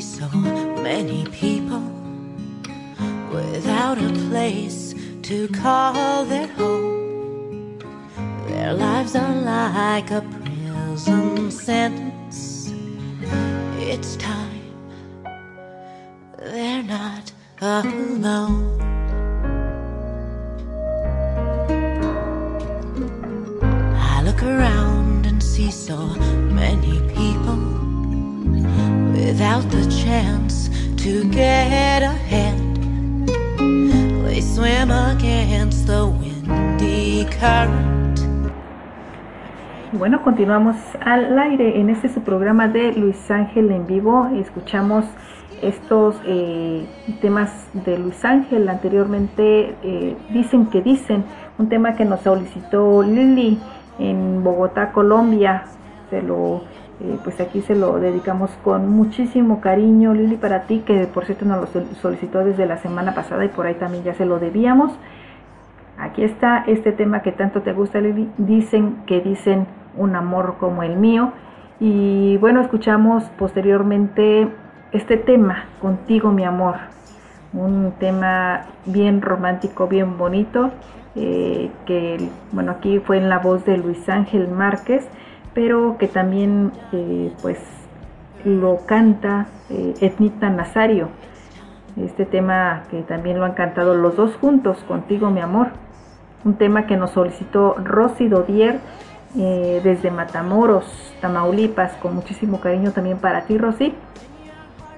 See 0.00 0.20
so 0.20 0.28
many 0.82 1.24
people 1.26 1.80
without 3.32 3.98
a 3.98 4.12
place 4.28 4.94
to 5.22 5.48
call 5.48 6.24
their 6.24 6.46
home. 6.46 7.78
Their 8.48 8.74
lives 8.74 9.14
are 9.16 9.34
like 9.34 10.10
a 10.10 10.20
continuamos 40.38 40.76
al 41.04 41.36
aire 41.36 41.80
en 41.80 41.90
este 41.90 42.08
su 42.08 42.20
programa 42.20 42.68
de 42.68 42.92
Luis 42.92 43.28
Ángel 43.28 43.72
en 43.72 43.88
vivo. 43.88 44.28
Escuchamos 44.36 45.04
estos 45.62 46.14
eh, 46.26 46.86
temas 47.20 47.66
de 47.72 47.98
Luis 47.98 48.24
Ángel 48.24 48.68
anteriormente, 48.68 49.74
eh, 49.82 50.16
dicen 50.30 50.66
que 50.66 50.80
dicen, 50.80 51.24
un 51.58 51.68
tema 51.68 51.96
que 51.96 52.04
nos 52.04 52.20
solicitó 52.20 53.02
Lili 53.02 53.58
en 53.98 54.44
Bogotá, 54.44 54.92
Colombia. 54.92 55.64
Se 56.08 56.22
lo, 56.22 56.62
eh, 57.00 57.18
pues 57.24 57.40
aquí 57.40 57.60
se 57.60 57.74
lo 57.74 57.98
dedicamos 57.98 58.52
con 58.62 58.88
muchísimo 58.88 59.60
cariño, 59.60 60.14
Lili, 60.14 60.36
para 60.36 60.68
ti, 60.68 60.84
que 60.86 61.08
por 61.08 61.24
cierto 61.24 61.46
nos 61.46 61.74
lo 61.74 61.84
solicitó 62.00 62.44
desde 62.44 62.64
la 62.64 62.76
semana 62.76 63.12
pasada 63.12 63.44
y 63.44 63.48
por 63.48 63.66
ahí 63.66 63.74
también 63.74 64.04
ya 64.04 64.14
se 64.14 64.24
lo 64.24 64.38
debíamos. 64.38 64.92
Aquí 65.98 66.22
está 66.22 66.62
este 66.68 66.92
tema 66.92 67.22
que 67.22 67.32
tanto 67.32 67.62
te 67.62 67.72
gusta, 67.72 68.00
Lili. 68.00 68.30
Dicen 68.38 68.98
que 69.04 69.20
dicen 69.20 69.66
un 69.98 70.16
amor 70.16 70.56
como 70.58 70.82
el 70.82 70.96
mío. 70.96 71.32
Y 71.80 72.36
bueno, 72.38 72.60
escuchamos 72.60 73.24
posteriormente 73.38 74.48
este 74.92 75.16
tema, 75.16 75.64
Contigo 75.80 76.32
mi 76.32 76.44
amor. 76.44 76.76
Un 77.52 77.92
tema 77.98 78.66
bien 78.84 79.22
romántico, 79.22 79.86
bien 79.86 80.18
bonito, 80.18 80.70
eh, 81.14 81.70
que 81.86 82.28
bueno, 82.52 82.72
aquí 82.72 82.98
fue 83.00 83.18
en 83.18 83.28
la 83.28 83.38
voz 83.38 83.64
de 83.64 83.78
Luis 83.78 84.08
Ángel 84.08 84.48
Márquez, 84.48 85.06
pero 85.54 85.96
que 85.98 86.08
también 86.08 86.72
eh, 86.92 87.32
pues 87.40 87.58
lo 88.44 88.78
canta 88.86 89.46
eh, 89.70 89.94
Etnita 90.00 90.50
Nazario. 90.50 91.08
Este 91.96 92.26
tema 92.26 92.84
que 92.90 93.02
también 93.02 93.38
lo 93.38 93.44
han 93.44 93.54
cantado 93.54 93.94
los 93.94 94.16
dos 94.16 94.36
juntos, 94.36 94.78
Contigo 94.86 95.30
mi 95.30 95.40
amor. 95.40 95.68
Un 96.44 96.54
tema 96.54 96.86
que 96.86 96.96
nos 96.96 97.10
solicitó 97.10 97.74
Rosy 97.82 98.28
Dodier 98.28 98.78
desde 99.34 100.10
Matamoros, 100.10 100.84
Tamaulipas, 101.20 101.92
con 101.96 102.14
muchísimo 102.14 102.60
cariño 102.60 102.92
también 102.92 103.18
para 103.18 103.42
ti, 103.42 103.58
Rosy. 103.58 103.94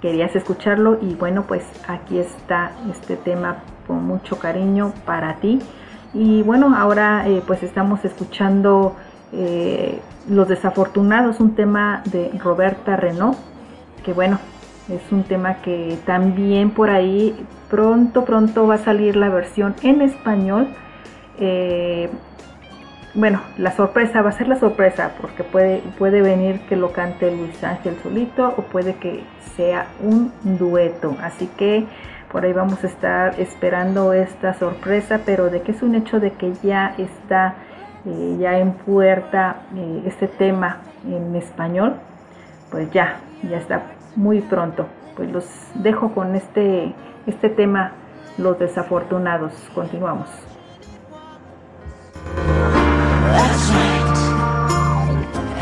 Querías 0.01 0.35
escucharlo 0.35 0.98
y 1.02 1.15
bueno 1.15 1.44
pues 1.47 1.62
aquí 1.86 2.19
está 2.19 2.73
este 2.90 3.16
tema 3.16 3.59
con 3.86 4.07
mucho 4.07 4.39
cariño 4.39 4.94
para 5.05 5.36
ti. 5.36 5.59
Y 6.15 6.43
bueno 6.43 6.74
ahora 6.74 7.28
eh, 7.28 7.43
pues 7.47 7.62
estamos 7.62 8.05
escuchando 8.05 8.97
eh, 9.32 10.01
Los 10.28 10.48
desafortunados 10.48 11.39
un 11.39 11.55
tema 11.55 12.02
de 12.07 12.31
Roberta 12.43 12.97
Renault 12.97 13.39
que 14.05 14.12
bueno 14.12 14.39
es 14.89 15.12
un 15.12 15.23
tema 15.23 15.57
que 15.57 15.98
también 16.05 16.70
por 16.70 16.90
ahí 16.90 17.47
pronto 17.69 18.24
pronto 18.24 18.66
va 18.66 18.77
a 18.77 18.78
salir 18.78 19.16
la 19.16 19.28
versión 19.28 19.74
en 19.82 20.01
español. 20.01 20.69
Eh, 21.39 22.11
bueno, 23.15 23.41
la 23.59 23.73
sorpresa 23.73 24.23
va 24.23 24.31
a 24.31 24.32
ser 24.32 24.47
la 24.49 24.57
sorpresa 24.57 25.12
porque 25.20 25.43
puede, 25.43 25.78
puede 25.99 26.23
venir 26.23 26.61
que 26.69 26.77
lo 26.77 26.93
cante 26.93 27.35
Luis 27.35 27.62
Ángel 27.65 27.97
solito 28.03 28.55
o 28.57 28.62
puede 28.62 28.95
que 28.95 29.24
sea 29.57 29.87
un 30.01 30.32
dueto. 30.43 31.16
Así 31.20 31.49
que 31.57 31.87
por 32.31 32.45
ahí 32.45 32.53
vamos 32.53 32.85
a 32.85 32.87
estar 32.87 33.41
esperando 33.41 34.12
esta 34.12 34.55
sorpresa, 34.55 35.20
pero 35.27 35.51
de 35.51 35.62
que 35.62 35.73
es 35.73 35.82
un 35.82 35.97
hecho 35.97 36.20
de 36.20 36.32
que 36.35 36.53
ya 36.62 36.95
está 36.99 37.55
eh, 38.07 38.37
ya 38.39 38.59
en 38.59 38.73
puerta 38.73 39.62
eh, 39.74 40.03
este 40.07 40.28
tema 40.28 40.78
en 41.05 41.35
español, 41.35 41.97
pues 42.70 42.91
ya, 42.93 43.16
ya 43.43 43.59
está 43.59 43.82
muy 44.15 44.41
pronto. 44.41 44.87
Pues 45.16 45.31
los 45.32 45.47
dejo 45.74 46.15
con 46.15 46.37
este, 46.37 46.95
este 47.27 47.49
tema, 47.49 47.93
los 48.39 48.59
desafortunados. 48.59 49.53
Continuamos. 49.74 50.49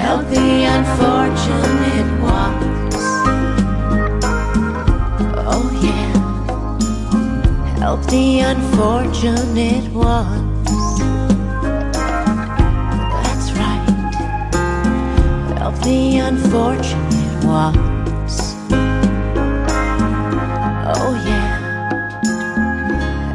Help 0.08 0.24
the 0.30 0.64
unfortunate 0.64 2.10
ones. 2.22 2.96
Oh, 5.46 5.68
yeah, 5.82 6.12
help 7.78 8.02
the 8.06 8.40
unfortunate 8.40 9.86
ones. 9.92 10.70
That's 13.22 13.48
right, 13.52 13.88
help 15.58 15.76
the 15.82 16.18
unfortunate 16.18 17.44
ones. 17.44 18.34
Oh, 20.94 21.12
yeah, 21.26 21.58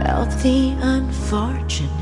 help 0.08 0.32
the 0.42 0.76
unfortunate 0.82 1.93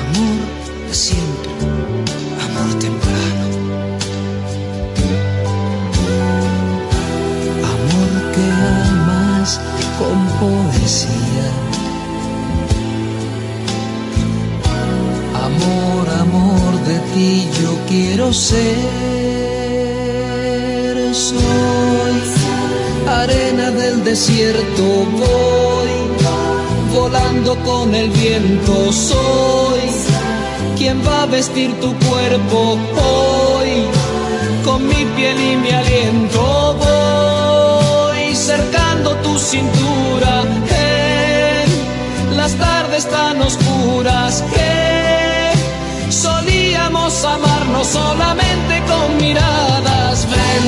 Amor 0.00 0.40
de 0.86 0.94
siempre, 0.94 1.50
amor 2.46 2.70
temprano. 2.78 3.46
Amor 7.74 8.12
que 8.34 8.44
amas 8.90 9.50
con 9.98 10.18
poesía. 10.40 11.48
Amor, 15.46 16.04
amor 16.20 16.70
de 16.86 16.96
ti 17.14 17.32
yo 17.62 17.72
quiero 17.88 18.26
ser. 18.32 18.78
Soy 21.14 21.80
arena 23.22 23.70
del 23.70 24.04
desierto, 24.04 24.99
con 27.64 27.94
el 27.94 28.08
viento. 28.10 28.92
Soy 28.92 29.80
quien 30.76 31.00
va 31.06 31.22
a 31.22 31.26
vestir 31.26 31.72
tu 31.80 31.94
cuerpo 32.08 32.78
hoy 32.96 33.84
con 34.64 34.86
mi 34.86 35.04
piel 35.16 35.36
y 35.40 35.56
mi 35.56 35.70
aliento. 35.70 36.76
Voy 36.78 38.34
cercando 38.34 39.14
tu 39.16 39.38
cintura 39.38 40.42
en 42.30 42.36
las 42.36 42.52
tardes 42.54 43.08
tan 43.08 43.40
oscuras 43.42 44.42
que 44.54 46.10
solíamos 46.10 47.24
amarnos 47.24 47.86
solamente 47.86 48.82
con 48.88 49.16
miradas. 49.18 50.26
Ven, 50.34 50.64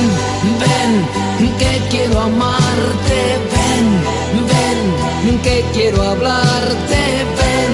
ven, 0.61 1.53
que 1.57 1.81
quiero 1.89 2.19
amarte. 2.19 3.19
Ven, 3.51 3.62
que 5.43 5.63
quiero 5.73 6.01
hablarte. 6.01 7.01
Ven, 7.39 7.73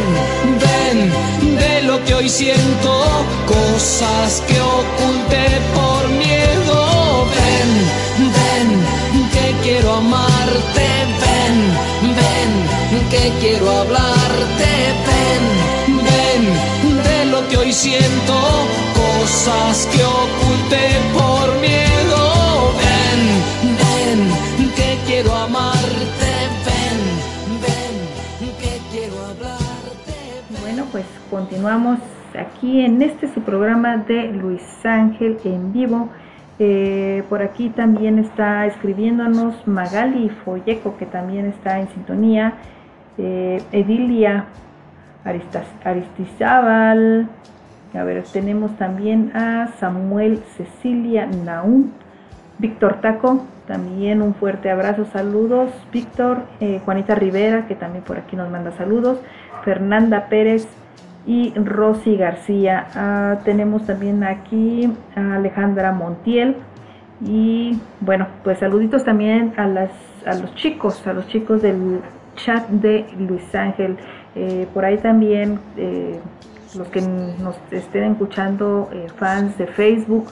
ven, 0.65 1.55
de 1.55 1.81
lo 1.83 2.03
que 2.03 2.15
hoy 2.15 2.27
siento, 2.27 2.91
cosas 3.45 4.43
que 4.47 4.59
oculté 4.59 5.45
por 5.77 6.09
miedo. 6.09 7.25
Ven, 7.37 7.69
ven, 8.37 8.67
que 9.33 9.45
quiero 9.63 9.93
amarte. 9.95 10.87
Ven, 11.23 11.55
ven, 12.19 12.51
que 13.09 13.31
quiero 13.39 13.69
hablarte. 13.81 14.71
Ven, 15.09 15.43
ven, 16.09 17.03
de 17.03 17.25
lo 17.25 17.47
que 17.47 17.57
hoy 17.57 17.71
siento, 17.71 18.35
cosas 19.01 19.87
que 19.91 20.03
oculté 20.03 20.85
por 21.13 21.45
miedo. 21.59 22.18
Continuamos 31.39 31.99
aquí 32.37 32.81
en 32.81 33.01
este 33.01 33.33
su 33.33 33.39
programa 33.43 33.95
de 33.95 34.27
Luis 34.27 34.61
Ángel 34.83 35.37
en 35.45 35.71
vivo. 35.71 36.09
Eh, 36.59 37.23
por 37.29 37.41
aquí 37.41 37.69
también 37.69 38.19
está 38.19 38.65
escribiéndonos 38.65 39.65
Magali 39.65 40.27
Folleco, 40.43 40.97
que 40.97 41.05
también 41.05 41.45
está 41.45 41.79
en 41.79 41.87
sintonía. 41.89 42.55
Eh, 43.17 43.63
Edilia 43.71 44.47
Aristizábal. 45.85 47.29
A 47.93 48.03
ver, 48.03 48.21
tenemos 48.33 48.75
también 48.75 49.31
a 49.33 49.69
Samuel 49.79 50.43
Cecilia 50.57 51.25
Naum. 51.25 51.91
Víctor 52.57 52.99
Taco, 52.99 53.45
también 53.65 54.21
un 54.21 54.35
fuerte 54.35 54.69
abrazo, 54.69 55.05
saludos. 55.05 55.71
Víctor, 55.93 56.43
eh, 56.59 56.81
Juanita 56.83 57.15
Rivera, 57.15 57.65
que 57.65 57.75
también 57.75 58.03
por 58.03 58.17
aquí 58.17 58.35
nos 58.35 58.51
manda 58.51 58.71
saludos. 58.73 59.21
Fernanda 59.63 60.27
Pérez 60.27 60.67
y 61.29 61.53
Rosy 61.53 62.17
García. 62.17 62.87
Ah, 62.95 63.37
tenemos 63.45 63.85
también 63.85 64.23
aquí 64.23 64.91
a 65.15 65.35
Alejandra 65.35 65.91
Montiel. 65.91 66.55
Y 67.21 67.79
bueno, 68.01 68.27
pues 68.43 68.57
saluditos 68.57 69.05
también 69.05 69.53
a, 69.55 69.67
las, 69.67 69.91
a 70.25 70.33
los 70.33 70.55
chicos, 70.55 71.05
a 71.05 71.13
los 71.13 71.27
chicos 71.27 71.61
del 71.61 72.01
chat 72.35 72.67
de 72.69 73.05
Luis 73.19 73.53
Ángel. 73.53 73.97
Eh, 74.35 74.65
por 74.73 74.83
ahí 74.85 74.97
también 74.97 75.59
eh, 75.77 76.19
los 76.75 76.87
que 76.87 77.01
nos 77.01 77.55
estén 77.69 78.11
escuchando, 78.13 78.89
eh, 78.91 79.05
fans 79.15 79.55
de 79.57 79.67
Facebook, 79.67 80.31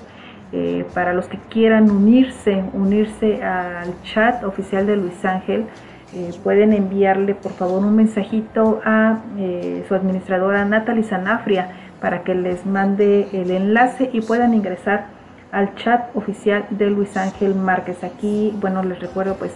para 0.93 1.13
los 1.13 1.27
que 1.27 1.37
quieran 1.49 1.91
unirse, 1.91 2.63
unirse 2.71 3.43
al 3.43 4.01
chat 4.03 4.45
oficial 4.45 4.87
de 4.87 4.95
Luis 4.95 5.25
Ángel, 5.25 5.65
eh, 6.13 6.31
pueden 6.43 6.73
enviarle 6.73 7.35
por 7.35 7.51
favor 7.53 7.83
un 7.83 7.95
mensajito 7.95 8.81
a 8.85 9.19
eh, 9.37 9.85
su 9.87 9.95
administradora 9.95 10.65
Natalie 10.65 11.03
Sanafria 11.03 11.69
para 12.01 12.23
que 12.23 12.35
les 12.35 12.65
mande 12.65 13.27
el 13.33 13.51
enlace 13.51 14.09
y 14.13 14.21
puedan 14.21 14.53
ingresar 14.53 15.07
al 15.51 15.75
chat 15.75 16.15
oficial 16.15 16.65
de 16.69 16.89
Luis 16.89 17.15
Ángel 17.17 17.55
Márquez. 17.55 18.03
Aquí, 18.03 18.53
bueno, 18.59 18.83
les 18.83 18.99
recuerdo 18.99 19.35
pues 19.35 19.53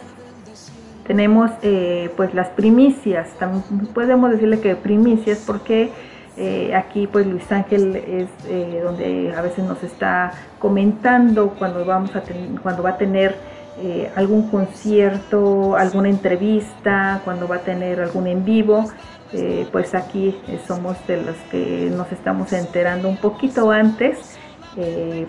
tenemos 1.06 1.52
eh, 1.62 2.10
pues 2.16 2.34
las 2.34 2.48
primicias, 2.50 3.30
también 3.38 3.64
podemos 3.94 4.32
decirle 4.32 4.62
que 4.62 4.76
primicias 4.76 5.44
porque 5.46 5.90
eh, 6.38 6.74
aquí 6.74 7.08
pues 7.08 7.28
Luis 7.28 7.52
Ángel 7.52 7.96
es 7.96 8.30
eh, 8.48 8.82
donde 8.84 9.34
a 9.36 9.42
veces 9.42 9.66
nos 9.66 9.84
está 9.84 10.32
comentando 10.60 11.50
cuando 11.60 11.84
vamos 11.86 12.16
a 12.16 12.24
cuando 12.62 12.84
va 12.84 12.92
a 12.92 12.98
tener 12.98 13.36
eh, 13.80 14.12
algún 14.16 14.50
concierto, 14.50 15.76
alguna 15.76 16.10
entrevista, 16.10 17.22
cuando 17.24 17.48
va 17.48 17.58
a 17.58 17.60
tener 17.60 18.02
algún 18.02 18.28
en 18.28 18.44
vivo, 18.44 18.86
eh, 19.34 19.66
pues 19.72 19.96
aquí 19.96 20.36
eh, 20.48 20.60
somos 20.68 20.98
de 21.08 21.22
los 21.22 21.38
que 21.50 21.90
nos 21.96 22.12
estamos 22.12 22.52
enterando 22.52 23.08
un 23.08 23.18
poquito 23.18 23.72
antes 23.72 24.38
eh, 24.76 25.26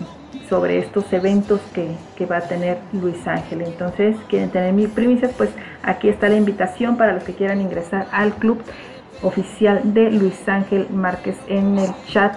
sobre 0.49 0.79
estos 0.79 1.11
eventos 1.13 1.61
que, 1.73 1.87
que 2.15 2.25
va 2.25 2.37
a 2.37 2.41
tener 2.41 2.79
Luis 2.91 3.25
Ángel. 3.25 3.61
Entonces, 3.61 4.17
quieren 4.27 4.49
tener 4.49 4.73
mil 4.73 4.89
primicias, 4.89 5.31
pues 5.37 5.51
aquí 5.83 6.09
está 6.09 6.27
la 6.27 6.35
invitación 6.35 6.97
para 6.97 7.13
los 7.13 7.23
que 7.23 7.33
quieran 7.33 7.61
ingresar 7.61 8.07
al 8.11 8.33
club 8.33 8.61
oficial 9.21 9.93
de 9.93 10.11
Luis 10.11 10.47
Ángel 10.47 10.87
Márquez 10.89 11.37
en 11.47 11.79
el 11.79 11.91
chat 12.07 12.35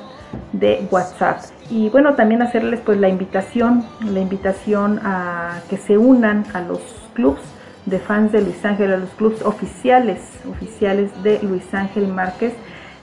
de 0.52 0.86
WhatsApp. 0.90 1.40
Y 1.70 1.88
bueno, 1.88 2.14
también 2.14 2.42
hacerles 2.42 2.80
pues 2.80 2.98
la 2.98 3.08
invitación, 3.08 3.84
la 4.04 4.20
invitación 4.20 5.00
a 5.02 5.60
que 5.68 5.76
se 5.76 5.98
unan 5.98 6.44
a 6.54 6.60
los 6.60 6.80
clubs 7.14 7.40
de 7.86 7.98
fans 7.98 8.32
de 8.32 8.42
Luis 8.42 8.64
Ángel, 8.64 8.92
a 8.92 8.96
los 8.96 9.10
clubs 9.10 9.42
oficiales, 9.42 10.20
oficiales 10.48 11.10
de 11.22 11.40
Luis 11.42 11.72
Ángel 11.72 12.08
Márquez. 12.08 12.52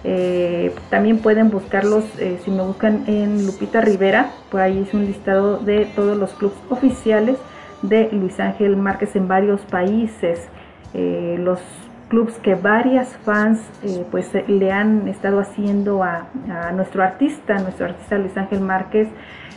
Eh, 0.03 0.75
también 0.89 1.19
pueden 1.19 1.49
buscarlos, 1.49 2.03
eh, 2.19 2.39
si 2.43 2.51
me 2.51 2.61
buscan 2.61 3.05
en 3.07 3.45
Lupita 3.45 3.79
Rivera, 3.79 4.31
por 4.51 4.59
ahí 4.59 4.79
es 4.79 4.93
un 4.93 5.05
listado 5.05 5.59
de 5.59 5.85
todos 5.95 6.17
los 6.17 6.33
clubs 6.33 6.55
oficiales 6.69 7.37
de 7.81 8.09
Luis 8.11 8.39
Ángel 8.39 8.75
Márquez 8.75 9.15
en 9.15 9.27
varios 9.27 9.61
países. 9.61 10.47
Eh, 10.93 11.37
los 11.39 11.59
clubs 12.13 12.33
que 12.43 12.53
varias 12.53 13.17
fans 13.25 13.59
eh, 13.81 14.05
pues 14.11 14.35
eh, 14.35 14.45
le 14.47 14.71
han 14.71 15.07
estado 15.07 15.39
haciendo 15.39 16.03
a, 16.03 16.27
nuestro 16.75 17.01
artista, 17.01 17.57
nuestro 17.57 17.87
artista 17.87 18.19
Luis 18.19 18.37
Ángel 18.37 18.59
Márquez 18.59 19.07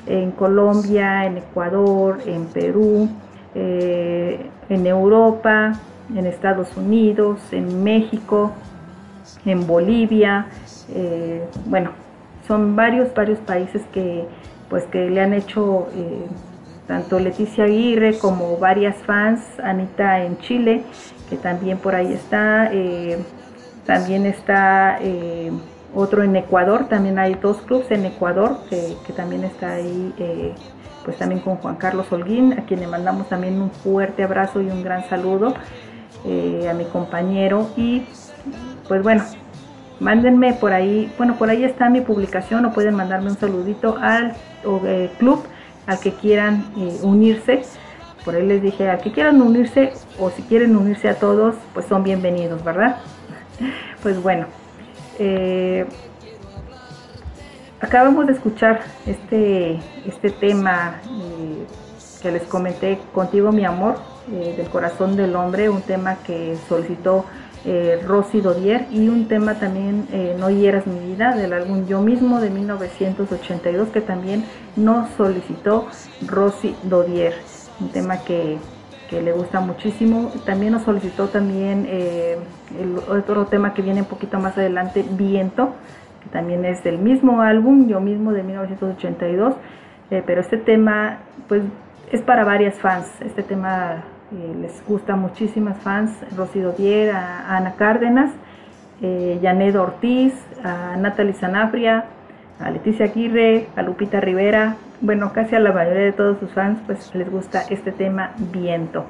en 0.06 0.30
Colombia, 0.30 1.26
en 1.26 1.36
Ecuador, 1.36 2.18
en 2.24 2.46
Perú, 2.46 3.10
eh, 3.54 4.48
en 4.70 4.86
Europa, 4.86 5.74
en 6.14 6.24
Estados 6.24 6.74
Unidos, 6.78 7.40
en 7.52 7.84
México, 7.84 8.52
en 9.44 9.66
Bolivia, 9.66 10.46
bueno, 11.66 11.90
son 12.48 12.74
varios, 12.74 13.12
varios 13.12 13.38
países 13.40 13.82
que 13.92 14.24
pues 14.70 14.84
que 14.84 15.10
le 15.10 15.20
han 15.20 15.34
hecho 15.34 15.88
tanto 16.86 17.18
Leticia 17.18 17.64
Aguirre 17.64 18.18
como 18.18 18.56
varias 18.56 18.96
fans, 18.98 19.42
Anita 19.62 20.24
en 20.24 20.38
Chile, 20.38 20.84
que 21.28 21.36
también 21.36 21.78
por 21.78 21.94
ahí 21.94 22.12
está, 22.12 22.70
eh, 22.72 23.18
también 23.84 24.26
está 24.26 24.98
eh, 25.00 25.50
otro 25.94 26.22
en 26.22 26.36
Ecuador, 26.36 26.88
también 26.88 27.18
hay 27.18 27.34
dos 27.34 27.58
clubes 27.62 27.90
en 27.90 28.04
Ecuador 28.04 28.58
que, 28.68 28.96
también 29.14 29.44
está 29.44 29.74
ahí, 29.74 30.14
eh, 30.18 30.54
pues 31.04 31.16
también 31.16 31.40
con 31.40 31.56
Juan 31.56 31.76
Carlos 31.76 32.10
Holguín, 32.10 32.52
a 32.54 32.64
quien 32.64 32.80
le 32.80 32.86
mandamos 32.86 33.28
también 33.28 33.60
un 33.60 33.70
fuerte 33.70 34.22
abrazo 34.22 34.60
y 34.60 34.66
un 34.66 34.82
gran 34.82 35.08
saludo 35.08 35.54
a 36.24 36.74
mi 36.74 36.84
compañero. 36.86 37.70
Y 37.76 38.04
pues 38.88 39.00
bueno, 39.00 39.22
mándenme 40.00 40.54
por 40.54 40.72
ahí, 40.72 41.12
bueno, 41.16 41.36
por 41.36 41.48
ahí 41.48 41.62
está 41.62 41.88
mi 41.88 42.00
publicación 42.00 42.64
o 42.64 42.72
pueden 42.72 42.96
mandarme 42.96 43.30
un 43.30 43.38
saludito 43.38 43.96
al 44.00 44.34
club 45.18 45.44
al 45.86 46.00
que 46.00 46.10
quieran 46.10 46.64
unirse 47.02 47.62
por 48.26 48.34
ahí 48.34 48.44
les 48.44 48.60
dije, 48.60 48.90
a 48.90 48.98
que 48.98 49.12
quieran 49.12 49.40
unirse 49.40 49.92
o 50.18 50.30
si 50.30 50.42
quieren 50.42 50.76
unirse 50.76 51.08
a 51.08 51.14
todos, 51.14 51.54
pues 51.72 51.86
son 51.86 52.02
bienvenidos, 52.02 52.62
¿verdad? 52.62 52.96
Pues 54.02 54.22
bueno, 54.22 54.46
eh, 55.18 55.86
acabamos 57.80 58.26
de 58.26 58.34
escuchar 58.34 58.80
este, 59.06 59.80
este 60.06 60.30
tema 60.30 61.00
eh, 61.04 61.66
que 62.20 62.30
les 62.30 62.42
comenté, 62.42 62.98
Contigo 63.14 63.50
mi 63.52 63.64
amor, 63.64 63.96
eh, 64.32 64.54
del 64.56 64.68
corazón 64.68 65.16
del 65.16 65.34
hombre, 65.34 65.70
un 65.70 65.82
tema 65.82 66.16
que 66.26 66.56
solicitó 66.68 67.24
Rosy 68.04 68.40
Dodier 68.40 68.86
y 68.92 69.08
un 69.08 69.26
tema 69.26 69.54
también, 69.54 70.06
No 70.38 70.50
hieras 70.50 70.86
mi 70.86 71.00
vida, 71.00 71.34
del 71.34 71.52
álbum 71.52 71.84
Yo 71.88 72.00
mismo 72.00 72.40
de 72.40 72.48
1982, 72.50 73.88
que 73.88 74.00
también 74.00 74.44
nos 74.76 75.10
solicitó 75.16 75.88
Rosy 76.28 76.76
Dodier 76.84 77.34
un 77.80 77.88
tema 77.90 78.18
que, 78.18 78.58
le 79.10 79.32
gusta 79.32 79.60
muchísimo. 79.60 80.32
También 80.44 80.72
nos 80.72 80.82
solicitó 80.82 81.28
también 81.28 81.86
eh, 81.88 82.36
el 82.80 82.98
otro 82.98 83.46
tema 83.46 83.72
que 83.72 83.80
viene 83.80 84.00
un 84.00 84.08
poquito 84.08 84.40
más 84.40 84.58
adelante, 84.58 85.04
Viento, 85.08 85.74
que 86.24 86.28
también 86.30 86.64
es 86.64 86.82
del 86.82 86.98
mismo 86.98 87.40
álbum, 87.40 87.86
yo 87.86 88.00
mismo 88.00 88.32
de 88.32 88.42
1982, 88.42 89.54
eh, 90.10 90.24
pero 90.26 90.40
este 90.40 90.56
tema 90.56 91.18
pues 91.46 91.62
es 92.10 92.20
para 92.22 92.42
varias 92.44 92.74
fans, 92.80 93.06
este 93.20 93.44
tema 93.44 94.02
eh, 94.32 94.56
les 94.60 94.84
gusta 94.88 95.14
muchísimas 95.14 95.78
fans, 95.78 96.10
Rosy 96.36 96.58
Dodier, 96.58 97.14
a, 97.14 97.56
Ana 97.56 97.74
Cárdenas, 97.76 98.32
Janet 99.00 99.76
Ortiz, 99.76 100.34
a 100.64 100.96
Natalie 100.96 101.34
Sanabria, 101.34 102.06
a 102.58 102.70
Leticia 102.70 103.06
Aguirre, 103.06 103.68
a 103.76 103.82
Lupita 103.82 104.18
Rivera, 104.20 104.74
bueno, 105.00 105.32
casi 105.32 105.54
a 105.54 105.60
la 105.60 105.72
mayoría 105.72 106.04
de 106.04 106.12
todos 106.12 106.38
sus 106.38 106.50
fans 106.50 106.80
pues 106.86 107.14
les 107.14 107.30
gusta 107.30 107.62
este 107.70 107.92
tema 107.92 108.32
viento. 108.52 109.04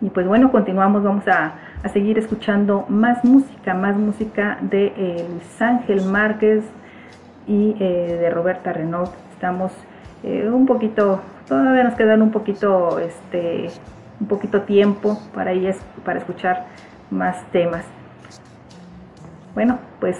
Y 0.00 0.10
pues 0.10 0.26
bueno, 0.26 0.50
continuamos, 0.50 1.04
vamos 1.04 1.26
a, 1.28 1.54
seguir 1.92 2.18
escuchando 2.18 2.84
más 2.88 3.24
música, 3.24 3.74
más 3.74 3.96
música 3.96 4.58
de 4.60 4.92
eh, 4.96 5.26
Luis 5.28 5.62
Ángel 5.62 6.04
Márquez 6.04 6.64
y 7.46 7.76
eh, 7.78 8.18
de 8.20 8.30
Roberta 8.30 8.72
Renault. 8.72 9.12
Estamos 9.32 9.72
eh, 10.22 10.48
un 10.48 10.66
poquito, 10.66 11.20
todavía 11.48 11.84
nos 11.84 11.94
quedan 11.94 12.22
un 12.22 12.30
poquito, 12.30 12.98
este, 12.98 13.68
un 14.20 14.26
poquito 14.26 14.62
tiempo 14.62 15.18
para, 15.34 15.52
para 16.04 16.18
escuchar 16.18 16.66
más 17.10 17.44
temas. 17.52 17.84
Bueno, 19.54 19.78
pues 20.00 20.18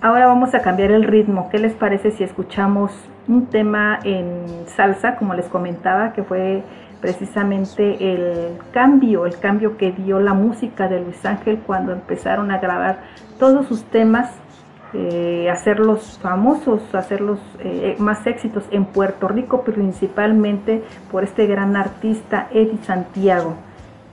ahora 0.00 0.26
vamos 0.26 0.54
a 0.54 0.60
cambiar 0.60 0.92
el 0.92 1.04
ritmo. 1.04 1.50
¿Qué 1.50 1.58
les 1.58 1.72
parece 1.74 2.10
si 2.10 2.24
escuchamos 2.24 2.92
un 3.28 3.46
tema 3.46 3.98
en 4.04 4.66
salsa, 4.66 5.16
como 5.16 5.34
les 5.34 5.46
comentaba, 5.46 6.12
que 6.12 6.22
fue 6.22 6.62
precisamente 7.00 8.14
el 8.14 8.58
cambio, 8.72 9.26
el 9.26 9.38
cambio 9.38 9.76
que 9.76 9.92
dio 9.92 10.20
la 10.20 10.34
música 10.34 10.88
de 10.88 11.00
Luis 11.00 11.24
Ángel 11.24 11.58
cuando 11.66 11.92
empezaron 11.92 12.50
a 12.50 12.58
grabar 12.58 13.00
todos 13.38 13.66
sus 13.66 13.84
temas, 13.84 14.30
eh, 14.94 15.50
hacerlos 15.50 16.18
famosos, 16.22 16.82
hacerlos 16.94 17.40
eh, 17.58 17.96
más 17.98 18.26
éxitos 18.26 18.64
en 18.70 18.84
Puerto 18.86 19.28
Rico, 19.28 19.64
principalmente 19.64 20.82
por 21.10 21.24
este 21.24 21.46
gran 21.46 21.76
artista 21.76 22.48
Eddie 22.52 22.78
Santiago. 22.84 23.54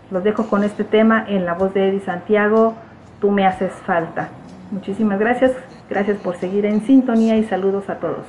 Los 0.09 0.23
dejo 0.23 0.47
con 0.47 0.63
este 0.63 0.83
tema 0.83 1.23
en 1.27 1.45
la 1.45 1.53
voz 1.53 1.73
de 1.73 1.88
Eddie 1.88 2.01
Santiago, 2.01 2.75
Tú 3.21 3.29
me 3.29 3.45
haces 3.45 3.71
falta. 3.85 4.29
Muchísimas 4.71 5.19
gracias, 5.19 5.51
gracias 5.88 6.17
por 6.17 6.38
seguir 6.38 6.65
en 6.65 6.81
sintonía 6.81 7.38
y 7.38 7.43
saludos 7.43 7.88
a 7.88 7.99
todos. 7.99 8.25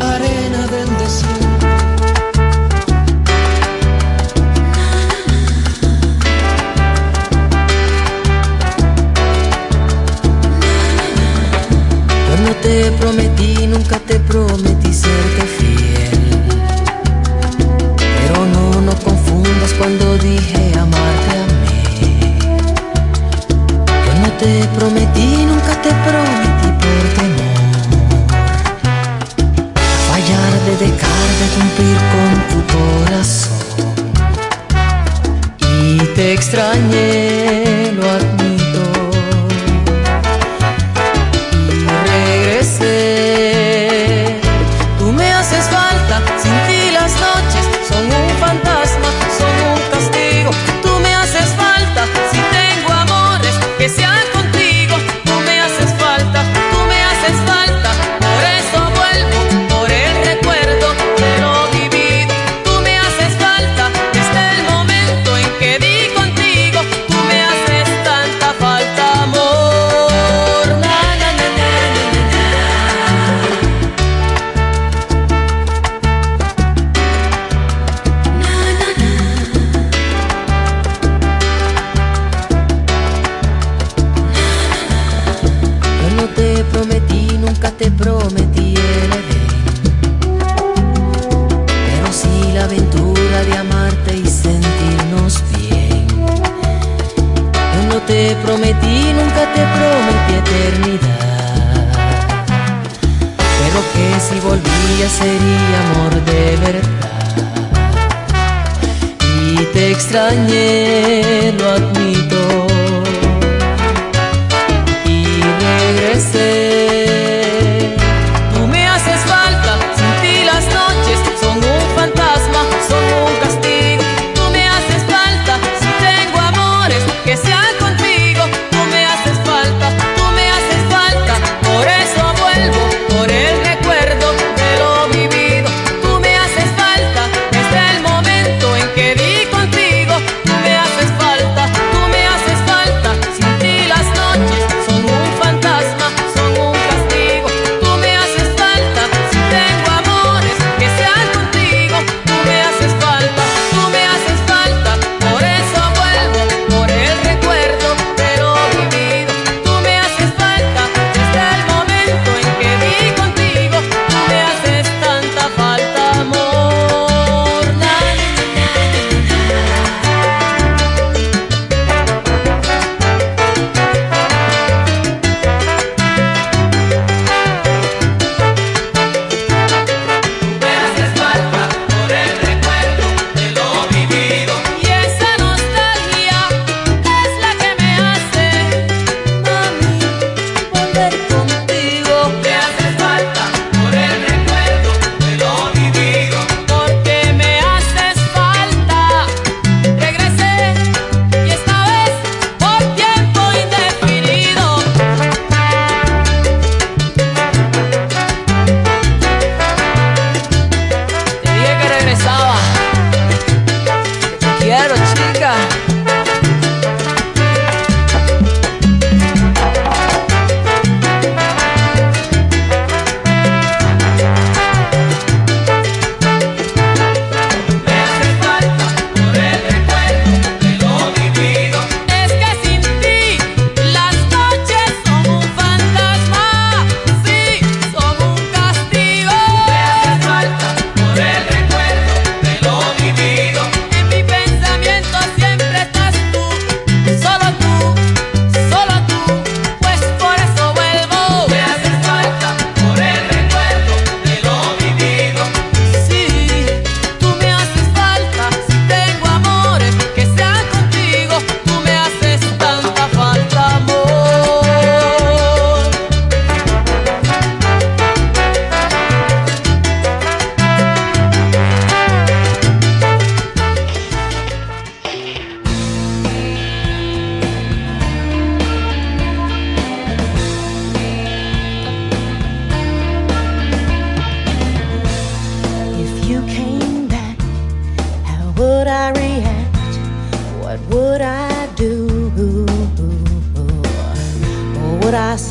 Arena 0.00 0.66
bendecida. 0.70 1.28
Yo 12.28 12.34
no 12.42 12.52
te 12.62 12.90
prometí, 12.92 13.66
nunca 13.66 13.98
te 13.98 14.18
prometí 14.20 14.92
serte 14.92 15.42
fiel. 15.56 16.20
Pero 17.96 18.46
no, 18.46 18.80
no 18.80 18.94
confundas 19.02 19.72
cuando 19.78 20.18
dije 20.18 20.72
amarte 20.78 21.32
a 21.42 21.46
mí. 21.60 22.38
Yo 24.06 24.12
no 24.22 24.32
te 24.38 24.68
prometí, 24.76 25.46
nunca 25.46 25.82
te 25.82 25.90
prometí 26.06 26.43
de 31.40 31.46
cumplir 31.56 31.98
con 32.12 32.32
tu 32.50 32.58
corazón. 32.74 33.52
Y 35.60 35.98
te 36.14 36.32
extrañé, 36.32 37.63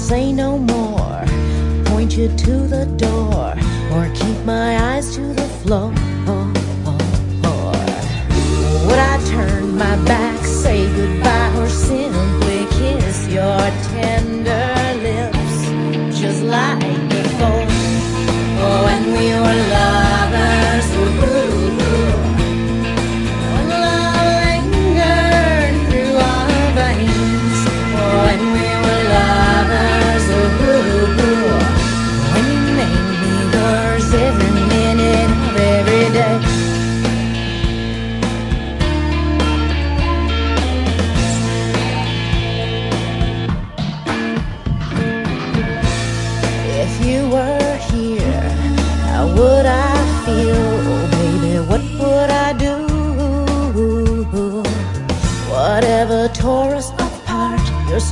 say 0.03 0.33
no 0.33 0.57
more? 0.57 1.23
Point 1.85 2.17
you 2.17 2.27
to 2.27 2.67
the 2.67 2.85
door 2.97 3.55
or 3.93 4.03
keep 4.13 4.37
my 4.45 4.77
eyes 4.91 5.15
to 5.15 5.21
the 5.21 5.47
floor? 5.61 5.93
Would 8.87 8.99
I 9.13 9.17
turn 9.31 9.77
my 9.77 9.95
back, 10.03 10.32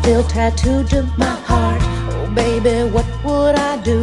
still 0.01 0.23
tattooed 0.23 0.89
to 0.89 1.03
my 1.15 1.35
heart. 1.45 1.79
Oh, 2.13 2.25
baby, 2.33 2.89
what 2.89 3.05
would 3.23 3.55
I 3.55 3.77
do? 3.83 3.99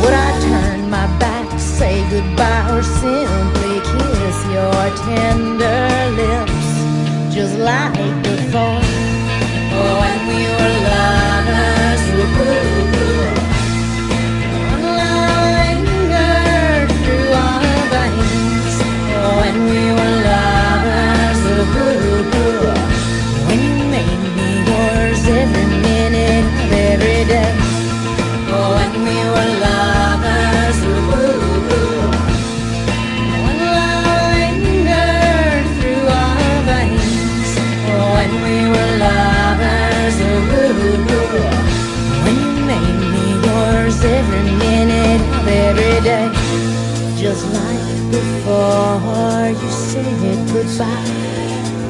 Would 0.00 0.16
I 0.26 0.30
turn 0.48 0.88
my 0.88 1.06
back, 1.18 1.46
say 1.58 1.94
goodbye, 2.08 2.64
or 2.72 2.82
simply 2.82 3.76
kiss 3.90 4.38
your 4.56 4.82
tender 5.04 5.84
lips 6.20 6.68
just 7.34 7.58
like 7.58 8.14
before? 8.22 8.80
Oh, 9.76 9.92
when 10.00 10.20
we 10.30 10.40
were 10.56 10.74
lovers, 10.88 12.02
when 12.16 12.65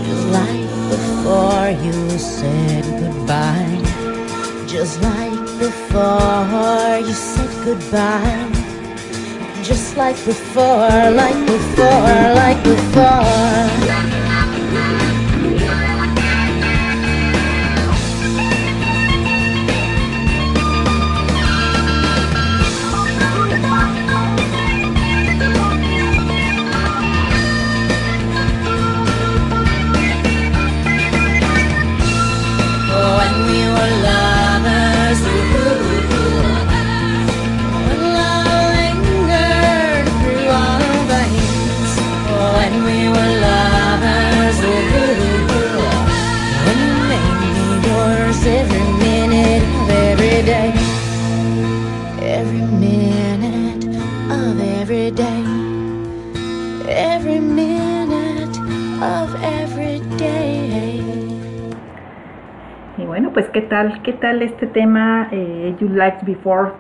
Just 0.07 0.27
like 0.39 0.69
before 0.91 1.69
you 1.85 2.19
said 2.19 2.85
goodbye. 3.01 3.83
Just 4.67 5.01
like 5.03 5.41
before 5.59 6.99
you 7.07 7.13
said 7.13 7.65
goodbye. 7.65 8.51
Just 9.63 9.97
like 9.97 10.17
before, 10.25 11.11
like 11.23 11.39
before, 11.47 12.35
like 12.35 12.63
before. 12.63 14.16
Qué 63.57 63.63
tal, 63.63 64.03
qué 64.03 64.13
tal 64.13 64.43
este 64.43 64.67
tema 64.67 65.29
eh, 65.33 65.75
You 65.81 65.89
Liked 65.89 66.27
Before, 66.27 66.73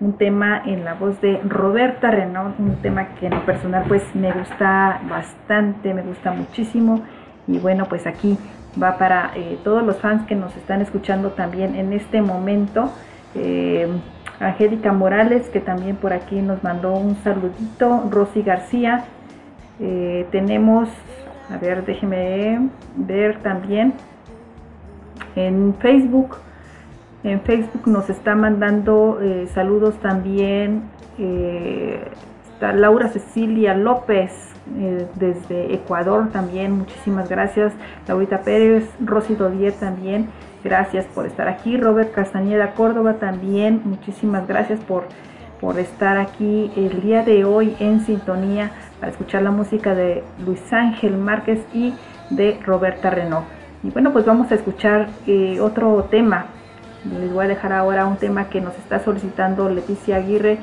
un 0.00 0.14
tema 0.14 0.62
en 0.64 0.82
la 0.82 0.94
voz 0.94 1.20
de 1.20 1.38
Roberta 1.46 2.10
Renault, 2.10 2.58
un 2.58 2.76
tema 2.76 3.08
que 3.16 3.26
en 3.26 3.34
lo 3.34 3.44
personal 3.44 3.84
pues 3.86 4.02
me 4.14 4.32
gusta 4.32 4.98
bastante, 5.10 5.92
me 5.92 6.00
gusta 6.00 6.32
muchísimo. 6.32 7.02
Y 7.46 7.58
bueno 7.58 7.84
pues 7.84 8.06
aquí 8.06 8.38
va 8.82 8.96
para 8.96 9.32
eh, 9.36 9.58
todos 9.62 9.82
los 9.82 9.98
fans 9.98 10.26
que 10.26 10.34
nos 10.34 10.56
están 10.56 10.80
escuchando 10.80 11.32
también 11.32 11.74
en 11.74 11.92
este 11.92 12.22
momento. 12.22 12.90
Eh, 13.34 13.86
Angélica 14.40 14.94
Morales 14.94 15.50
que 15.50 15.60
también 15.60 15.96
por 15.96 16.14
aquí 16.14 16.40
nos 16.40 16.64
mandó 16.64 16.94
un 16.94 17.16
saludito, 17.16 18.08
Rosy 18.10 18.40
García, 18.40 19.04
eh, 19.80 20.26
tenemos, 20.30 20.88
a 21.50 21.58
ver 21.58 21.84
déjeme 21.84 22.70
ver 22.96 23.42
también 23.42 23.92
en 25.36 25.74
Facebook. 25.80 26.36
En 27.22 27.40
Facebook 27.42 27.86
nos 27.86 28.08
está 28.08 28.34
mandando 28.34 29.18
eh, 29.20 29.46
saludos 29.52 29.96
también. 30.00 30.82
eh, 31.18 32.02
está 32.52 32.72
Laura 32.72 33.08
Cecilia 33.08 33.74
López 33.74 34.32
eh, 34.78 35.06
desde 35.16 35.74
Ecuador 35.74 36.30
también. 36.30 36.72
Muchísimas 36.72 37.28
gracias. 37.28 37.72
Laurita 38.06 38.42
Pérez, 38.42 38.88
Rosy 39.00 39.34
Dodier 39.34 39.72
también. 39.72 40.28
Gracias 40.62 41.06
por 41.06 41.26
estar 41.26 41.48
aquí. 41.48 41.76
Robert 41.76 42.12
Castañeda 42.12 42.72
Córdoba 42.74 43.14
también. 43.14 43.82
Muchísimas 43.84 44.46
gracias 44.46 44.80
por, 44.80 45.04
por 45.60 45.78
estar 45.78 46.18
aquí 46.18 46.70
el 46.76 47.00
día 47.00 47.22
de 47.22 47.44
hoy 47.44 47.76
en 47.80 48.00
sintonía 48.00 48.70
para 48.98 49.12
escuchar 49.12 49.42
la 49.42 49.50
música 49.50 49.94
de 49.94 50.22
Luis 50.44 50.72
Ángel 50.72 51.16
Márquez 51.16 51.60
y 51.72 51.94
de 52.30 52.58
Roberta 52.64 53.10
Renault. 53.10 53.59
Y 53.82 53.90
bueno, 53.90 54.12
pues 54.12 54.26
vamos 54.26 54.52
a 54.52 54.56
escuchar 54.56 55.08
eh, 55.26 55.58
otro 55.60 56.06
tema. 56.10 56.46
Les 57.18 57.32
voy 57.32 57.46
a 57.46 57.48
dejar 57.48 57.72
ahora 57.72 58.04
un 58.06 58.16
tema 58.16 58.48
que 58.50 58.60
nos 58.60 58.76
está 58.76 59.00
solicitando 59.00 59.70
Leticia 59.70 60.16
Aguirre, 60.16 60.58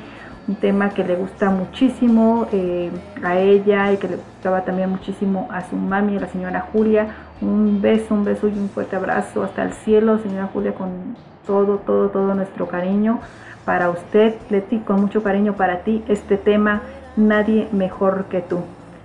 un 0.46 0.54
tema 0.54 0.90
que 0.90 1.02
le 1.02 1.16
gusta 1.16 1.50
muchísimo 1.50 2.46
eh, 2.52 2.90
a 3.24 3.36
ella 3.38 3.92
y 3.92 3.96
que 3.96 4.08
le 4.08 4.16
gustaba 4.16 4.62
también 4.64 4.90
muchísimo 4.90 5.48
a 5.50 5.68
su 5.68 5.74
mami, 5.74 6.16
a 6.16 6.20
la 6.20 6.28
señora 6.28 6.66
Julia. 6.72 7.08
Un 7.40 7.82
beso, 7.82 8.14
un 8.14 8.24
beso 8.24 8.48
y 8.48 8.52
un 8.52 8.68
fuerte 8.68 8.94
abrazo 8.94 9.42
hasta 9.42 9.64
el 9.64 9.72
cielo, 9.72 10.18
señora 10.18 10.48
Julia, 10.52 10.74
con 10.74 11.16
todo, 11.44 11.78
todo, 11.78 12.10
todo 12.10 12.34
nuestro 12.34 12.68
cariño 12.68 13.20
para 13.64 13.90
usted, 13.90 14.36
Leti, 14.48 14.78
con 14.78 15.00
mucho 15.00 15.22
cariño 15.22 15.52
para 15.54 15.80
ti, 15.80 16.02
este 16.08 16.38
tema, 16.38 16.82
Nadie 17.16 17.68
mejor 17.72 18.26
que 18.30 18.40
tú, 18.40 18.60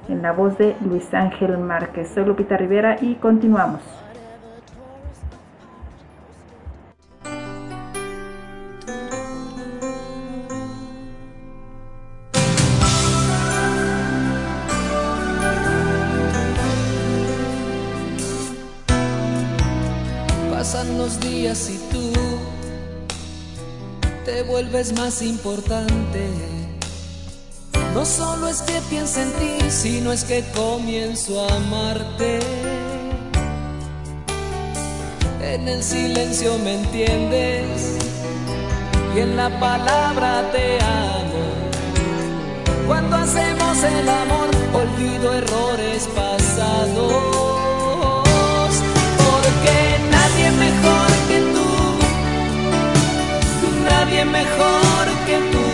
en 0.08 0.22
la 0.22 0.32
voz 0.32 0.58
de 0.58 0.76
Luis 0.86 1.12
Ángel 1.14 1.58
Márquez. 1.58 2.12
Soy 2.14 2.26
Lupita 2.26 2.56
Rivera 2.58 2.98
y 3.02 3.16
continuamos. 3.16 4.03
Y 21.44 21.78
tú 21.92 22.14
te 24.24 24.44
vuelves 24.44 24.94
más 24.98 25.22
importante. 25.22 26.30
No 27.94 28.06
solo 28.06 28.48
es 28.48 28.62
que 28.62 28.80
piense 28.90 29.24
en 29.24 29.32
ti, 29.34 29.70
sino 29.70 30.14
es 30.14 30.24
que 30.24 30.42
comienzo 30.56 31.44
a 31.44 31.54
amarte. 31.58 32.40
En 35.42 35.68
el 35.68 35.84
silencio 35.84 36.58
me 36.60 36.76
entiendes 36.76 37.98
y 39.14 39.20
en 39.20 39.36
la 39.36 39.50
palabra 39.60 40.50
te 40.54 40.82
amo. 40.82 41.44
Cuando 42.88 43.18
hacemos 43.18 43.84
el 43.84 44.08
amor, 44.08 44.50
olvido 44.74 45.34
errores 45.34 46.08
pasados. 46.16 47.33
Mejor 54.26 55.06
que 55.26 55.38
tú, 55.52 55.66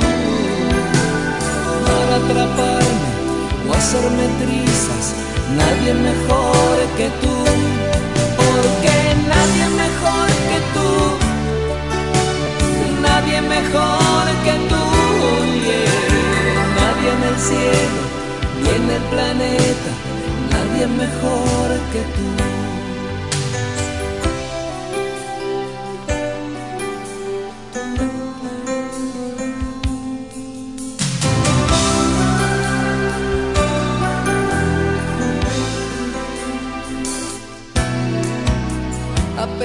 para 1.86 2.16
atraparme 2.16 3.10
o 3.70 3.74
hacerme 3.74 4.26
trizas, 4.42 5.16
nadie 5.58 5.94
mejor 5.94 6.78
que 6.98 7.10
tú. 7.22 7.36
Porque 8.38 8.96
nadie 9.28 9.66
mejor 9.84 10.28
que 10.50 10.60
tú, 10.76 10.90
nadie 13.02 13.42
mejor 13.42 14.26
que 14.46 14.56
tú, 14.70 14.84
nadie 16.80 17.10
en 17.16 17.24
el 17.32 17.38
cielo 17.40 18.02
ni 18.62 18.70
en 18.70 18.90
el 18.90 19.04
planeta, 19.14 19.92
nadie 20.52 20.88
mejor 20.88 21.70
que 21.92 22.02
tú. 22.16 22.79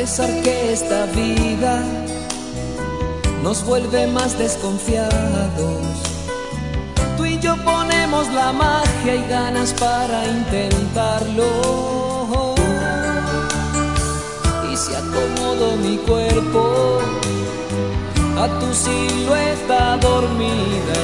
Pesar 0.05 0.29
que 0.43 0.71
esta 0.71 1.07
vida 1.07 1.83
nos 3.43 3.65
vuelve 3.65 4.07
más 4.07 4.37
desconfiados, 4.39 5.81
tú 7.17 7.25
y 7.25 7.39
yo 7.39 7.57
ponemos 7.65 8.29
la 8.35 8.53
magia 8.53 9.15
y 9.15 9.27
ganas 9.31 9.73
para 9.73 10.27
intentarlo. 10.27 11.49
Y 14.71 14.77
si 14.77 14.95
acomodo 14.95 15.77
mi 15.77 15.97
cuerpo 15.97 16.99
a 18.37 18.47
tu 18.61 18.75
silueta 18.75 19.97
dormida, 19.97 21.01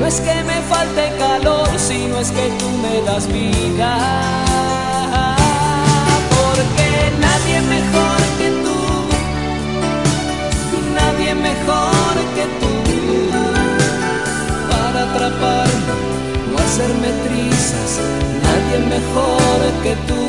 no 0.00 0.06
es 0.06 0.20
que 0.20 0.34
me 0.42 0.60
falte 0.62 1.12
calor, 1.16 1.68
sino 1.76 2.18
es 2.18 2.32
que 2.32 2.48
tú 2.58 2.68
me 2.82 3.02
das 3.02 3.28
vida. 3.28 4.53
Nadie 7.24 7.60
mejor 7.76 8.20
que 8.38 8.48
tú, 8.64 8.78
nadie 10.98 11.34
mejor 11.34 12.14
que 12.36 12.44
tú, 12.60 12.72
para 14.70 14.98
atraparme 15.08 15.94
o 16.52 16.54
hacerme 16.64 17.10
trizas, 17.26 17.92
nadie 18.46 18.78
mejor 18.94 19.60
que 19.84 19.94
tú, 20.08 20.22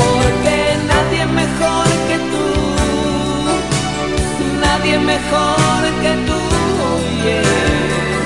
porque 0.00 0.56
nadie 0.92 1.22
mejor 1.40 1.88
que 2.08 2.18
tú, 2.32 2.46
nadie 4.64 4.98
mejor 4.98 5.80
que 6.02 6.12
tú, 6.28 6.40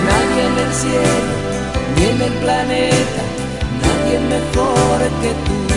nadie 0.09 0.41
en 0.49 0.57
el 0.65 0.73
cielo 0.83 1.33
ni 1.97 2.05
en 2.05 2.21
el 2.29 2.35
planeta, 2.45 3.23
nadie 3.85 4.19
mejor 4.35 4.99
que 5.23 5.33
tú. 5.47 5.72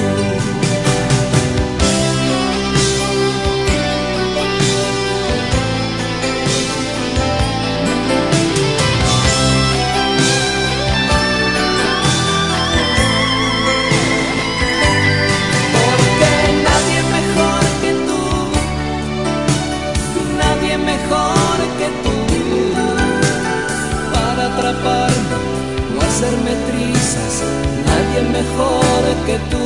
Hacerme 26.15 26.51
trizas, 26.71 27.43
nadie 27.87 28.21
mejor 28.29 29.03
que 29.25 29.37
tú, 29.51 29.65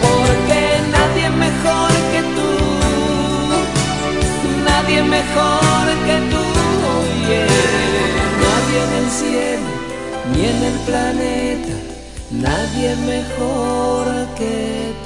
porque 0.00 0.60
nadie 0.92 1.28
mejor 1.30 1.90
que 2.12 2.22
tú, 2.36 2.50
nadie 4.64 5.02
mejor 5.02 5.86
que 6.06 6.16
tú, 6.30 6.44
yeah. 7.26 7.46
nadie 8.44 8.78
en 8.86 8.92
el 9.02 9.10
cielo 9.10 9.70
ni 10.32 10.40
en 10.52 10.62
el 10.70 10.78
planeta, 10.86 11.74
nadie 12.30 12.94
mejor 12.94 14.06
que. 14.38 14.99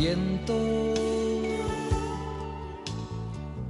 Viento, 0.00 0.56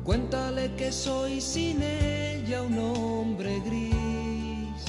cuéntale 0.05 0.71
que 0.77 0.93
soy 0.93 1.41
sin 1.41 1.83
ella 1.83 2.63
un 2.63 2.79
hombre 2.79 3.59
gris. 3.67 4.81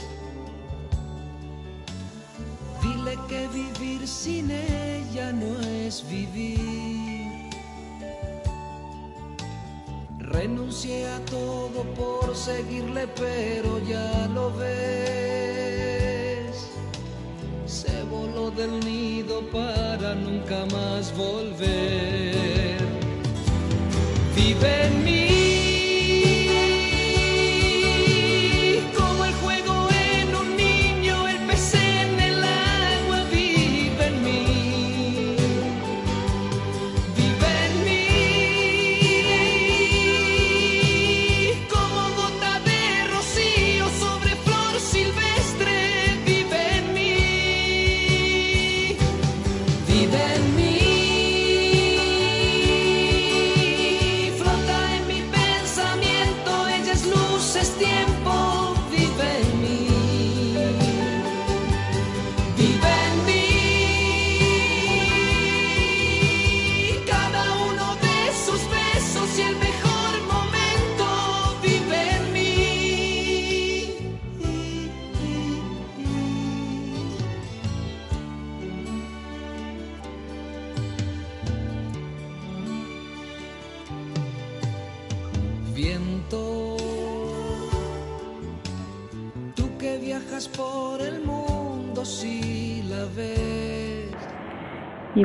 Dile 2.84 3.18
que 3.28 3.48
vivir 3.48 4.08
sin 4.08 4.52
ella 4.52 5.32
no 5.32 5.60
es 5.62 6.08
vivir. 6.08 7.50
Renuncié 10.20 11.08
a 11.08 11.26
todo 11.26 11.84
por 11.96 12.36
seguirle, 12.36 13.08
pero 13.16 13.80
ya 13.80 14.28
lo 14.28 14.54
ves. 14.54 15.72
Se 17.66 18.04
voló 18.04 18.52
del 18.52 18.80
nido 18.82 19.01
para 19.52 20.16
nunca 20.16 20.66
más 20.72 21.16
volver. 21.16 22.78
Vive 24.36 24.86
en 24.86 25.04
mí. 25.04 25.21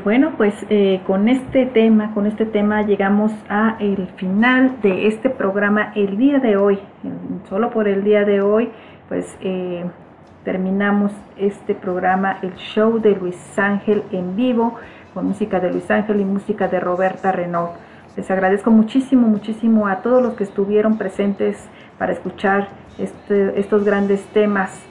Bueno, 0.07 0.35
pues 0.37 0.55
eh, 0.71 1.01
con 1.05 1.29
este 1.29 1.67
tema, 1.67 2.15
con 2.15 2.27
este 2.27 2.47
tema 2.47 2.83
llegamos 2.83 3.33
a 3.49 3.77
el 3.81 4.07
final 4.15 4.81
de 4.81 5.09
este 5.09 5.31
programa 5.31 5.91
el 5.97 6.17
día 6.17 6.39
de 6.39 6.57
hoy. 6.57 6.79
Solo 7.49 7.71
por 7.71 7.89
el 7.89 8.05
día 8.05 8.25
de 8.25 8.41
hoy, 8.41 8.71
pues 9.09 9.37
eh, 9.41 9.85
terminamos 10.45 11.11
este 11.37 11.75
programa, 11.75 12.39
el 12.43 12.55
show 12.55 13.01
de 13.01 13.17
Luis 13.17 13.59
Ángel 13.59 14.05
en 14.13 14.37
vivo, 14.37 14.77
con 15.13 15.27
música 15.27 15.59
de 15.59 15.73
Luis 15.73 15.91
Ángel 15.91 16.21
y 16.21 16.25
música 16.25 16.69
de 16.69 16.79
Roberta 16.79 17.33
Renault. 17.33 17.73
Les 18.17 18.31
agradezco 18.31 18.71
muchísimo, 18.71 19.27
muchísimo 19.27 19.89
a 19.89 20.03
todos 20.03 20.23
los 20.23 20.35
que 20.35 20.45
estuvieron 20.45 20.99
presentes 20.99 21.69
para 21.99 22.13
escuchar 22.13 22.69
este, 22.97 23.59
estos 23.59 23.85
grandes 23.85 24.25
temas 24.27 24.87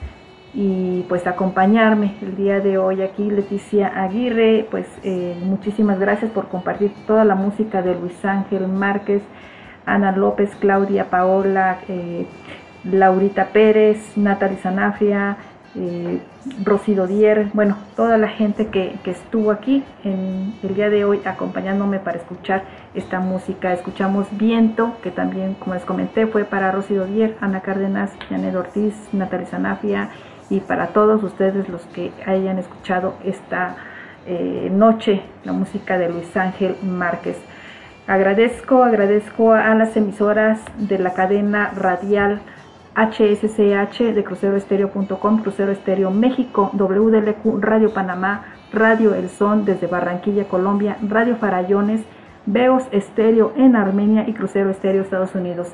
y 0.58 1.04
pues 1.06 1.26
acompañarme 1.26 2.14
el 2.22 2.34
día 2.34 2.60
de 2.60 2.78
hoy 2.78 3.02
aquí 3.02 3.30
Leticia 3.30 3.88
Aguirre 3.88 4.66
pues 4.70 4.86
eh, 5.04 5.36
muchísimas 5.42 6.00
gracias 6.00 6.30
por 6.30 6.48
compartir 6.48 6.92
toda 7.06 7.26
la 7.26 7.34
música 7.34 7.82
de 7.82 7.94
Luis 7.94 8.24
Ángel 8.24 8.66
Márquez 8.66 9.22
Ana 9.84 10.16
López 10.16 10.56
Claudia 10.58 11.10
Paola 11.10 11.80
eh, 11.88 12.26
Laurita 12.84 13.48
Pérez 13.48 14.16
Natalie 14.16 14.56
Sanafria 14.56 15.36
eh, 15.74 16.20
Rosy 16.64 16.94
Dodier, 16.94 17.50
bueno, 17.52 17.76
toda 17.96 18.16
la 18.16 18.28
gente 18.28 18.68
que, 18.68 18.98
estuvo 19.04 19.50
aquí 19.50 19.84
en 20.04 20.54
el 20.62 20.74
día 20.74 20.88
de 20.88 21.04
hoy 21.04 21.20
acompañándome 21.24 21.98
para 21.98 22.16
escuchar 22.16 22.62
esta 22.94 23.20
música. 23.20 23.74
Escuchamos 23.74 24.26
Viento, 24.30 24.96
que 25.02 25.10
también, 25.10 25.54
como 25.54 25.74
les 25.74 25.84
comenté, 25.84 26.26
fue 26.28 26.44
para 26.44 26.70
Rosy 26.70 26.94
Dodier, 26.94 27.36
Ana 27.40 27.60
Cárdenas, 27.60 28.12
Janet 28.30 28.54
Ortiz, 28.54 28.94
Natalia 29.12 29.46
Sanafia 29.48 30.10
y 30.50 30.60
para 30.60 30.88
todos 30.88 31.22
ustedes 31.22 31.68
los 31.68 31.82
que 31.86 32.12
hayan 32.26 32.58
escuchado 32.58 33.14
esta 33.24 33.76
eh, 34.26 34.68
noche 34.72 35.22
la 35.44 35.52
música 35.52 35.98
de 35.98 36.08
Luis 36.08 36.36
Ángel 36.36 36.76
Márquez. 36.82 37.38
Agradezco, 38.06 38.84
agradezco 38.84 39.52
a 39.52 39.74
las 39.74 39.96
emisoras 39.96 40.60
de 40.78 40.98
la 40.98 41.12
cadena 41.12 41.72
radial 41.74 42.40
HSCH 42.94 44.14
de 44.14 44.24
cruceroestereo.com, 44.24 45.42
Crucero 45.42 45.70
Estéreo 45.70 46.10
México, 46.10 46.70
WDLQ, 46.72 47.60
Radio 47.60 47.92
Panamá, 47.92 48.44
Radio 48.72 49.14
El 49.14 49.28
Son 49.28 49.64
desde 49.64 49.86
Barranquilla, 49.86 50.48
Colombia, 50.48 50.96
Radio 51.02 51.36
Farallones, 51.36 52.02
Veos 52.46 52.84
Estéreo 52.92 53.52
en 53.56 53.76
Armenia 53.76 54.24
y 54.26 54.32
Crucero 54.32 54.70
Estéreo 54.70 55.02
Estados 55.02 55.34
Unidos. 55.34 55.68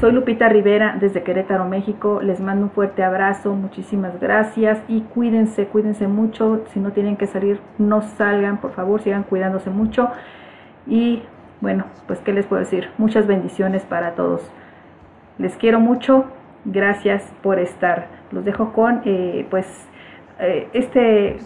Soy 0.00 0.12
Lupita 0.12 0.48
Rivera 0.48 0.96
desde 1.00 1.24
Querétaro, 1.24 1.64
México. 1.64 2.20
Les 2.22 2.40
mando 2.40 2.66
un 2.66 2.70
fuerte 2.70 3.02
abrazo, 3.02 3.56
muchísimas 3.56 4.20
gracias 4.20 4.78
y 4.86 5.00
cuídense, 5.00 5.66
cuídense 5.66 6.06
mucho. 6.06 6.62
Si 6.72 6.78
no 6.78 6.92
tienen 6.92 7.16
que 7.16 7.26
salir, 7.26 7.58
no 7.78 8.02
salgan, 8.02 8.58
por 8.58 8.70
favor, 8.74 9.02
sigan 9.02 9.24
cuidándose 9.24 9.70
mucho. 9.70 10.08
Y 10.86 11.24
bueno, 11.60 11.86
pues 12.06 12.20
qué 12.20 12.32
les 12.32 12.46
puedo 12.46 12.60
decir. 12.60 12.90
Muchas 12.96 13.26
bendiciones 13.26 13.84
para 13.86 14.14
todos. 14.14 14.48
Les 15.36 15.56
quiero 15.56 15.80
mucho, 15.80 16.26
gracias 16.64 17.24
por 17.42 17.58
estar. 17.58 18.06
Los 18.30 18.44
dejo 18.44 18.72
con 18.72 19.02
eh, 19.04 19.48
pues 19.50 19.66
eh, 20.38 20.68
este, 20.74 21.38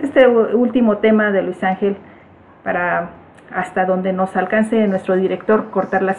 este 0.00 0.26
último 0.26 0.98
tema 0.98 1.30
de 1.30 1.42
Luis 1.42 1.62
Ángel 1.62 1.96
para 2.64 3.19
hasta 3.52 3.84
donde 3.84 4.12
nos 4.12 4.36
alcance 4.36 4.86
nuestro 4.86 5.16
director 5.16 5.70
cortar 5.70 6.02
la, 6.02 6.16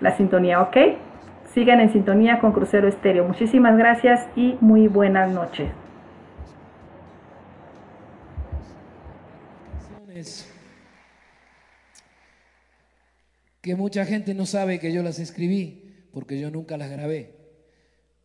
la, 0.00 0.16
sintonía, 0.16 0.60
¿ok? 0.62 0.76
Sigan 1.52 1.80
en 1.80 1.92
sintonía 1.92 2.38
con 2.38 2.52
Crucero 2.52 2.88
Estéreo. 2.88 3.26
Muchísimas 3.26 3.76
gracias 3.76 4.28
y 4.36 4.56
muy 4.60 4.88
buenas 4.88 5.30
noches. 5.30 5.70
Que 13.60 13.74
mucha 13.74 14.04
gente 14.04 14.34
no 14.34 14.46
sabe 14.46 14.78
que 14.78 14.92
yo 14.92 15.02
las 15.02 15.18
escribí 15.18 16.08
porque 16.12 16.38
yo 16.38 16.50
nunca 16.50 16.76
las 16.76 16.90
grabé, 16.90 17.36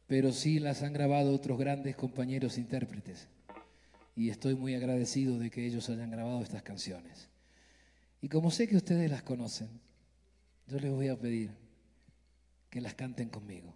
pero 0.08 0.32
sí 0.32 0.60
las 0.60 0.84
han 0.84 0.94
grabado 0.94 1.34
otros 1.34 1.58
grandes 1.58 1.96
compañeros 1.96 2.58
intérpretes. 2.58 3.28
Y 4.16 4.30
estoy 4.30 4.56
muy 4.56 4.76
agradecido 4.76 5.38
de 5.40 5.50
que 5.50 5.66
ellos 5.66 5.90
hayan 5.90 6.12
grabado 6.12 6.42
estas 6.42 6.64
canciones. 6.64 7.30
Y 8.26 8.28
como 8.28 8.50
sé 8.50 8.68
que 8.68 8.76
ustedes 8.76 9.08
las 9.12 9.22
conocen, 9.22 9.70
yo 10.66 10.80
les 10.80 10.92
voy 10.92 11.10
a 11.10 11.16
pedir 11.16 11.52
que 12.72 12.82
las 12.82 12.96
canten 12.96 13.30
conmigo. 13.30 13.76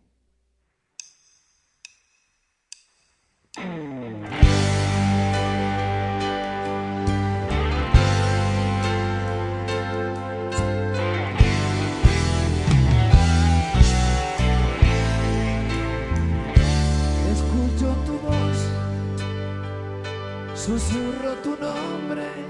Susurro 20.56 21.34
tu 21.44 21.52
nombre, 21.52 22.49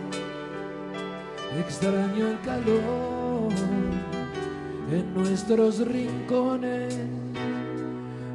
extraño 1.57 2.27
el 2.27 2.39
calor 2.41 3.51
en 4.91 5.13
nuestros 5.13 5.79
rincones. 5.79 6.97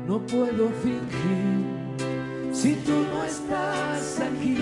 No 0.06 0.18
puedo 0.26 0.68
fingir 0.82 1.64
si 2.52 2.74
tú 2.76 2.92
no 3.12 3.24
estás 3.24 4.20
aquí 4.20 4.56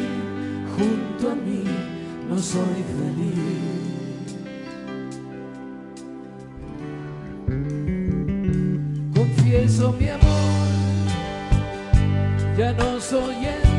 junto 0.76 1.30
a 1.30 1.34
mí, 1.34 1.64
no 2.28 2.38
soy 2.38 2.84
feliz. 2.98 3.62
Confieso 9.14 9.92
mi 9.92 10.08
amor, 10.08 10.68
ya 12.56 12.72
no 12.72 13.00
soy 13.00 13.46
el 13.46 13.72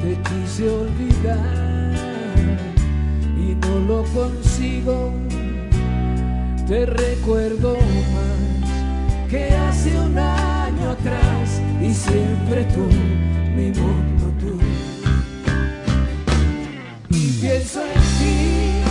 te 0.00 0.16
quise 0.22 0.68
olvidar 0.68 1.69
no 3.54 3.78
lo 3.80 4.04
consigo. 4.04 5.12
Te 6.66 6.86
recuerdo 6.86 7.74
más 7.74 9.28
que 9.28 9.50
hace 9.54 9.98
un 9.98 10.18
año 10.18 10.90
atrás 10.90 11.60
y 11.80 11.92
siempre 11.92 12.64
tú, 12.74 12.86
mi 13.56 13.70
mundo 13.78 14.26
tú. 14.38 14.58
Pienso 17.40 17.80
en 17.80 18.00
ti. 18.18 18.82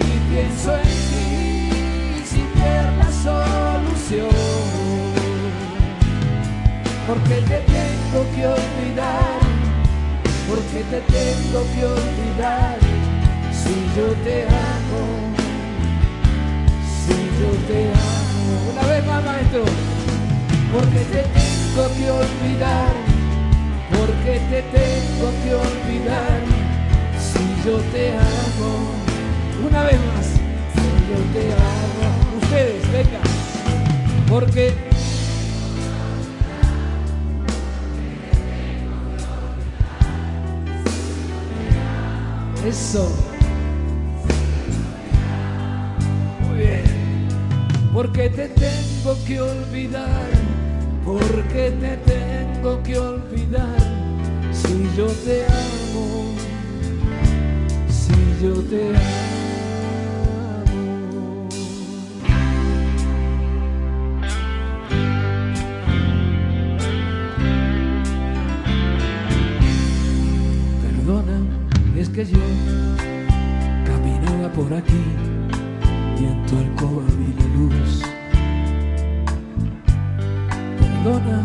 Y 0.00 0.32
pienso 0.32 0.74
en 0.74 0.82
ti 0.82 2.24
sin 2.24 2.48
ver 2.54 2.84
la 2.98 3.10
solución 3.22 4.64
porque 7.06 7.34
te 7.42 7.60
tengo 7.60 8.24
que 8.34 8.46
olvidar, 8.46 9.43
porque 10.54 10.84
te 10.84 11.00
tengo 11.00 11.64
que 11.74 11.84
olvidar, 11.84 12.78
si 13.50 13.74
yo 13.96 14.06
te 14.22 14.44
amo, 14.44 15.02
si 17.02 17.16
yo 17.40 17.50
te 17.66 17.90
amo. 17.90 18.70
Una 18.72 18.86
vez 18.86 19.06
más, 19.06 19.24
maestro, 19.24 19.64
porque 20.72 21.00
te 21.12 21.22
tengo 21.34 21.84
que 21.96 22.10
olvidar, 22.10 22.92
porque 23.98 24.34
te 24.50 24.62
tengo 24.78 25.28
que 25.42 25.54
olvidar, 25.54 26.40
si 27.18 27.68
yo 27.68 27.78
te 27.92 28.12
amo. 28.12 28.94
Una 29.66 29.82
vez 29.82 29.98
más, 30.06 30.26
si 30.74 30.86
yo 31.10 31.18
te 31.34 31.52
amo. 31.52 32.38
Ustedes, 32.42 32.92
venga, 32.92 33.20
porque 34.28 34.93
Eso. 42.66 43.10
Muy 46.40 46.58
bien. 46.58 46.82
Porque 47.92 48.30
te 48.30 48.48
tengo 48.48 49.16
que 49.26 49.40
olvidar, 49.40 50.30
porque 51.04 51.72
te 51.78 51.96
tengo 51.98 52.82
que 52.82 52.98
olvidar, 52.98 53.78
si 54.50 54.96
yo 54.96 55.06
te 55.06 55.44
amo, 55.44 56.34
si 57.88 58.42
yo 58.42 58.54
te 58.62 58.96
amo. 58.96 59.33
aquí 74.76 75.04
y 76.20 76.24
en 76.24 76.46
tu 76.46 76.58
alcoba 76.58 77.02
vi 77.18 77.32
la 77.38 77.46
luz. 77.56 78.02
Perdona 80.78 81.38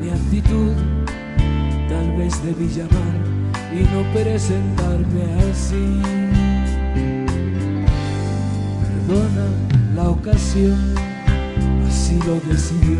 mi 0.00 0.10
actitud, 0.10 0.72
tal 1.88 2.16
vez 2.16 2.42
debí 2.44 2.68
llamar 2.68 3.16
y 3.72 3.82
no 3.92 4.02
presentarme 4.12 5.24
así. 5.50 6.00
Perdona 8.82 9.46
la 9.94 10.10
ocasión, 10.10 10.78
así 11.86 12.18
lo 12.26 12.34
decidí. 12.48 12.95